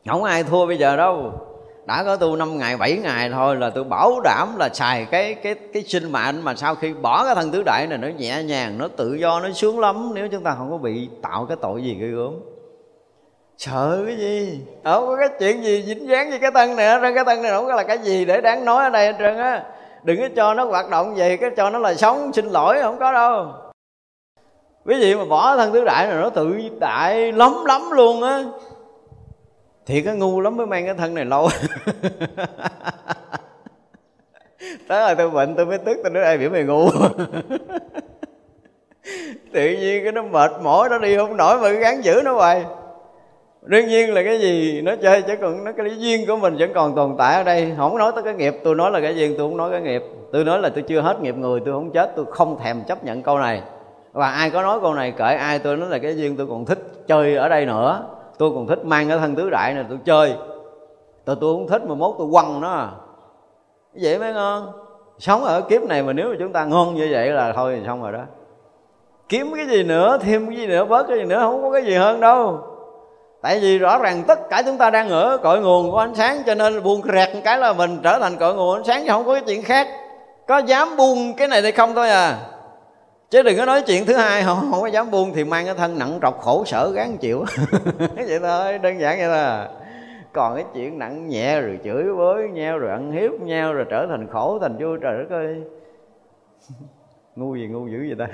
[0.09, 1.31] không ai thua bây giờ đâu
[1.85, 5.33] đã có tu 5 ngày 7 ngày thôi là tôi bảo đảm là xài cái
[5.33, 8.43] cái cái sinh mạng mà sau khi bỏ cái thân tứ đại này nó nhẹ
[8.43, 10.11] nhàng, nó tự do, nó sướng lắm.
[10.13, 12.33] Nếu chúng ta không có bị tạo cái tội gì ghê gớm.
[13.57, 14.59] Sợ cái gì?
[14.83, 17.51] Không có cái chuyện gì dính dáng với cái thân này ra cái thân này
[17.51, 19.63] không có là cái gì để đáng nói ở đây hết trơn á.
[20.03, 22.99] Đừng có cho nó hoạt động gì cái cho nó là sống, xin lỗi, không
[22.99, 23.47] có đâu.
[24.85, 28.43] Quý vị mà bỏ thân tứ đại này nó tự đại lắm lắm luôn á
[29.85, 31.49] thì cái ngu lắm mới mang cái thân này lâu.
[34.87, 36.89] Tới rồi tôi bệnh, tôi mới tức, tôi nói ai biểu mày ngu.
[39.53, 42.65] Tự nhiên cái nó mệt mỏi, nó đi không nổi, mà gắng giữ nó hoài.
[43.61, 46.55] Đương nhiên là cái gì nó chơi, chứ còn nó, cái lý duyên của mình
[46.59, 47.73] vẫn còn tồn tại ở đây.
[47.77, 50.03] Không nói tới cái nghiệp, tôi nói là cái duyên, tôi không nói cái nghiệp.
[50.31, 53.03] Tôi nói là tôi chưa hết nghiệp người, tôi không chết, tôi không thèm chấp
[53.03, 53.61] nhận câu này.
[54.11, 56.65] Và ai có nói câu này, kể ai tôi nói là cái duyên tôi còn
[56.65, 58.03] thích chơi ở đây nữa
[58.37, 60.35] tôi còn thích mang cái thân tứ đại này tôi chơi.
[61.25, 62.89] Tôi tôi không thích mà mốt tôi quăng nó.
[64.01, 64.71] Vậy mới ngon
[65.19, 67.85] sống ở kiếp này mà nếu mà chúng ta ngon như vậy là thôi thì
[67.85, 68.21] xong rồi đó.
[69.29, 71.85] Kiếm cái gì nữa, thêm cái gì nữa, bớt cái gì nữa, không có cái
[71.85, 72.59] gì hơn đâu.
[73.41, 76.43] Tại vì rõ ràng tất cả chúng ta đang ở cội nguồn của ánh sáng,
[76.45, 79.25] cho nên buông rẹt cái là mình trở thành cội nguồn ánh sáng, chứ không
[79.25, 79.87] có cái chuyện khác.
[80.47, 82.37] Có dám buông cái này hay không thôi à?
[83.33, 85.75] Chứ đừng có nói chuyện thứ hai, không không có dám buông thì mang cái
[85.75, 87.43] thân nặng trọc khổ sở gán chịu.
[88.15, 89.69] Vậy thôi, đơn giản vậy thôi à.
[90.33, 94.07] còn cái chuyện nặng nhẹ rồi chửi với nhau, rồi ăn hiếp nhau, rồi trở
[94.09, 95.61] thành khổ thành vui, trời đất ơi.
[97.35, 98.27] Ngu gì ngu dữ vậy ta.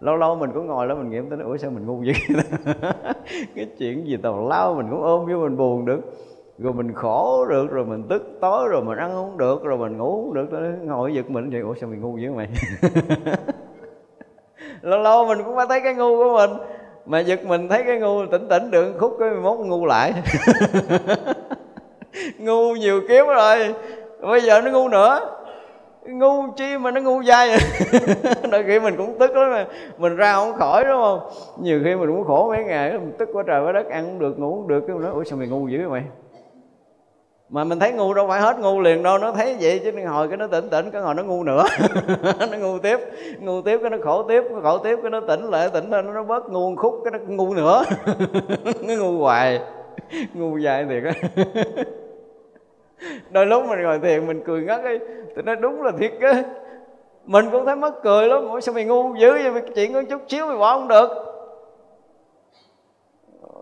[0.00, 2.42] Lâu lâu mình cũng ngồi đó, mình nghiệm tới, ủa sao mình ngu dữ vậy
[2.44, 2.92] ta?
[3.54, 6.00] Cái chuyện gì tào lao, mình cũng ôm vô mình buồn được.
[6.58, 9.96] Rồi mình khổ được, rồi mình tức tối, rồi mình ăn không được, rồi mình
[9.96, 12.48] ngủ không được ngồi giật mình vậy, ủa sao mình ngu dữ mày
[14.82, 16.50] lâu lâu mình cũng phải thấy cái ngu của mình.
[17.06, 20.12] Mà giật mình thấy cái ngu, tỉnh tỉnh được khúc cái mốt ngu lại.
[22.38, 23.74] Ngu nhiều kiếp rồi,
[24.20, 25.20] bây giờ nó ngu nữa.
[26.06, 27.58] Ngu chi mà nó ngu dai vậy?
[28.50, 29.66] Đôi khi mình cũng tức lắm mà.
[29.98, 31.20] Mình ra không khỏi, đúng không?
[31.62, 34.18] Nhiều khi mình cũng khổ mấy ngày mình tức quá trời quá đất, ăn không
[34.18, 34.80] được, ngủ không được.
[34.86, 36.02] Cái mình nói, ủa, sao mày ngu dữ vậy mày?
[37.50, 40.28] Mà mình thấy ngu đâu phải hết ngu liền đâu, nó thấy vậy chứ hồi
[40.28, 41.64] cái nó tỉnh tỉnh, cái hồi nó ngu nữa.
[42.50, 42.98] Nó ngu tiếp
[43.40, 46.14] ngu tiếp cái nó khổ tiếp, cái khổ tiếp cái nó tỉnh lại, tỉnh lên
[46.14, 47.84] nó bớt ngu khúc cái nó ngu nữa.
[48.86, 49.60] Nó ngu hoài,
[50.34, 51.44] ngu dài thiệt á.
[53.30, 54.98] Đôi lúc mình ngồi thiền mình cười ngất ấy
[55.36, 56.42] thì nó đúng là thiệt á.
[57.24, 58.48] Mình cũng thấy mất cười lắm.
[58.60, 59.62] Sao mày ngu dữ vậy?
[59.74, 61.29] Chuyện có chút xíu mày bỏ không được.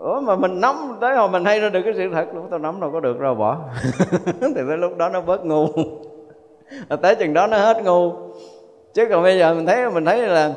[0.01, 2.59] Ủa, mà mình nắm tới hồi mình hay ra được cái sự thật, lúc tao
[2.59, 3.59] nắm đâu có được đâu bỏ.
[4.41, 5.69] Thì tới lúc đó nó bớt ngu.
[7.03, 8.13] Tới chừng đó nó hết ngu.
[8.95, 10.55] Chứ còn bây giờ mình thấy mình thấy là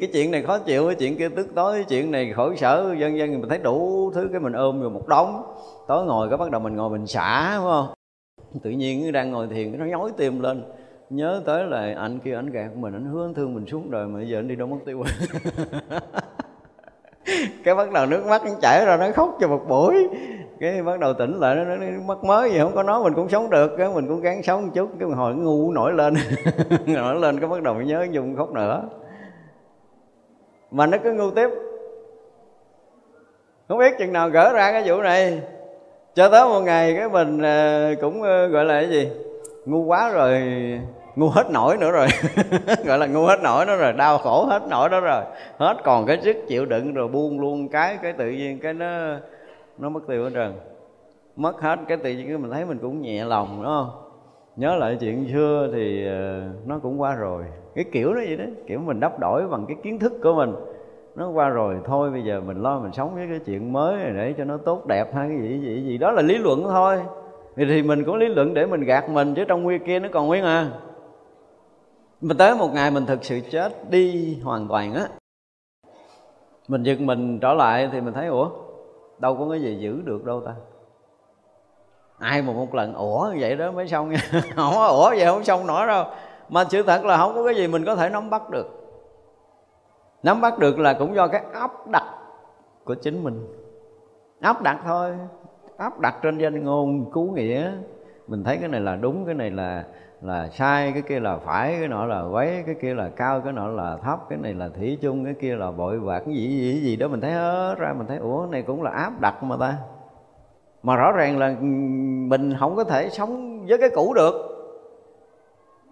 [0.00, 2.94] cái chuyện này khó chịu, cái chuyện kia tức tối, cái chuyện này khổ sở
[2.98, 5.42] dân dân mình thấy đủ thứ cái mình ôm rồi một đống.
[5.88, 7.86] Tối ngồi cái bắt đầu mình ngồi mình xả đúng không?
[8.62, 10.62] Tự nhiên đang ngồi thiền, nó nhói tim lên.
[11.10, 14.06] Nhớ tới là anh kia, anh gạt mình, anh hứa anh thương mình suốt đời,
[14.06, 15.04] mà giờ anh đi đâu mất tiêu.
[17.64, 20.08] cái bắt đầu nước mắt nó chảy ra nó khóc cho một buổi.
[20.60, 23.14] Cái bắt đầu tỉnh lại nó, nó, nó mất mới gì không có nói mình
[23.14, 24.88] cũng sống được cái mình cũng gắng sống một chút.
[24.98, 26.14] Cái mình hồi ngu nổi lên
[26.86, 28.82] nổi lên cái bắt đầu mới nhớ dùng khóc nữa.
[30.70, 31.50] Mà nó cứ ngu tiếp.
[33.68, 35.42] Không biết chừng nào gỡ ra cái vụ này.
[36.14, 39.10] Cho tới một ngày cái mình ờ, cũng ờ, gọi là cái gì?
[39.66, 40.42] Ngu quá rồi
[41.16, 42.06] ngu hết nổi nữa rồi.
[42.84, 45.22] Gọi là ngu hết nổi nữa rồi đau khổ hết nổi đó rồi.
[45.58, 48.86] Hết còn cái sức chịu đựng rồi buông luôn cái cái tự nhiên cái nó
[49.78, 50.52] nó mất tiêu hết trơn.
[51.36, 53.90] Mất hết cái tự nhiên cái mình thấy mình cũng nhẹ lòng đúng không?
[54.56, 57.44] Nhớ lại chuyện xưa thì ờ, nó cũng qua rồi.
[57.74, 60.54] Cái kiểu đó vậy đó kiểu mình đắp đổi bằng cái kiến thức của mình.
[61.16, 64.12] Nó qua rồi thôi bây giờ mình lo mình sống với cái chuyện mới này
[64.16, 65.98] để cho nó tốt đẹp hay cái gì gì gì.
[65.98, 67.00] Đó là lý luận thôi.
[67.56, 70.08] Thì, thì mình cũng lý luận để mình gạt mình chứ trong nguyên kia nó
[70.12, 70.70] còn nguyên à
[72.24, 75.08] mình tới một ngày mình thực sự chết đi hoàn toàn á,
[76.68, 78.50] mình giật mình trở lại thì mình thấy, ủa,
[79.18, 80.54] đâu có cái gì giữ được đâu ta?
[82.18, 84.18] Ai mà một lần, ủa, vậy đó, mới xong nha.
[84.32, 86.04] Không có, ủa, vậy không xong nổi đâu.
[86.48, 88.66] Mà sự thật là không có cái gì mình có thể nắm bắt được.
[90.22, 92.14] Nắm bắt được là cũng do cái áp đặt
[92.84, 93.46] của chính mình.
[94.40, 95.12] Áp đặt thôi.
[95.76, 97.72] Áp đặt trên danh ngôn cứu nghĩa.
[98.26, 99.84] Mình thấy cái này là đúng, cái này là
[100.24, 103.52] là sai, cái kia là phải, cái nọ là quấy, cái kia là cao, cái
[103.52, 106.48] nọ là thấp, cái này là thủy chung, cái kia là bội bạc, cái gì
[106.48, 109.42] gì gì đó, mình thấy hết ra, mình thấy, ủa này cũng là áp đặt
[109.42, 109.76] mà ta.
[110.82, 111.64] Mà rõ ràng là ừ,
[112.28, 114.34] mình không có thể sống với cái cũ được.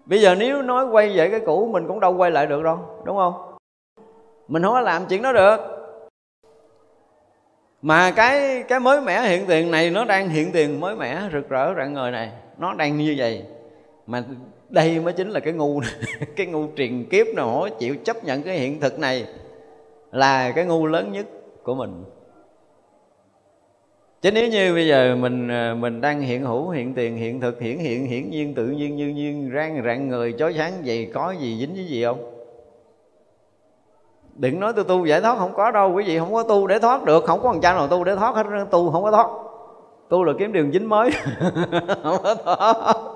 [0.05, 2.79] Bây giờ nếu nói quay về cái cũ, mình cũng đâu quay lại được đâu,
[3.03, 3.33] đúng không?
[4.47, 5.57] Mình không có làm chuyện đó được.
[7.81, 11.49] Mà cái cái mới mẻ hiện tiền này, nó đang hiện tiền mới mẻ, rực
[11.49, 13.45] rỡ rạng ngời này, nó đang như vậy
[14.07, 14.23] mà
[14.69, 15.81] đây mới chính là cái ngu
[16.35, 19.25] cái ngu truyền kiếp nào hỏi chịu chấp nhận cái hiện thực này
[20.11, 21.25] là cái ngu lớn nhất
[21.63, 22.03] của mình.
[24.21, 27.59] Chứ nếu như bây giờ mình ờ, mình đang hiện hữu, hiện tiền, hiện thực,
[27.59, 31.31] hiển hiện, hiển nhiên, tự nhiên, như nhiên rang rạng người chói sáng vậy có
[31.31, 32.33] gì, dính với gì không?
[34.35, 36.79] Đừng nói tôi tu giải thoát không có đâu, quý vị không có tu để
[36.79, 39.27] thoát được, không có thằng cha nào tu để thoát hết, tu không có thoát.
[40.09, 41.11] Tu là kiếm đường dính mới,
[42.03, 43.12] không có thoát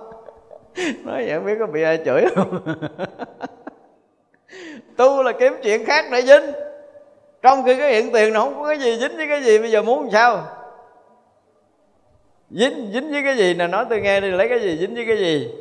[1.06, 2.60] nói vậy không biết có bị ai chửi không?
[4.98, 6.52] Tu là kiếm chuyện khác để dính.
[7.42, 9.72] Trong khi cái hiện tiền nó không có cái gì dính với cái gì, bây
[9.72, 10.44] giờ muốn làm sao?
[12.50, 15.06] Dính dính với cái gì nè, nói tôi nghe đi, lấy cái gì dính với
[15.06, 15.52] cái gì?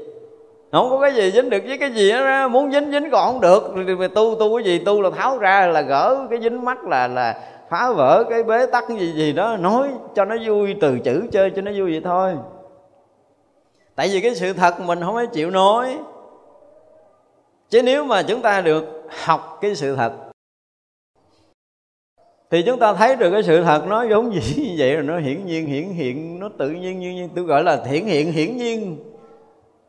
[0.73, 3.41] Không có cái gì dính được với cái gì đó muốn dính dính còn không
[3.41, 3.73] được.
[3.87, 7.09] Thì tu tu cái gì, tu là tháo ra, là gỡ cái dính mắt, là
[7.09, 7.41] là
[7.71, 11.23] phá vỡ cái bế tắc cái gì gì đó, nói cho nó vui, từ chữ
[11.33, 12.33] chơi cho nó vui vậy thôi
[13.97, 15.99] tại vì cái sự thật mình không phải chịu nói
[17.69, 18.85] chứ nếu mà chúng ta được
[19.25, 20.13] học cái sự thật,
[22.51, 25.19] thì chúng ta thấy được cái sự thật nó giống gì như vậy rồi, nó
[25.19, 28.57] hiển nhiên, hiển hiện, nó tự nhiên như nhiên tôi gọi là hiển hiện, hiển
[28.57, 28.99] nhiên.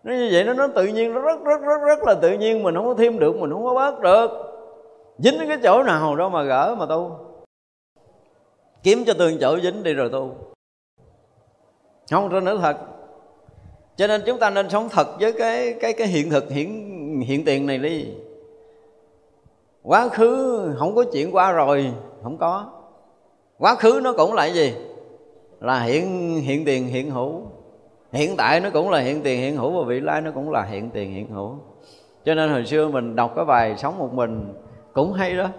[0.03, 2.63] Nó như vậy nó nó tự nhiên, nó rất rất rất rất là tự nhiên,
[2.63, 4.31] mình không có thêm được, mình không có bớt được.
[5.17, 7.17] Dính cái chỗ nào đâu mà gỡ mà tu.
[8.83, 10.35] Kiếm cho từng chỗ dính đi rồi tu.
[12.11, 12.77] Không cho nữa thật
[13.97, 17.45] cho nên chúng ta nên sống thật với cái cái cái hiện thực, hiện hiện
[17.45, 18.07] tiền này đi.
[19.83, 21.93] Quá khứ không có chuyện qua rồi,
[22.23, 22.65] không có.
[23.57, 24.75] Quá khứ nó cũng là gì?
[25.59, 27.41] Là hiện hiện tiền, hiện hữu.
[28.11, 30.63] Hiện tại nó cũng là hiện tiền, hiện hữu và vị lai nó cũng là
[30.63, 31.55] hiện tiền, hiện hữu.
[32.25, 34.53] Cho nên hồi xưa mình đọc cái bài sống một mình
[34.93, 35.49] cũng hay đó.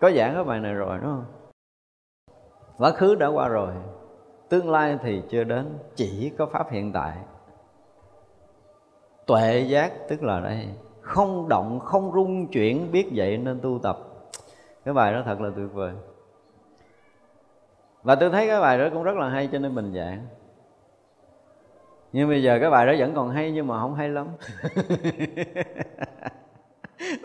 [0.00, 1.24] Có giảng cái bài này rồi, đúng không?
[2.78, 3.72] Quá khứ đã qua rồi,
[4.48, 7.12] tương lai thì chưa đến, chỉ có pháp hiện tại
[9.30, 10.68] tuệ giác, tức là đây,
[11.00, 13.98] không động, không rung chuyển, biết vậy nên tu tập.
[14.84, 15.92] Cái bài đó thật là tuyệt vời.
[18.02, 20.26] Và tôi thấy cái bài đó cũng rất là hay cho nên mình giảng.
[22.12, 24.26] Nhưng bây giờ cái bài đó vẫn còn hay nhưng mà không hay lắm.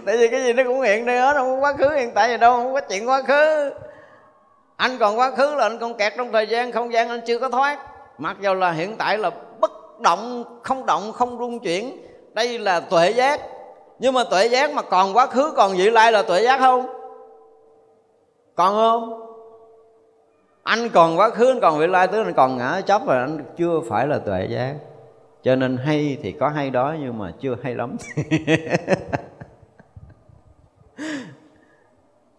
[0.06, 2.30] Tại vì cái gì nó cũng hiện đây hết, không có quá khứ hiện tại
[2.30, 3.74] gì đâu, không có chuyện quá khứ.
[4.76, 7.40] Anh còn quá khứ là anh còn kẹt trong thời gian, không gian anh chưa
[7.40, 7.80] có thoát.
[8.18, 9.32] Mặc dù là hiện tại là
[10.02, 11.98] động, không động, không rung chuyển.
[12.34, 13.42] Đây là tuệ giác.
[14.00, 16.86] Nhưng mà tuệ giác mà còn quá khứ, còn vị lai là tuệ giác không?
[18.56, 19.22] Còn không?
[20.64, 23.46] Anh còn quá khứ, anh còn vị lai, tức anh còn ngã chấp và anh
[23.58, 24.76] chưa phải là tuệ giác.
[25.44, 27.98] Cho nên hay thì có hay đó, nhưng mà chưa hay lắm.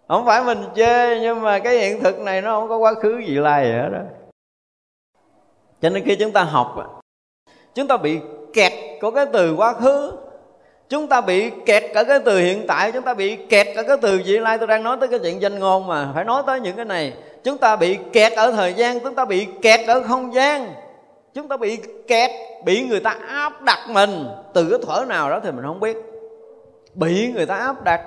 [0.08, 3.16] Không phải mình chê, nhưng mà cái hiện thực này nó không có quá khứ
[3.26, 4.00] vị lai gì hết đó.
[5.80, 6.95] Cho nên khi chúng ta học
[7.77, 8.20] chúng ta bị
[8.53, 10.12] kẹt của cái từ quá khứ.
[10.89, 12.93] Chúng ta bị kẹt ở cái từ hiện tại.
[12.93, 14.59] Chúng ta bị kẹt ở cái từ vị lai.
[14.59, 17.12] Tôi đang nói tới cái chuyện danh ngôn mà phải nói tới những cái này.
[17.44, 19.01] Chúng ta bị kẹt ở thời gian.
[19.01, 20.74] Chúng ta bị kẹt ở không gian.
[21.35, 21.78] Chúng ta bị
[22.09, 22.31] kẹt,
[22.65, 24.28] bị người ta áp đặt mình.
[24.55, 25.97] Từ cái thuở nào đó thì mình không biết.
[26.94, 28.01] Bị người ta áp đặt.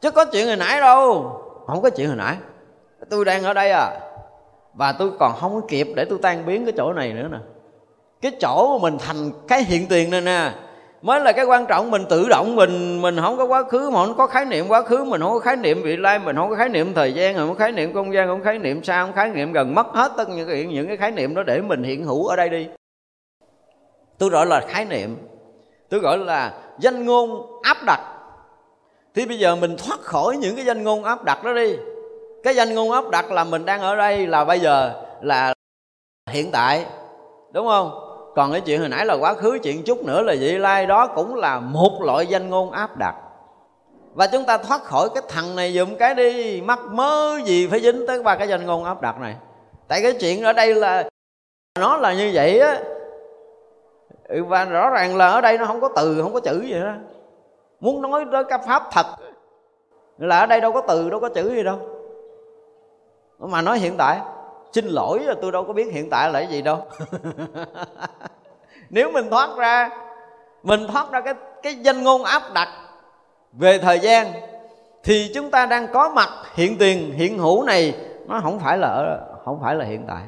[0.00, 1.32] Chứ có chuyện hồi nãy đâu.
[1.66, 2.36] Không có chuyện hồi nãy.
[3.10, 4.00] Tôi đang ở đây à.
[4.74, 7.38] Và tôi còn không có kịp để tôi tan biến cái chỗ này nữa nè
[8.24, 10.52] cái chỗ mà mình thành cái hiện tiền này nè,
[11.02, 11.90] mới là cái quan trọng.
[11.90, 14.82] Mình tự động mình mình không có quá khứ, mà không có khái niệm quá
[14.82, 17.34] khứ, mình không có khái niệm vị lai, mình không có khái niệm thời gian,
[17.34, 19.86] không có khái niệm không gian, không khái niệm xa, không khái niệm gần mất
[19.86, 22.48] hết tất những cái những cái khái niệm đó để mình hiện hữu ở đây
[22.48, 22.68] đi.
[24.18, 25.16] Tôi gọi là khái niệm.
[25.88, 28.00] Tôi gọi là danh ngôn áp đặt.
[29.14, 31.76] Thì bây giờ mình thoát khỏi những cái danh ngôn áp đặt đó đi.
[32.42, 35.54] Cái danh ngôn áp đặt là mình đang ở đây là bây giờ là
[36.30, 36.86] hiện tại,
[37.52, 38.03] đúng không?
[38.34, 41.06] Còn cái chuyện hồi nãy là quá khứ, chuyện chút nữa là vị lai đó
[41.06, 43.14] cũng là một loại danh ngôn áp đặt.
[44.14, 47.80] Và chúng ta thoát khỏi cái thằng này dùm cái đi, mắc mớ gì phải
[47.80, 49.34] dính tới ba cái danh ngôn áp đặt này.
[49.88, 51.08] Tại cái chuyện ở đây là
[51.78, 52.80] nó là như vậy á.
[54.28, 56.80] Ừ, và rõ ràng là ở đây nó không có từ, không có chữ gì
[56.80, 56.92] đó
[57.80, 59.06] muốn nói tới cái pháp thật
[60.18, 61.78] là ở đây đâu có từ, đâu có chữ gì đâu.
[63.38, 64.20] Mà nói hiện tại
[64.74, 66.82] xin lỗi là tôi đâu có biết hiện tại là cái gì đâu.
[68.90, 69.90] Nếu mình thoát ra
[70.62, 72.68] mình thoát ra cái cái danh ngôn áp đặt
[73.52, 74.32] về thời gian
[75.04, 77.94] thì chúng ta đang có mặt hiện tiền hiện hữu này
[78.26, 80.22] nó không phải là ở, không phải là hiện tại.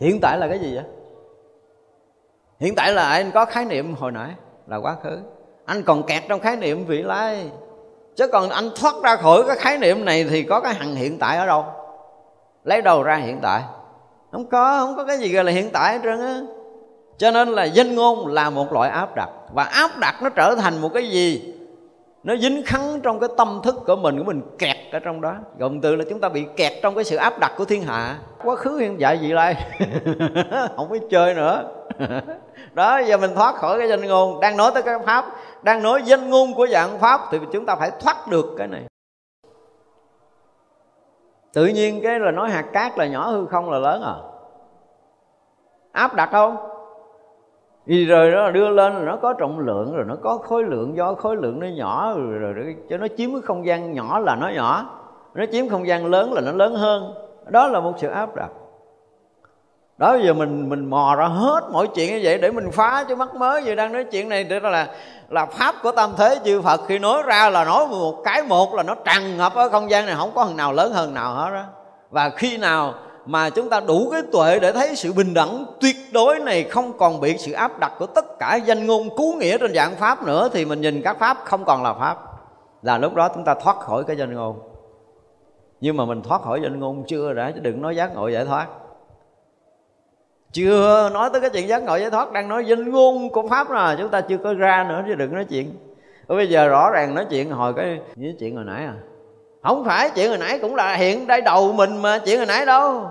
[0.00, 0.84] Hiện tại là cái gì vậy?
[2.58, 4.30] Hiện tại là anh có khái niệm hồi nãy
[4.66, 5.18] là quá khứ.
[5.64, 7.50] Anh còn kẹt trong khái niệm vị lai.
[8.16, 11.18] Chứ còn anh thoát ra khỏi cái khái niệm này thì có cái hằng hiện
[11.18, 11.79] tại ở đâu?
[12.64, 13.62] Lấy đầu ra hiện tại?
[14.32, 16.40] Không có không có cái gì gọi là hiện tại hết trơn á.
[17.18, 19.28] Cho nên là danh ngôn là một loại áp đặt.
[19.52, 21.54] Và áp đặt nó trở thành một cái gì?
[22.22, 25.34] Nó dính khắn trong cái tâm thức của mình của mình kẹt ở trong đó.
[25.58, 28.18] Gồm từ là chúng ta bị kẹt trong cái sự áp đặt của thiên hạ.
[28.44, 29.54] Quá khứ hiện tại gì lai
[30.76, 31.64] không biết chơi nữa.
[32.72, 34.40] Đó, giờ mình thoát khỏi cái danh ngôn.
[34.40, 35.26] Đang nói tới cái pháp,
[35.62, 38.82] đang nói danh ngôn của dạng pháp thì chúng ta phải thoát được cái này
[41.52, 44.14] tự nhiên cái là nói hạt cát là nhỏ hư không là lớn à?
[45.92, 46.56] Áp đặt không?
[47.86, 50.96] Vì rồi nó đưa lên rồi nó có trọng lượng rồi nó có khối lượng
[50.96, 54.18] do khối lượng nó nhỏ rồi, rồi, rồi cho nó chiếm cái không gian nhỏ
[54.18, 54.84] là nó nhỏ.
[55.34, 57.14] Nó chiếm không gian lớn là nó lớn hơn.
[57.46, 58.50] Đó là một sự áp đặt
[60.00, 63.16] đó giờ mình mình mò ra hết mọi chuyện như vậy để mình phá chứ
[63.16, 63.64] mắc mới.
[63.64, 64.88] Gì đang nói chuyện này để là
[65.28, 66.80] là pháp của tam thế chư phật.
[66.88, 70.06] Khi nói ra là nói một cái một, là nó tràn ngập ở không gian
[70.06, 71.62] này, không có thằng nào lớn hơn nào hết đó
[72.10, 72.94] và khi nào
[73.26, 76.98] mà chúng ta đủ cái tuệ để thấy sự bình đẳng tuyệt đối này không
[76.98, 80.26] còn bị sự áp đặt của tất cả danh ngôn cứu nghĩa trên dạng pháp
[80.26, 82.18] nữa, thì mình nhìn các pháp không còn là pháp.
[82.82, 84.58] Là lúc đó chúng ta thoát khỏi cái danh ngôn.
[85.80, 88.44] Nhưng mà mình thoát khỏi danh ngôn chưa đã, chứ đừng nói giác ngộ giải
[88.44, 88.66] thoát
[90.52, 93.70] chưa nói tới cái chuyện giác ngộ giải thoát, đang nói danh ngôn của pháp
[93.70, 95.72] là chúng ta chưa có ra nữa, chứ đừng nói chuyện.
[96.26, 98.94] Ở bây giờ rõ ràng nói chuyện hồi cái, như chuyện hồi nãy à.
[99.62, 102.66] Không phải chuyện hồi nãy cũng là hiện đây đầu mình mà chuyện hồi nãy
[102.66, 103.06] đâu.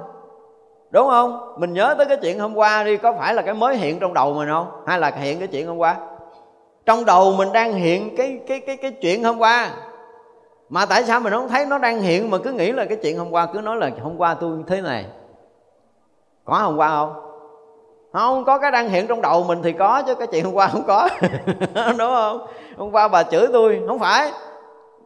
[0.91, 1.55] Đúng không?
[1.57, 4.13] Mình nhớ tới cái chuyện hôm qua đi, có phải là cái mới hiện trong
[4.13, 4.83] đầu mình không?
[4.87, 5.95] Hay là hiện cái chuyện hôm qua?
[6.85, 9.69] Trong đầu mình đang hiện cái cái cái cái chuyện hôm qua.
[10.69, 13.17] Mà tại sao mình không thấy nó đang hiện mà cứ nghĩ là cái chuyện
[13.17, 15.05] hôm qua, cứ nói là hôm qua tôi thế này.
[16.45, 17.28] Có hôm qua không?
[18.13, 20.67] Không, có cái đang hiện trong đầu mình thì có, chứ cái chuyện hôm qua
[20.67, 21.09] không có.
[21.97, 22.47] Đúng không?
[22.77, 24.31] Hôm qua bà chửi tôi, không phải.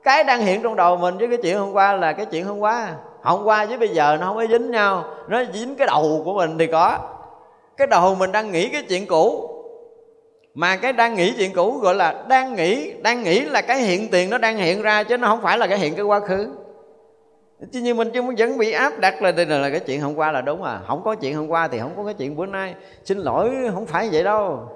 [0.04, 2.60] Cái đang hiện trong đầu mình với cái chuyện hôm qua là cái chuyện hôm
[2.60, 2.90] qua.
[3.22, 5.04] Hôm qua với bây giờ nó không có dính nhau.
[5.28, 6.98] Nó dính cái đầu của mình thì có.
[7.78, 9.50] Cái đầu mình đang nghĩ cái chuyện cũ.
[10.56, 14.10] Mà cái đang nghĩ chuyện cũ gọi là đang nghĩ đang nghĩ là cái hiện
[14.12, 16.50] tiền nó đang hiện ra chứ nó không phải là cái hiện cái quá khứ
[17.72, 20.32] chứ như mình chứ vẫn bị áp đặt là đây là cái chuyện hôm qua
[20.32, 20.82] là đúng à.
[20.88, 22.76] Không có chuyện hôm qua thì không có cái chuyện bữa nay.
[23.04, 24.70] Xin lỗi, không phải vậy đâu.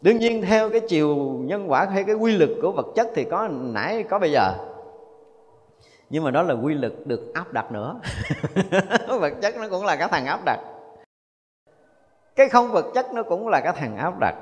[0.00, 3.24] Đương nhiên theo cái chiều nhân quả hay cái quy lực của vật chất thì
[3.24, 4.54] có nãy, có bây giờ.
[6.10, 8.00] Nhưng mà đó là quy lực được áp đặt nữa.
[9.08, 10.58] Vật chất nó cũng là cái thằng áp đặt.
[12.36, 14.34] Cái không vật chất nó cũng là cái thằng áp đặt.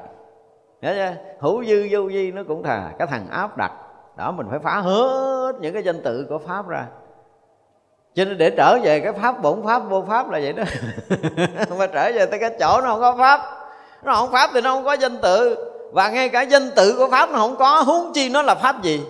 [0.82, 1.14] Hiểu chưa?
[1.40, 3.72] hữu dư, vô vi nó cũng là cái thằng áp đặt.
[4.16, 6.86] Đó, mình phải phá hết những cái danh tự của pháp ra
[8.14, 10.64] cho nên để trở về cái pháp bổn pháp vô pháp là vậy đó.
[11.78, 13.40] Mà trở về tới cái chỗ nó không có pháp.
[14.04, 15.66] Nó không pháp thì nó không có danh tự.
[15.92, 18.82] Và ngay cả danh tự của pháp nó không có huống chi nó là pháp
[18.82, 19.00] gì?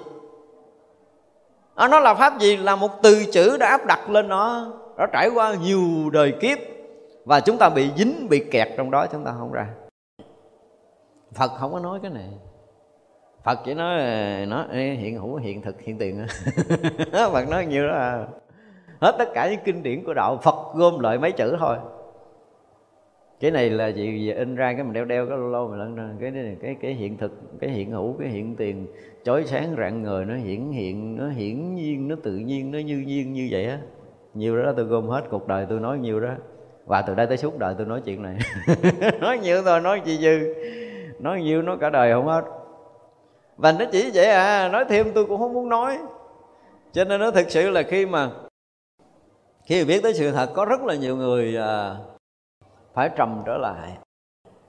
[1.75, 4.67] À, nó là pháp gì là một từ chữ đã áp đặt lên nó.
[4.99, 6.59] Nó trải qua nhiều đời kiếp.
[7.25, 9.67] Và chúng ta bị dính bị kẹt trong đó chúng ta không ra.
[11.35, 12.29] Phật không có nói cái này.
[13.45, 14.01] Phật chỉ nói
[14.47, 16.27] nó hiện hữu hiện thực hiện tiền.
[17.13, 18.27] Phật nói nhiều đó à
[19.01, 21.77] hết tất cả những kinh điển của đạo phật gom lại mấy chữ thôi.
[23.41, 24.33] Cái này là gì?
[24.33, 27.17] In ra cái mình đeo đeo, cái lâu mà lần cái này cái cái hiện
[27.17, 28.87] thực, cái hiện hữu, cái hiện tiền.
[29.25, 33.05] Chói sáng rạng ngời, nó hiển hiện, nó hiển nhiên, nó tự nhiên, nó như
[33.07, 33.79] nhiên như vậy á.
[34.35, 36.31] Nhiều đó tôi gom hết cuộc đời tôi nói nhiều đó.
[36.87, 38.37] Và từ đây tới suốt đời tôi nói chuyện này.
[39.21, 40.55] Nói nhiều thôi, nói chi dư.
[41.19, 42.45] Nói nhiều nói cả đời không hết.
[43.57, 45.99] Và nó chỉ vậy à nói thêm tôi cũng không muốn nói.
[46.93, 48.31] Cho nên nó thực sự là khi mà
[49.71, 51.97] khi biết tới sự thật, có rất là nhiều người à,
[52.95, 53.99] phải trầm trở lại.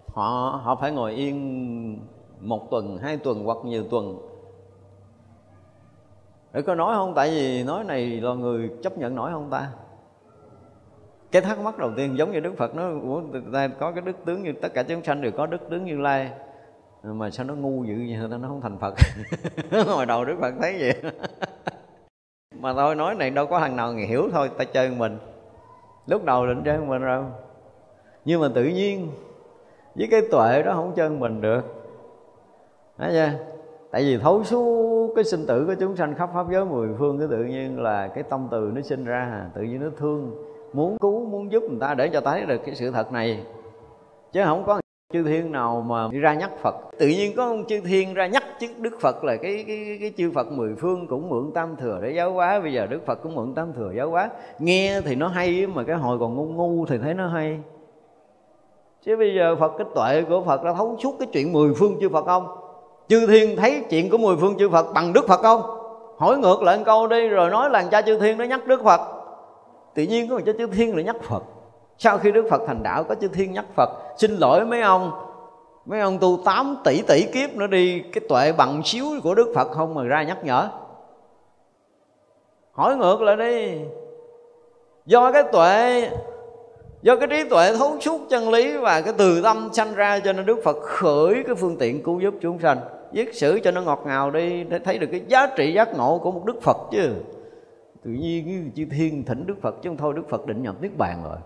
[0.08, 2.00] Họ họ phải ngồi yên
[2.40, 4.18] một tuần, hai tuần hoặc nhiều tuần.
[6.54, 7.14] Để có nói không?
[7.16, 9.72] Tại vì nói này là người chấp nhận nổi không ta?
[11.32, 12.90] Cái thắc mắc đầu tiên giống như đức phật nó
[13.54, 15.98] ta có cái đức tướng như tất cả chúng sanh đều có đức tướng như
[15.98, 16.32] lai.
[17.04, 18.30] Mà sao nó ngu dữ vậy?
[18.32, 18.94] Ta nó không thành phật?
[19.88, 21.12] Hồi đầu đức phật thấy vậy
[22.62, 25.18] mà tôi nói này đâu có thằng nào hiểu thôi ta chơi mình.
[26.08, 27.24] Lúc đầu định chơi mình rồi.
[28.26, 29.12] Nhưng mà tự nhiên
[29.96, 31.62] với cái tuệ đó không chơi mình được.
[32.98, 33.30] Đấy chưa?
[33.92, 37.20] Tại vì thấu suốt cái sinh tử của chúng sanh khắp pháp giới mười phương
[37.20, 40.32] cái tự nhiên là cái tâm từ nó sinh ra Tự nhiên nó thương
[40.74, 43.44] Muốn cứu, muốn giúp người ta để cho thấy được cái sự thật này.
[44.32, 44.81] Chứ không có
[45.14, 46.76] chư thiên nào mà đi ra nhắc Phật?
[46.98, 50.12] Tự nhiên có ông chư thiên ra nhắc chứ Đức Phật là cái, cái, cái
[50.18, 52.60] chư Phật mười phương cũng mượn tam thừa để giáo hóa.
[52.60, 54.30] Bây giờ Đức Phật cũng mượn tam thừa giáo hóa.
[54.60, 57.60] Nghe thì nó hay mà cái hồi còn ngu ngu thì thấy nó hay.
[59.06, 61.98] Chứ bây giờ phật cái tuệ của phật đã thấu suốt cái chuyện mười phương
[62.02, 62.48] chư phật không?
[63.08, 65.62] Chư thiên thấy chuyện của mười phương chư phật bằng đức phật không?
[66.18, 68.84] Hỏi ngược lại một câu đi rồi nói làng cha chư thiên nó nhắc đức
[68.84, 69.02] phật.
[69.94, 71.44] Tự nhiên có một cha chư thiên lại nhắc phật
[72.04, 75.12] sau khi đức phật thành đạo, có chư thiên nhắc phật, xin lỗi mấy ông
[75.86, 79.52] mấy ông tu 8 tỷ tỷ kiếp nữa đi, cái tuệ bằng xíu của đức
[79.56, 80.70] phật không mà ra nhắc nhở.
[82.72, 83.78] Hỏi ngược lại đi,
[85.06, 86.10] do cái tuệ,
[87.02, 90.34] do cái trí tuệ thấu suốt chân lý và cái từ tâm sanh ra cho
[90.34, 92.78] nên đức phật khởi cái phương tiện cứu giúp chúng sanh,
[93.12, 96.20] viết sử cho nó ngọt ngào đi để thấy được cái giá trị giác ngộ
[96.24, 97.14] của một đức phật chứ.
[98.04, 100.76] Tự nhiên như chư thiên thỉnh đức phật chứ không thôi, đức phật định nhập
[100.82, 101.38] niết bàn rồi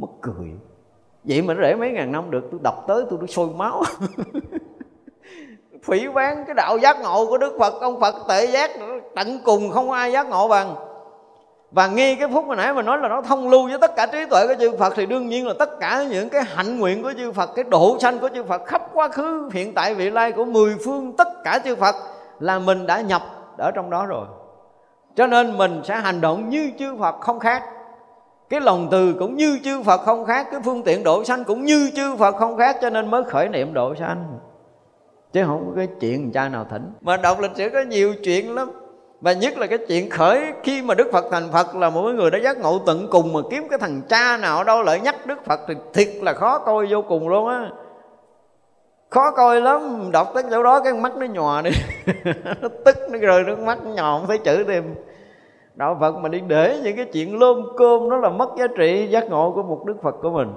[0.00, 0.50] mất cười.
[1.24, 3.82] Vậy mà nó để mấy ngàn năm được, tôi đọc tới tôi sôi máu.
[5.84, 8.70] Phỉ bán cái đạo giác ngộ của đức phật, ông phật tệ giác,
[9.16, 10.74] tận cùng không ai giác ngộ bằng.
[11.70, 14.06] Và ngay cái phút hồi nãy mà nói là nó thông lưu với tất cả
[14.06, 17.02] trí tuệ của chư Phật, thì đương nhiên là tất cả những cái hạnh nguyện
[17.02, 20.10] của chư Phật, cái độ sanh của chư Phật khắp quá khứ, hiện tại, vị
[20.10, 21.94] lai của mười phương, tất cả chư Phật
[22.40, 23.22] là mình đã nhập
[23.58, 24.26] ở trong đó rồi.
[25.16, 27.62] Cho nên mình sẽ hành động như chư Phật không khác
[28.50, 31.64] cái lòng từ cũng như chư Phật không khác, cái phương tiện độ sanh cũng
[31.64, 34.38] như chư Phật không khác, cho nên mới khởi niệm độ sanh.
[35.32, 36.92] Chứ không có cái chuyện cha nào thỉnh.
[37.00, 38.70] Mà đọc lịch sử có nhiều chuyện lắm.
[39.20, 42.30] Và nhất là cái chuyện khởi khi mà đức phật thành phật là một người
[42.30, 45.44] đã giác ngộ tận cùng mà kiếm cái thằng cha nào đâu lại nhắc đức
[45.44, 47.70] phật thì thiệt là khó coi vô cùng luôn á.
[49.10, 50.10] Khó coi lắm.
[50.12, 51.70] Đọc tới chỗ đó cái mắt nó nhòa đi.
[52.60, 54.94] Nó tức, nó rơi nước mắt nó nhòa không thấy chữ thêm
[55.74, 59.08] đạo phật mà đi để những cái chuyện lôm cơm nó là mất giá trị
[59.10, 60.48] giác ngộ của một đức phật của mình.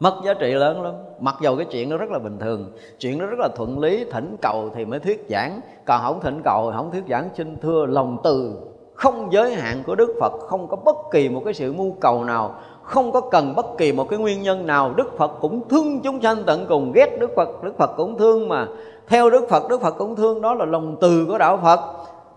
[0.00, 0.94] Mất giá trị lớn lắm.
[1.20, 4.04] Mặc dầu cái chuyện nó rất là bình thường, chuyện nó rất là thuận lý,
[4.04, 5.60] thỉnh cầu thì mới thuyết giảng.
[5.84, 8.52] Còn không thỉnh cầu không thuyết giảng, xin thưa, lòng từ
[8.94, 12.24] không giới hạn của đức phật, không có bất kỳ một cái sự mưu cầu
[12.24, 14.92] nào, không có cần bất kỳ một cái nguyên nhân nào.
[14.96, 18.48] Đức phật cũng thương chúng sanh tận cùng, ghét đức phật đức phật cũng thương
[18.48, 18.66] mà.
[19.08, 21.80] Theo đức phật đức phật cũng thương, đó là lòng từ của đạo phật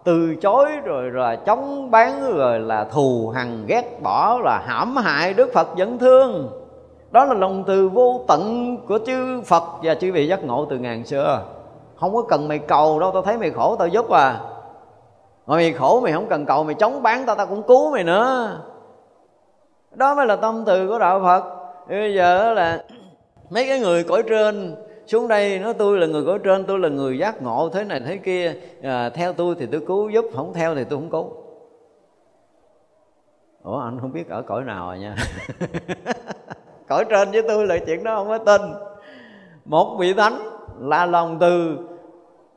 [0.03, 5.34] từ chối rồi là chống bán rồi là thù hằn ghét bỏ là hãm hại
[5.34, 6.49] đức phật vẫn thương.
[7.11, 10.77] Đó là lòng từ vô tận của chư Phật và chư vị giác ngộ từ
[10.77, 11.41] ngàn xưa.
[11.99, 14.39] Không có cần mày cầu đâu, tao thấy mày khổ, tao giúp à.
[15.47, 18.03] Mà mày khổ mày không cần cầu, mày chống bán tao tao cũng cứu mày
[18.03, 18.57] nữa.
[19.91, 21.43] Đó mới là tâm từ của đạo phật.
[21.89, 22.84] Bây giờ là
[23.49, 24.75] mấy cái người cõi trên
[25.07, 28.01] xuống đây nó tôi là người cõi trên tôi là người giác ngộ thế này
[28.05, 28.55] thế kia.
[28.81, 31.31] À, theo tôi thì tôi cứu giúp không theo thì tôi không cứu.
[33.63, 35.15] Ủa anh không biết ở cõi nào rồi nha.
[36.88, 38.61] Cõi trên với tôi là chuyện đó không có tin.
[39.65, 40.39] Một vị thánh
[40.80, 41.77] là lòng từ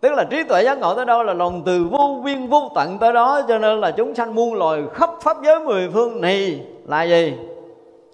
[0.00, 2.98] tức là trí tuệ giác ngộ tới đâu là lòng từ vô biên vô tận
[2.98, 6.66] tới đó cho nên là chúng sanh muôn loài khắp pháp giới mười phương này
[6.86, 7.34] là gì?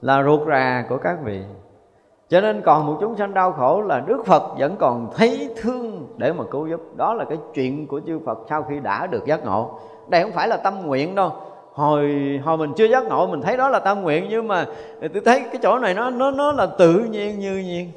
[0.00, 1.40] Là ruột rà của các vị
[2.32, 6.06] cho nên còn một chúng sanh đau khổ là đức phật vẫn còn thấy thương
[6.16, 6.80] để mà cứu giúp.
[6.96, 9.78] Đó là cái chuyện của chư phật sau khi đã được giác ngộ.
[10.09, 11.32] Đây không phải là tâm nguyện đâu.
[11.72, 12.10] Hồi
[12.44, 14.66] hồi mình chưa giác ngộ, mình thấy đó là tâm nguyện, nhưng mà
[15.00, 17.90] tôi thấy cái chỗ này nó nó nó là tự nhiên, như nhiên.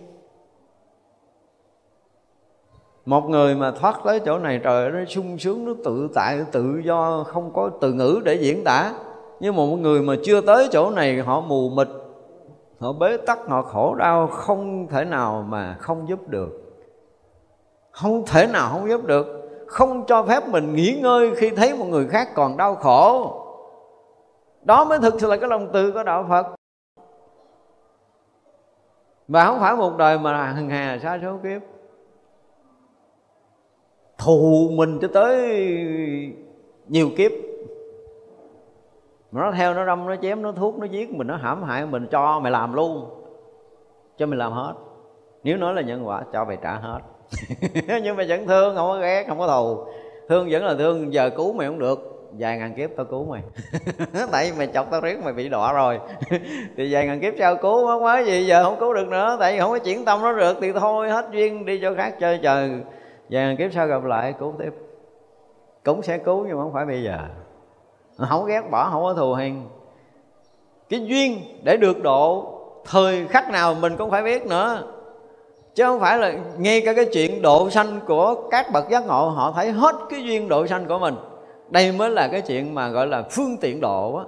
[3.06, 6.82] Một người mà thoát tới chỗ này trời nó sung sướng, nó tự tại, tự
[6.86, 8.92] do, không có từ ngữ để diễn tả.
[9.40, 11.88] Nhưng một người mà chưa tới chỗ này, họ mù mịt
[12.86, 16.50] họ bế tắc, họ khổ đau, không thể nào mà không giúp được.
[17.92, 19.28] Không thể nào không giúp được.
[19.68, 23.32] Không cho phép mình nghỉ ngơi khi thấy một người khác còn đau khổ.
[24.62, 26.48] Đó mới thực sự là cái lòng từ của đạo phật.
[29.28, 31.62] Và không phải một đời mà hằng hà xa số kiếp.
[34.18, 35.58] Thù mình cho tới
[36.88, 37.32] nhiều kiếp
[39.36, 41.86] mà nó theo nó đâm nó chém, nó thuốc, nó giết, mình nó hãm hại,
[41.86, 43.10] mình cho mày làm luôn.
[44.18, 44.74] Cho mày làm hết.
[45.44, 47.00] Nếu nói là nhân quả, cho mày trả hết.
[48.04, 49.86] Nhưng mà vẫn thương, không có ghét, không có thù.
[50.30, 52.30] Thương vẫn là thương, giờ cứu mày không được.
[52.40, 53.42] Vài ngàn kiếp tao cứu mày.
[54.32, 56.00] Tại vì mày chọc tao riết, mày bị đọa rồi.
[56.78, 59.38] Thì vài ngàn kiếp sao cứu, không có gì giờ không cứu được nữa.
[59.40, 62.16] Tại vì không có chuyển tâm nó được, thì thôi, hết duyên, đi cho khác
[62.20, 62.70] chơi chờ.
[63.30, 64.74] Vài ngàn kiếp sau gặp lại, cứu tiếp.
[65.84, 67.18] Cũng sẽ cứu, nhưng mà không phải bây giờ
[68.18, 69.64] không ghét bỏ, không có thù hằn
[70.90, 72.52] cái duyên để được độ,
[72.86, 74.84] thời khắc nào mình cũng phải biết nữa.
[75.76, 79.30] Chứ không phải là ngay cả cái chuyện độ sanh của các bậc giác ngộ,
[79.30, 81.16] họ thấy hết cái duyên độ sanh của mình.
[81.70, 84.24] Đây mới là cái chuyện mà gọi là phương tiện độ á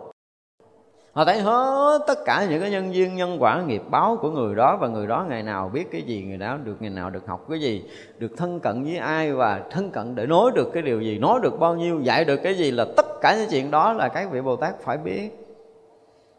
[1.18, 4.56] họ thấy hết tất cả những cái nhân duyên, nhân quả, nghiệp báo của người
[4.56, 7.28] đó và người đó ngày nào biết cái gì, người đó được, ngày nào được
[7.28, 7.84] học cái gì,
[8.18, 11.40] được thân cận với ai và thân cận để nói được cái điều gì, nói
[11.44, 14.32] được bao nhiêu, dạy được cái gì là tất cả những chuyện đó là các
[14.32, 15.30] vị bồ tát phải biết.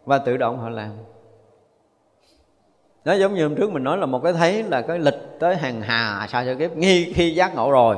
[0.05, 0.91] Và tự động họ làm.
[3.05, 5.57] Nó giống như hôm trước mình nói là một cái thấy là cái lịch tới
[5.57, 7.97] hàng hà sao cho kiếp, nghi khi giác ngộ rồi.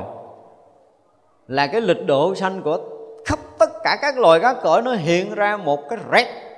[1.47, 2.79] Là cái lịch độ sanh của
[3.25, 6.50] khắp tất cả các loài các cõi nó hiện ra một cái rét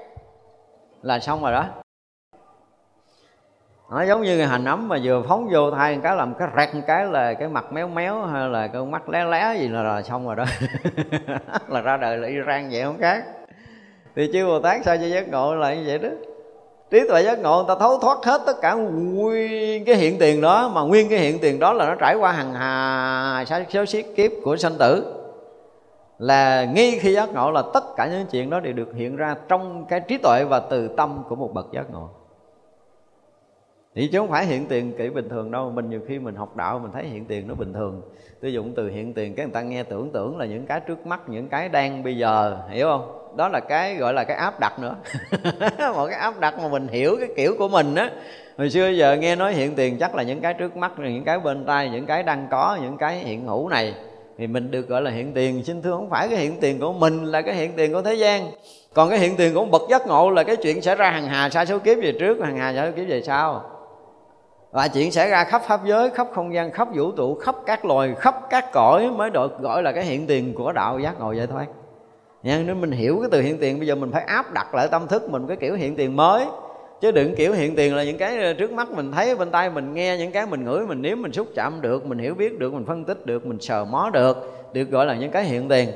[1.03, 1.65] là xong rồi đó.
[3.91, 6.69] Nó giống như người hành ấm mà vừa phóng vô thai cái làm cái rẹt
[6.87, 10.01] cái là cái mặt méo méo hay là cái mắt lé lé gì là, là
[10.01, 10.45] xong rồi đó.
[11.67, 13.23] Là ra đời là Iran vậy không khác.
[14.15, 16.09] Thì chư Bồ Tát sao cho giác ngộ là như vậy đó?
[16.91, 20.41] Trí tuệ giác ngộ người ta thấu thoát hết tất cả nguyên cái hiện tiền
[20.41, 24.05] đó mà nguyên cái hiện tiền đó là nó trải qua hàng hà số xiết
[24.15, 25.22] kiếp của sanh tử
[26.19, 29.35] là ngay khi giác ngộ là tất cả những chuyện đó đều được hiện ra
[29.47, 32.09] trong cái trí tuệ và từ tâm của một bậc giác ngộ.
[33.95, 36.55] Thì chứ không phải hiện tiền kỹ bình thường đâu, mình nhiều khi mình học
[36.55, 38.01] đạo mình thấy hiện tiền nó bình thường.
[38.41, 41.07] Tôi dụng từ hiện tiền cái người ta nghe tưởng tưởng là những cái trước
[41.07, 43.35] mắt, những cái đang bây giờ, hiểu không?
[43.37, 44.95] Đó là cái gọi là cái áp đặt nữa.
[45.95, 48.11] Một cái áp đặt mà mình hiểu cái kiểu của mình á.
[48.57, 51.39] Hồi xưa giờ nghe nói hiện tiền chắc là những cái trước mắt, những cái
[51.39, 53.93] bên tay những cái đang có, những cái hiện hữu này
[54.37, 55.63] thì mình được gọi là hiện tiền.
[55.63, 58.13] Xin thưa, không phải cái hiện tiền của mình là cái hiện tiền của thế
[58.13, 58.51] gian.
[58.93, 61.49] Còn cái hiện tiền của bậc giác ngộ là cái chuyện xảy ra hàng hà
[61.49, 63.63] sa số kiếp về trước hàng hà sa số kiếp về sau.
[64.71, 67.85] Và chuyện xảy ra khắp pháp giới, khắp không gian, khắp vũ trụ, khắp các
[67.85, 71.31] loài, khắp các cõi mới được gọi là cái hiện tiền của đạo giác ngộ
[71.31, 71.65] giải thoát
[72.43, 74.87] nha, nếu mình hiểu cái từ hiện tiền, bây giờ mình phải áp đặt lại
[74.91, 76.45] tâm thức mình cái kiểu hiện tiền mới
[77.01, 79.69] chứ đừng kiểu hiện tiền là những cái ờ, trước mắt mình thấy, bên tay
[79.69, 82.59] mình nghe, những cái mình ngửi, mình nếm, mình xúc chạm được, mình hiểu biết
[82.59, 85.69] được, mình phân tích được, mình sờ mó được được gọi là những cái hiện
[85.69, 85.89] tiền.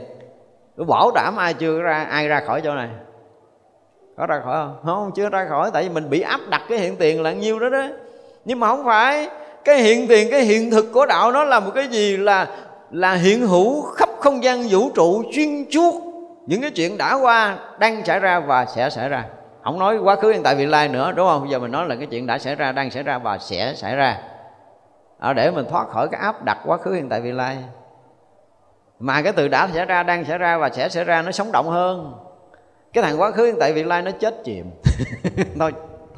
[0.78, 2.90] Tôi bảo đảm ai chưa ra, ai ra khỏi chỗ này.
[4.18, 4.76] Có ra khỏi không?
[4.84, 7.60] Không, chưa ra khỏi, tại vì mình bị áp đặt cái hiện tiền là nhiêu
[7.60, 7.88] đó đó.
[8.46, 9.30] Nhưng mà không phải,
[9.64, 12.48] cái hiện tiền, cái hiện thực của đạo nó là một cái gì là
[12.92, 15.94] là hiện hữu khắp không gian vũ trụ chuyên chuốt
[16.46, 19.26] những cái chuyện đã qua, đang xảy ra và sẽ xảy ra
[19.68, 21.42] không nói quá khứ hiện tại vị lai nữa đúng không?
[21.42, 23.74] Bây giờ mình nói là cái chuyện đã xảy ra đang xảy ra và sẽ
[23.76, 24.20] xảy ra.
[25.20, 27.58] À, để mình thoát khỏi cái áp đặt quá khứ hiện tại vị lai.
[29.00, 31.52] Mà cái từ đã xảy ra đang xảy ra và sẽ xảy ra nó sống
[31.52, 32.14] động hơn.
[32.94, 34.72] Cái thằng quá khứ hiện tại vị lai nó chết chìm.
[35.60, 35.74] Thôi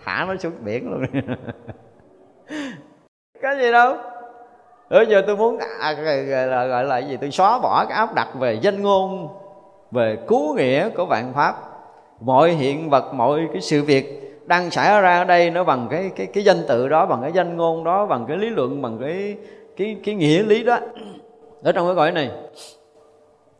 [0.05, 1.05] thả nó xuống biển luôn.
[3.41, 3.95] Có gì đâu?
[4.89, 7.17] Bây giờ tôi muốn à, gọi, gọi là gì?
[7.17, 9.29] Tôi xóa bỏ cái áp đặt về danh ngôn
[9.91, 11.68] về cứu nghĩa của vạn pháp
[12.19, 16.11] mọi hiện vật, mọi cái sự việc đang xảy ra ở đây nó bằng cái
[16.15, 18.97] cái cái danh tự đó, bằng cái danh ngôn đó, bằng cái lý luận, bằng
[19.01, 19.35] cái
[19.77, 20.79] cái cái nghĩa lý đó.
[21.63, 22.31] Ở trong cái cõi này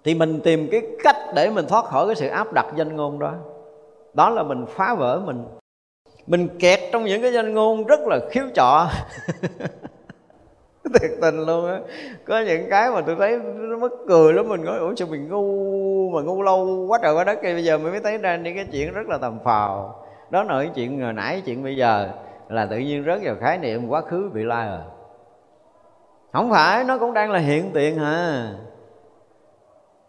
[0.03, 3.19] thì mình tìm cái cách để mình thoát khỏi cái sự áp đặt danh ngôn
[3.19, 3.33] đó.
[4.13, 5.45] Đó là mình phá vỡ mình.
[6.27, 8.87] Mình kẹt trong những cái danh ngôn rất là khiếu trọ
[10.99, 11.79] thiệt tình luôn á.
[12.25, 15.29] Có những cái mà tôi thấy nó mất cười lắm, mình nói, ủa, sao mình
[15.29, 18.37] ngu mà ngu lâu quá trời quá đất kia bây giờ mình mới thấy ra
[18.37, 20.05] những cái chuyện rất là tầm phào.
[20.29, 22.09] Đó là cái chuyện hồi nãy, chuyện bây giờ
[22.49, 24.79] là tự nhiên rớt vào khái niệm quá khứ vị lai rồi
[26.33, 28.47] không phải, nó cũng đang là hiện tiền hả?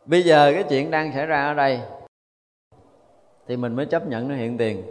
[0.05, 1.81] Bây giờ cái chuyện đang xảy ra ở đây
[3.47, 4.83] thì mình mới chấp nhận nó hiện tiền.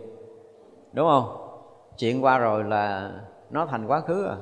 [0.94, 1.38] Đúng không?
[1.98, 3.12] Chuyện qua rồi là
[3.50, 4.36] nó thành quá khứ à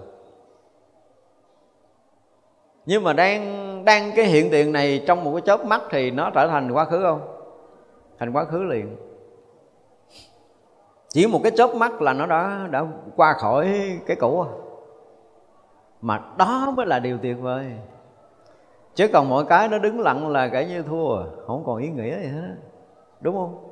[2.87, 6.29] nhưng mà đang đang cái hiện tiền này trong một cái chớp mắt thì nó
[6.29, 7.21] trở thành quá khứ không?
[8.19, 8.95] Thành quá khứ liền.
[11.09, 12.85] Chỉ một cái chớp mắt là nó đã đã
[13.15, 13.69] qua khỏi
[14.05, 14.49] cái cũ à.
[16.01, 17.65] mà đó mới là điều tuyệt vời.
[18.95, 22.19] Chứ còn mọi cái nó đứng lặng là kể như thua, không còn ý nghĩa
[22.19, 22.55] gì hết.
[23.21, 23.63] Đúng không?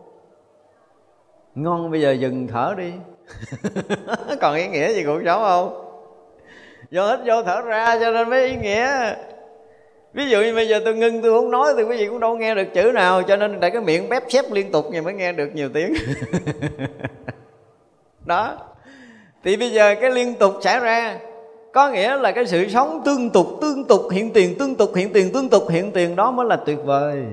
[1.56, 2.94] Ngon, bây giờ dừng thở đi.
[4.42, 5.85] Còn ý nghĩa gì cuộc sống không?
[6.92, 9.16] Do hít vô thở ra cho nên mới ý nghĩa.
[10.14, 12.38] Ví dụ như bây giờ tôi ngưng, tôi không nói, thì quý vị cũng đâu
[12.38, 15.14] nghe được chữ nào, cho nên tại cái miệng bép xếp liên tục thì mới
[15.14, 15.94] nghe được nhiều tiếng.
[18.26, 18.58] Đó.
[19.44, 21.20] Thì bây giờ cái liên tục xảy ra,
[21.74, 25.14] có nghĩa là cái sự sống tương tục tương tục, hiện tiền tương tục, hiện
[25.14, 27.24] tiền tương tục, hiện tiền đó mới là tuyệt vời.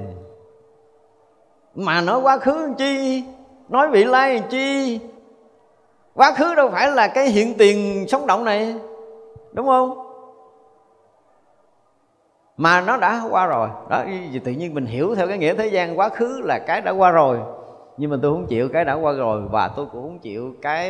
[1.75, 3.23] Mà nói quá khứ làm chi?
[3.69, 4.99] Nói vị lai làm chi?
[6.15, 8.75] Quá khứ đâu phải là cái hiện tiền sống động này
[9.53, 10.09] đúng không?
[12.57, 13.69] Mà nó đã qua rồi.
[13.91, 16.81] Đó vì tự nhiên mình hiểu theo cái nghĩa thế gian quá khứ là cái
[16.81, 17.41] đã qua rồi.
[17.97, 20.89] Nhưng mà tôi không chịu cái đã qua rồi và tôi cũng không chịu cái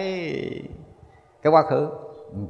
[1.43, 1.89] cái quá khứ.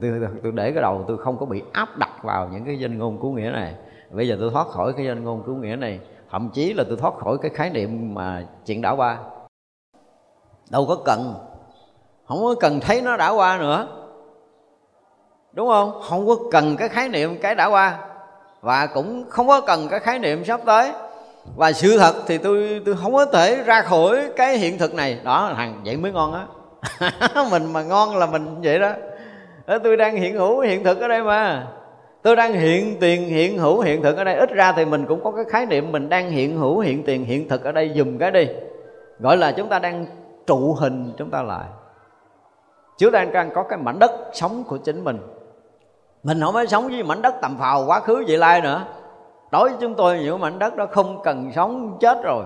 [0.01, 2.99] Tôi, tôi để cái đầu tôi không có bị áp đặt vào những cái danh
[2.99, 3.75] ngôn cứu nghĩa này.
[4.11, 6.01] Bây giờ tôi thoát khỏi cái danh ngôn cứu nghĩa này.
[6.31, 9.19] Thậm chí là tôi thoát khỏi cái khái niệm mà chuyện đã qua.
[10.71, 11.35] Đâu có cần.
[12.29, 14.02] Không có cần thấy nó đã qua nữa
[15.53, 16.01] đúng không?
[16.03, 17.99] Không có cần cái khái niệm cái đã qua.
[18.61, 20.93] Và cũng không có cần cái khái niệm sắp tới.
[21.57, 25.21] Và sự thật thì tôi tôi không có thể ra khỏi cái hiện thực này.
[25.25, 26.47] Đó, thằng vậy mới ngon á.
[27.51, 28.93] Mình mà ngon là mình vậy đó.
[29.85, 31.67] Tôi đang hiện hữu hiện thực ở đây mà.
[32.23, 34.35] Tôi đang hiện tiền, hiện hữu hiện thực ở đây.
[34.35, 37.25] Ít ra thì mình cũng có cái khái niệm mình đang hiện hữu, hiện tiền,
[37.25, 37.93] hiện thực ở đây.
[37.97, 38.49] Dùm cái đi.
[39.21, 40.07] Gọi là chúng ta đang
[40.47, 41.67] trụ hình chúng ta lại.
[42.99, 45.19] Chứ đang đang có cái mảnh đất sống của chính mình
[46.23, 48.85] mình không phải sống với mảnh đất tầm phào quá khứ vị lai nữa.
[49.51, 52.45] Đối với chúng tôi những mảnh đất đó không cần sống chết rồi.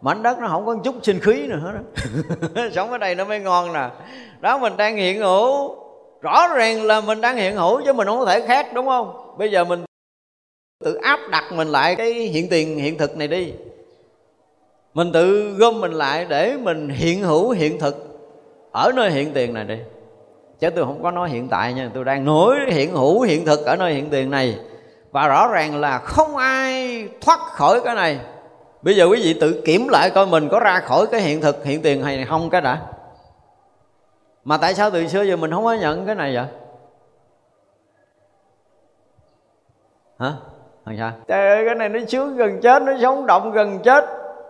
[0.00, 1.80] Mảnh đất nó không có chút sinh khí nữa đó.
[2.72, 3.88] sống ở đây nó mới ngon nè.
[4.40, 5.76] Đó, mình đang hiện hữu.
[6.20, 9.34] Rõ ràng là mình đang hiện hữu chứ mình không có thể khác, đúng không?
[9.38, 9.84] Bây giờ mình
[10.84, 13.52] tự áp đặt mình lại cái hiện tiền, hiện thực này đi.
[14.94, 18.20] Mình tự gom mình lại để mình hiện hữu hiện thực
[18.72, 19.76] ở nơi hiện tiền này đi
[20.60, 23.66] chứ tôi không có nói hiện tại nha, tôi đang nói hiện hữu hiện thực
[23.66, 24.58] ở nơi hiện tiền này.
[25.10, 28.20] Và rõ ràng là không ai thoát khỏi cái này.
[28.82, 31.64] Bây giờ quý vị tự kiểm lại coi mình có ra khỏi cái hiện thực,
[31.64, 32.78] hiện tiền hay không cái đã.
[34.44, 36.46] Mà tại sao từ xưa giờ mình không có nhận cái này vậy?
[40.18, 40.32] Hả?
[40.86, 41.12] Thằng sao?
[41.28, 44.04] Trời ơi, cái này nó sướng gần chết, nó sống động gần chết.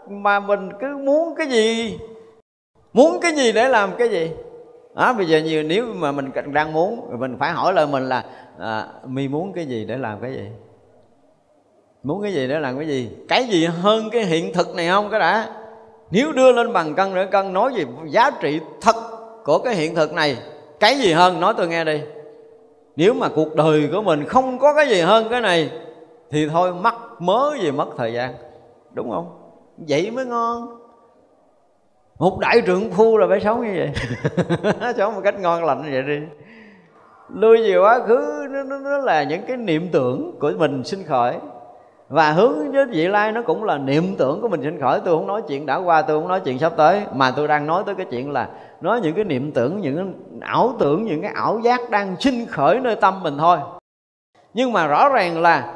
[0.09, 1.99] Mà mình cứ muốn cái gì?
[2.93, 4.31] Muốn cái gì để làm cái gì?
[4.95, 8.25] Đó bây giờ nhiều nếu mà mình đang muốn mình phải hỏi lời mình là
[8.59, 10.49] à, mi muốn cái gì để làm cái gì?
[12.03, 13.11] Muốn cái gì để làm cái gì?
[13.29, 15.49] Cái gì hơn cái hiện thực này không cái đã?
[16.11, 17.85] Nếu đưa lên bằng cân nữa cân nói gì?
[18.07, 18.97] giá trị thật
[19.45, 20.37] của cái hiện thực này
[20.81, 21.41] cái gì hơn?
[21.41, 22.01] Nói tôi nghe đi.
[22.97, 25.71] Nếu mà cuộc đời của mình không có cái gì hơn cái này
[26.31, 28.35] thì thôi mắc mớ gì mất thời gian.
[28.93, 29.53] Đúng không?
[29.89, 30.80] Vậy mới ngon
[32.21, 33.93] một đại trượng phu là phải sống như vậy.
[34.97, 36.27] Sống một cách ngon lành như vậy đi.
[37.29, 41.05] Lui về quá khứ nó, nó, nó là những cái niệm tưởng của mình sinh
[41.05, 41.37] khởi.
[42.09, 45.01] Và hướng với vị lai nó cũng là niệm tưởng của mình sinh khởi.
[45.05, 47.03] Tôi không nói chuyện đã qua tôi không nói chuyện sắp tới.
[47.15, 48.49] Mà tôi đang nói tới cái chuyện là
[48.81, 50.07] nói những cái niệm tưởng những cái
[50.41, 53.59] ảo tưởng những cái ảo giác đang sinh khởi nơi tâm mình thôi.
[54.55, 55.73] Nhưng mà rõ ràng là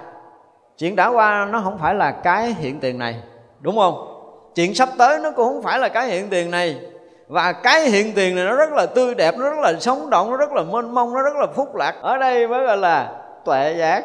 [0.78, 3.22] chuyện đã qua nó không phải là cái hiện tiền này.
[3.60, 4.13] Đúng không?
[4.54, 6.80] Chuyện sắp tới nó cũng không phải là cái hiện tiền này.
[7.28, 10.30] Và cái hiện tiền này nó rất là tươi đẹp nó rất là sống động
[10.30, 11.94] nó rất là mênh mông nó rất là phúc lạc.
[12.02, 14.04] Ở đây mới gọi là tuệ giác.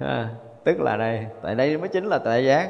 [0.00, 0.28] À,
[0.64, 2.68] tức là đây tại đây mới chính là tuệ giác.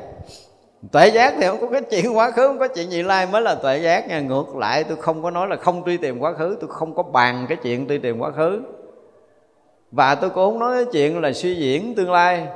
[0.92, 3.42] Tuệ giác thì không có cái chuyện quá khứ không có chuyện gì lai mới
[3.42, 4.20] là tuệ giác nha.
[4.20, 7.02] Ngược lại tôi không có nói là không truy tìm quá khứ tôi không có
[7.02, 8.62] bàn cái chuyện truy tìm quá khứ.
[9.90, 12.47] Và tôi cũng không nói cái chuyện là suy diễn tương lai.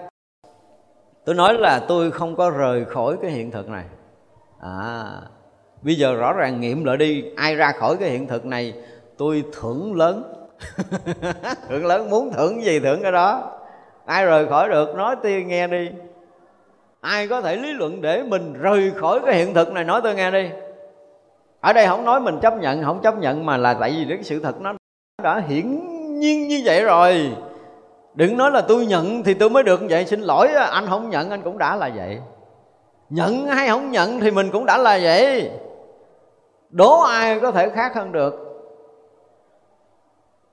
[1.24, 3.84] Tôi nói là tôi không có rời khỏi cái hiện thực này
[4.64, 5.20] à
[5.84, 7.24] bây giờ rõ ràng nghiệm lại đi.
[7.36, 8.74] Ai ra khỏi cái hiện thực này,
[9.18, 10.34] tôi thưởng lớn.
[11.68, 13.50] Thưởng lớn, muốn thưởng gì thưởng cái đó.
[14.06, 15.90] Ai rời khỏi được, nói tôi nghe đi.
[17.00, 20.14] Ai có thể lý luận để mình rời khỏi cái hiện thực này, nói tôi
[20.14, 20.48] nghe đi.
[21.60, 24.22] Ở đây không nói mình chấp nhận, không chấp nhận mà là tại vì cái
[24.22, 24.74] sự thật nó
[25.22, 25.80] đã hiển
[26.20, 27.30] nhiên như vậy rồi.
[28.14, 30.06] Đừng nói là tôi nhận thì tôi mới được vậy.
[30.06, 32.18] Xin lỗi, anh không nhận, anh cũng đã là vậy
[33.14, 35.50] nhận hay không nhận thì mình cũng đã là vậy.
[36.70, 38.34] Đố ai có thể khác hơn được.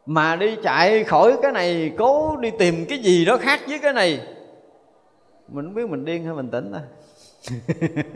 [0.05, 3.93] Mà đi chạy khỏi cái này cố đi tìm cái gì đó khác với cái
[3.93, 4.27] này.
[5.47, 6.81] Mình không biết mình điên hay mình tỉnh thôi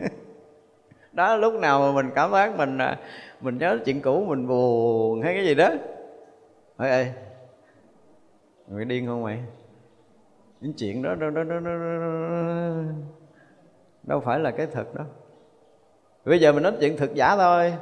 [1.12, 2.98] đó lúc nào mà mình cảm giác mình à,
[3.40, 5.70] mình nhớ chuyện cũ mình buồn hay cái gì đó.
[6.76, 7.12] Ơi ê
[8.68, 9.38] mày điên không mày?
[10.60, 13.15] Những chuyện đó nó nó đó, đó, đó
[14.06, 15.04] đâu phải là cái thực đó.
[16.24, 17.74] Bây giờ mình nói chuyện thực giả thôi.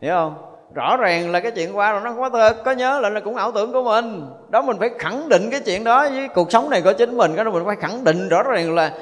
[0.00, 0.34] Hiểu không?
[0.74, 3.20] Rõ ràng là cái chuyện qua rồi nó không có thật có nhớ là, là
[3.20, 4.26] cũng ảo tưởng của mình.
[4.48, 7.32] Đó mình phải khẳng định cái chuyện đó với cuộc sống này của chính mình.
[7.36, 8.92] Cái đó mình phải khẳng định rõ ràng là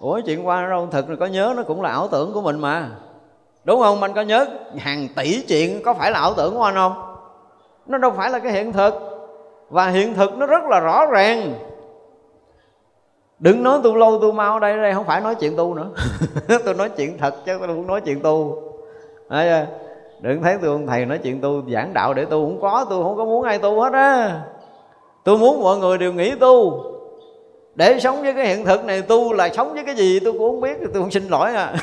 [0.00, 2.42] ủa chuyện qua nó đâu thật là có nhớ nó cũng là ảo tưởng của
[2.42, 2.88] mình mà.
[3.64, 4.02] Đúng không?
[4.02, 4.46] Anh có nhớ
[4.78, 7.16] hàng tỷ chuyện có phải là ảo tưởng của anh không?
[7.86, 8.94] Nó đâu phải là cái hiện thực.
[9.70, 11.54] Và hiện thực nó rất là rõ ràng
[13.40, 15.88] đừng nói tu lâu tu mau đây đây không phải nói chuyện tu nữa.
[16.64, 18.62] Tôi nói chuyện thật chứ tôi không nói chuyện tu
[19.28, 19.66] Đấy,
[20.20, 23.04] đừng thấy tôi ông thầy nói chuyện tu giảng đạo để tu không có tôi
[23.04, 24.40] không có muốn ai tu hết á.
[25.24, 26.84] Tôi muốn mọi người đều nghĩ tu.
[27.74, 30.50] Để sống với cái hiện thực này tu là sống với cái gì tôi cũng
[30.50, 31.74] không biết tôi không xin lỗi à.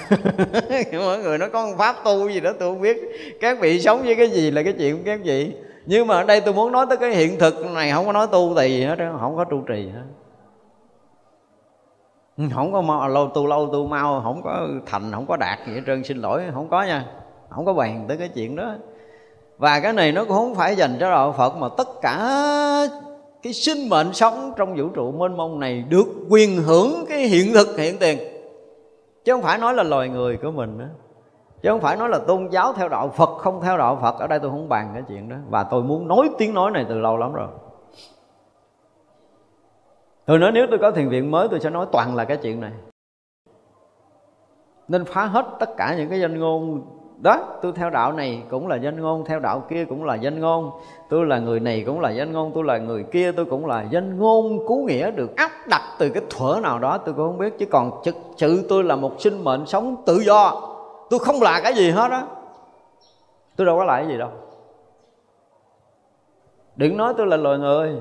[1.06, 2.98] Mọi người nó có pháp tu gì đó tôi không biết.
[3.42, 5.52] Các vị sống với cái gì là cái chuyện của các vị
[5.86, 8.28] nhưng mà ở đây tôi muốn nói tới cái hiện thực này không có nói
[8.32, 10.04] tu gì hết không có trụ trì hết.
[12.38, 15.60] Ừ, không có mau, lâu tu lâu tu mau, không có thành, không có đạt
[15.68, 17.06] gì hết trơn, xin lỗi, không có nha.
[17.50, 18.74] Không có bàn tới cái chuyện đó.
[19.58, 22.18] Và cái này nó cũng không phải dành cho đạo phật, mà tất cả
[23.44, 27.54] cái sinh mệnh sống trong vũ trụ mênh mông này được quyền hưởng cái hiện
[27.54, 28.18] thực, hiện tiền.
[29.26, 30.90] Chứ không phải nói là loài người của mình nữa
[31.62, 34.20] chứ không phải nói là tôn giáo theo đạo phật, không theo đạo phật.
[34.20, 35.36] Ở đây tôi không bàn cái chuyện đó.
[35.50, 37.48] Và tôi muốn nói, tiếng nói này từ lâu lắm rồi
[40.28, 42.62] tôi nói nếu tôi có thiền viện mới, tôi sẽ nói toàn là cái chuyện
[42.62, 42.72] này.
[44.88, 46.82] Nên phá hết tất cả những cái danh ngôn.
[47.22, 50.40] Đó, tôi theo đạo này cũng là danh ngôn, theo đạo kia cũng là danh
[50.40, 50.72] ngôn.
[51.10, 53.84] Tôi là người này cũng là danh ngôn, tôi là người kia tôi cũng là
[53.84, 54.68] danh ngôn.
[54.68, 57.58] Cứu nghĩa được áp đặt từ cái thuở nào đó, tôi cũng không biết.
[57.60, 60.62] Chứ còn thực sự tôi là một sinh mệnh sống tự do.
[61.10, 62.24] Tôi không là cái gì hết á.
[63.56, 64.30] Tôi đâu có lại cái gì đâu.
[66.76, 67.96] Đừng nói tôi là loài người.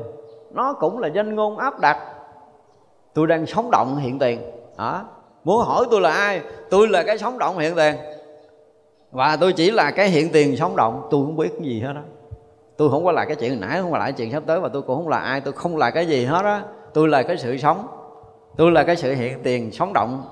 [0.50, 2.15] Nó cũng là danh ngôn áp đặt
[3.16, 4.40] tôi đang sống động hiện tiền.
[4.78, 5.04] Đó
[5.44, 6.40] muốn hỏi tôi là ai?
[6.70, 7.94] Tôi là cái sống động hiện tiền.
[9.10, 11.08] Và tôi chỉ là cái hiện tiền sống động.
[11.10, 12.02] Tôi không biết cái gì hết đó
[12.76, 14.68] tôi không có là cái chuyện hồi nãy, không có lại chuyện sắp tới, và
[14.68, 15.40] tôi cũng không là ai.
[15.40, 16.62] Tôi không là cái gì hết á.
[16.94, 17.86] Tôi là cái sự sống.
[18.56, 20.22] Tôi là cái sự hiện tiền sống động.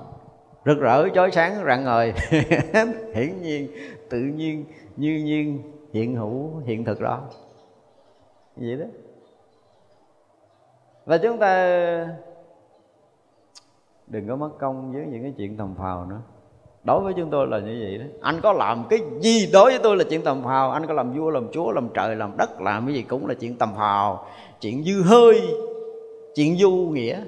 [0.65, 2.13] Rực rỡ, chói sáng, rạng ngời.
[3.15, 3.67] Hiển nhiên,
[4.09, 4.65] tự nhiên,
[4.97, 5.61] như nhiên,
[5.93, 7.21] hiện hữu, hiện thực đó.
[8.55, 8.85] Vậy đó.
[11.05, 12.07] Và chúng ta
[14.07, 16.21] đừng có mất công với những cái chuyện tầm phào nữa.
[16.83, 18.05] Đối với chúng tôi là như vậy đó.
[18.21, 20.71] Anh có làm cái gì đối với tôi là chuyện tầm phào?
[20.71, 23.33] Anh có làm vua, làm chúa, làm trời, làm đất, làm cái gì cũng là
[23.33, 24.25] chuyện tầm phào.
[24.61, 25.41] Chuyện dư hơi,
[26.35, 27.23] chuyện du nghĩa.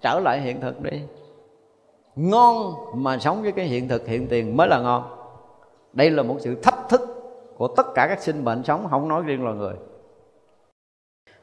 [0.00, 1.02] Trở lại hiện thực đi.
[2.16, 5.04] Ngon mà sống với cái hiện thực, hiện tiền mới là ngon.
[5.92, 7.00] Đây là một sự thách thức
[7.56, 9.74] của tất cả các sinh mệnh sống, không nói riêng loài người.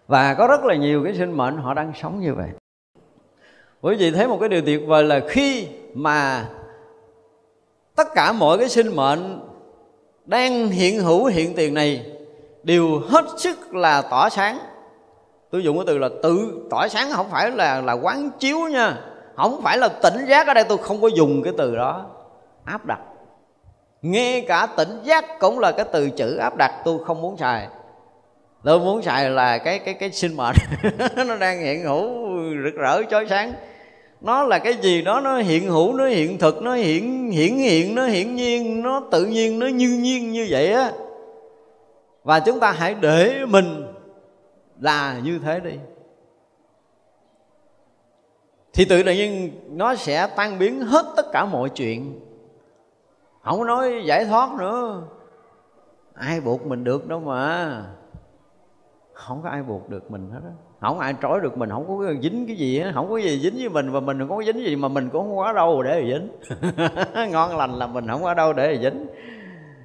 [0.07, 2.49] Và có rất là nhiều cái sinh mệnh họ đang sống như vậy
[3.81, 6.45] quý vị thấy một cái điều tuyệt vời là khi mà
[7.95, 9.39] tất cả mọi cái sinh mệnh
[10.25, 12.05] đang hiện hữu hiện tiền này
[12.63, 14.59] đều hết sức là tỏa sáng.
[15.51, 18.97] Tôi dùng cái từ là tự tỏa sáng, không phải là là quán chiếu nha.
[19.35, 22.05] Không phải là tỉnh giác ở đây, tôi không có dùng cái từ đó.
[22.65, 22.99] Áp đặt.
[24.01, 27.67] Nghe cả tỉnh giác cũng là cái từ chữ áp đặt, tôi không muốn xài
[28.63, 30.55] tôi muốn xài là cái cái cái sinh mệnh.
[31.27, 32.09] Nó đang hiện hữu,
[32.63, 33.53] rực rỡ, chói sáng.
[34.21, 37.95] Nó là cái gì đó, nó hiện hữu, nó hiện thực, nó hiển hiển hiện,
[37.95, 40.91] nó hiển nhiên, nó tự nhiên, nó như nhiên như vậy á.
[42.23, 43.93] Và chúng ta hãy để mình
[44.79, 45.73] là như thế đi.
[48.73, 52.19] Thì tự nhiên nó sẽ tan biến hết tất cả mọi chuyện.
[53.41, 55.01] Không nói giải thoát nữa.
[56.13, 57.83] Ai buộc mình được đâu mà
[59.17, 60.51] không có ai buộc được mình hết á.
[60.81, 63.55] Không ai trói được mình, không có dính cái gì hết không có gì dính
[63.55, 66.01] với mình và mình không có dính gì mà mình cũng không có đâu để
[66.01, 67.31] mà dính.
[67.31, 69.07] Ngon lành là mình không có đâu để mà dính.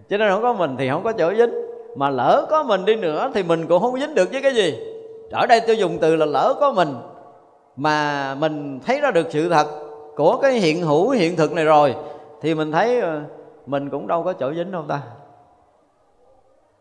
[0.09, 1.50] Cho nên không có mình thì không có chỗ dính.
[1.96, 4.78] Mà lỡ có mình đi nữa thì mình cũng không dính được với cái gì.
[5.30, 6.88] Ở đây tôi dùng từ là lỡ có mình
[7.76, 9.66] mà mình thấy ra được sự thật
[10.16, 11.94] của cái hiện hữu, hiện thực này rồi
[12.40, 13.20] thì mình thấy ờ,
[13.66, 15.00] mình cũng đâu có chỗ dính đâu ta.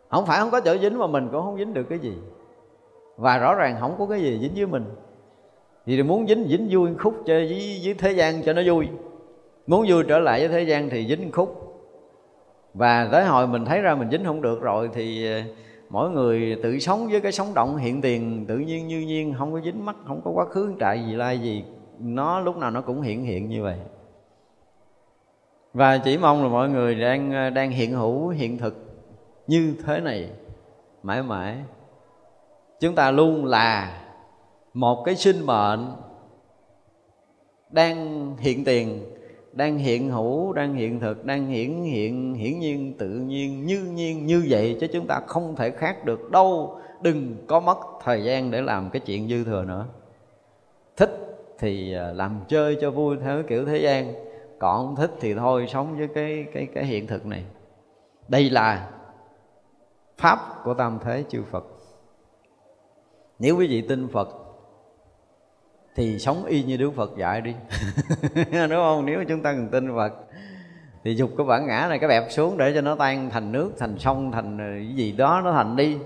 [0.10, 2.18] Không phải không có chỗ dính mà mình cũng không dính được cái gì
[3.22, 4.86] và rõ ràng không có cái gì dính với mình.
[5.86, 8.88] Thì muốn dính dính vui khúc chơi với, với thế gian cho nó vui.
[9.68, 11.78] Muốn vui trở lại với thế gian thì dính khúc.
[12.74, 15.42] Và tới hồi mình thấy ra mình dính không được rồi thì ờ,
[15.90, 19.54] mỗi người tự sống với cái sống động hiện tiền tự nhiên như nhiên không
[19.54, 21.64] có dính mắt không có quá khứ trại gì lai gì.
[22.00, 23.78] Nó lúc nào nó cũng hiện hiện như vậy.
[25.74, 28.76] Và chỉ mong là mọi người đang ờ, đang hiện hữu hiện thực
[29.48, 30.30] như thế này
[31.04, 31.58] mãi mãi
[32.82, 34.02] chúng ta luôn là
[34.74, 35.92] một cái sinh mệnh
[37.70, 39.06] đang hiện tiền,
[39.54, 44.26] đang hiện hữu, đang hiện thực, đang hiển hiện, hiển nhiên, tự nhiên, như nhiên,
[44.26, 46.80] như vậy chứ chúng ta không thể khác được đâu.
[47.02, 49.86] Đừng có mất thời gian để làm cái chuyện dư thừa nữa.
[50.98, 51.12] Thích
[51.60, 54.14] thì à, làm chơi cho vui theo kiểu thế gian,
[54.60, 57.44] còn không thích thì thôi, sống với cái cái cái hiện thực này.
[58.28, 58.90] Đây là
[60.18, 61.66] pháp của tam thế chư phật
[63.42, 64.30] nếu quý vị tin phật,
[65.96, 67.56] thì sống y như Đức Phật dạy đi.
[68.52, 69.06] Đúng không?
[69.06, 70.14] Nếu chúng ta cần tin Phật,
[71.04, 73.72] thì dục cái bản ngã này, cái bẹp xuống để cho nó tan thành nước,
[73.78, 75.98] thành sông, thành ờ, cái gì đó nó thành đi.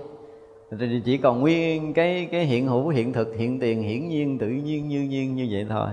[0.78, 4.48] Thì chỉ còn nguyên cái cái hiện hữu, hiện thực, hiện tiền, hiển nhiên, tự
[4.48, 5.88] nhiên, như nhiên như vậy thôi.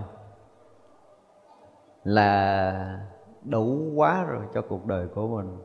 [2.03, 2.99] Là
[3.43, 5.57] đủ quá rồi cho cuộc đời của mình.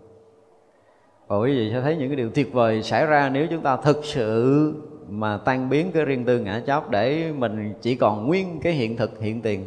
[1.27, 3.77] Và quý vị sẽ thấy những cái điều tuyệt vời xảy ra nếu chúng ta
[3.77, 4.75] thực sự
[5.09, 8.97] mà tan biến cái riêng tư ngã chấp để mình chỉ còn nguyên cái hiện
[8.97, 9.67] thực, hiện tiền.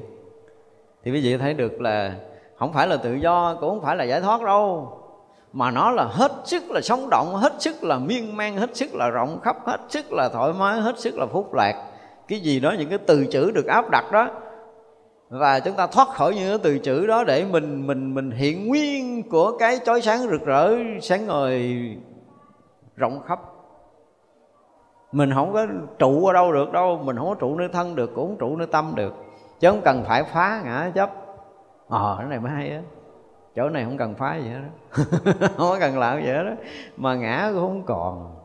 [1.03, 2.15] Thì quý vị thấy được là
[2.57, 4.97] không phải là tự do, cũng không phải là giải thoát đâu,
[5.53, 8.95] mà nó là hết sức là sống động, hết sức là miên man, hết sức
[8.95, 11.87] là rộng khắp, hết sức là thoải mái, hết sức là phúc lạc.
[12.27, 14.29] Cái gì đó những cái từ chữ được áp đặt đó,
[15.29, 18.67] và chúng ta thoát khỏi những cái từ chữ đó để mình mình mình hiện
[18.67, 21.77] nguyên của cái chói sáng rực rỡ, sáng ngời
[22.95, 23.39] rộng khắp
[25.11, 25.67] mình không có
[25.99, 28.55] trụ ở đâu được đâu, mình không có trụ nơi thân được, cũng không trụ
[28.55, 29.13] nơi tâm được.
[29.59, 31.11] Chứ không cần phải phá ngã chấp.
[31.87, 32.81] Ờ cái này mới hay á.
[33.55, 34.67] Chỗ này không cần phá gì hết đó
[35.57, 36.51] không có cần làm gì hết đó
[36.97, 38.35] mà ngã cũng không còn.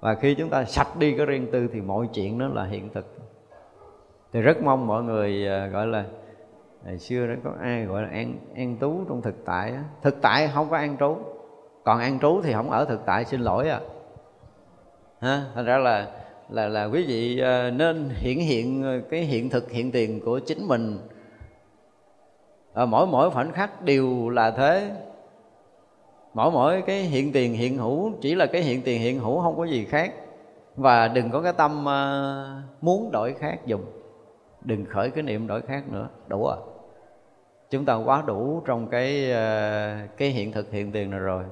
[0.00, 2.90] Và khi chúng ta sạch đi cái riêng tư thì mọi chuyện nó là hiện
[2.94, 3.16] thực.
[4.32, 6.04] Thì rất mong mọi người à, gọi là
[6.84, 10.50] ngày xưa đó có ai gọi là an an trú trong thực tại thực tại
[10.54, 11.16] không có an trú.
[11.84, 13.80] Còn an trú thì không ở thực tại, xin lỗi à
[15.20, 16.10] ha, thành ra là
[16.48, 20.68] là là quý vị ờ, nên hiện hiện cái hiện thực, hiện tiền của chính
[20.68, 20.98] mình.
[22.72, 24.90] Ở mỗi mỗi khoảnh khắc đều là thế.
[26.34, 29.56] Mỗi mỗi cái hiện tiền, hiện hữu, chỉ là cái hiện tiền, hiện hữu, không
[29.56, 30.14] có gì khác.
[30.76, 31.84] Và đừng có cái tâm
[32.80, 33.84] muốn đổi khác dùng.
[34.64, 36.08] Đừng khởi cái niệm đổi khác nữa.
[36.28, 36.56] Đủ à?
[37.70, 39.32] Chúng ta quá đủ trong cái
[40.16, 41.44] cái hiện thực, hiện tiền này rồi.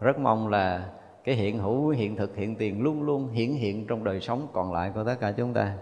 [0.00, 0.88] Rất mong là
[1.24, 4.72] cái hiện hữu, hiện thực, hiện tiền luôn luôn hiển hiện trong đời sống còn
[4.72, 5.74] lại của tất cả chúng ta.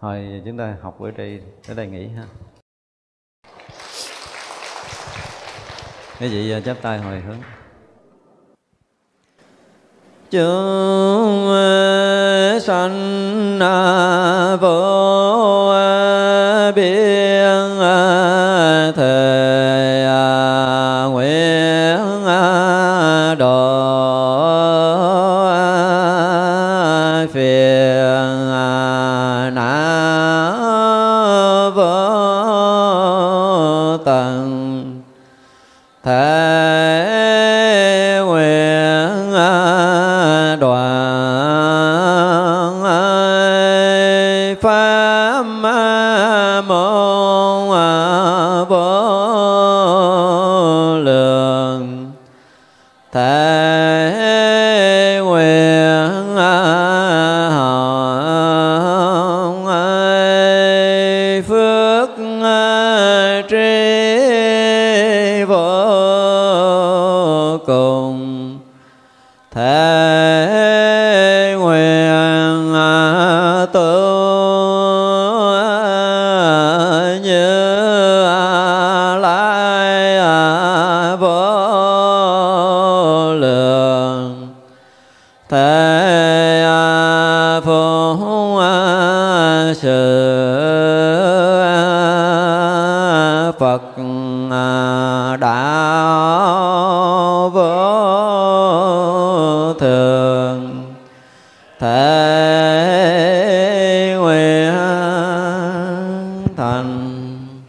[0.00, 2.24] Thôi, chúng ta học bữa đây tới đây nghỉ ha.
[6.18, 7.38] Cái vị à, chắp tay hồi hướng.
[10.30, 11.46] Chúng
[12.60, 15.55] sanh à, vô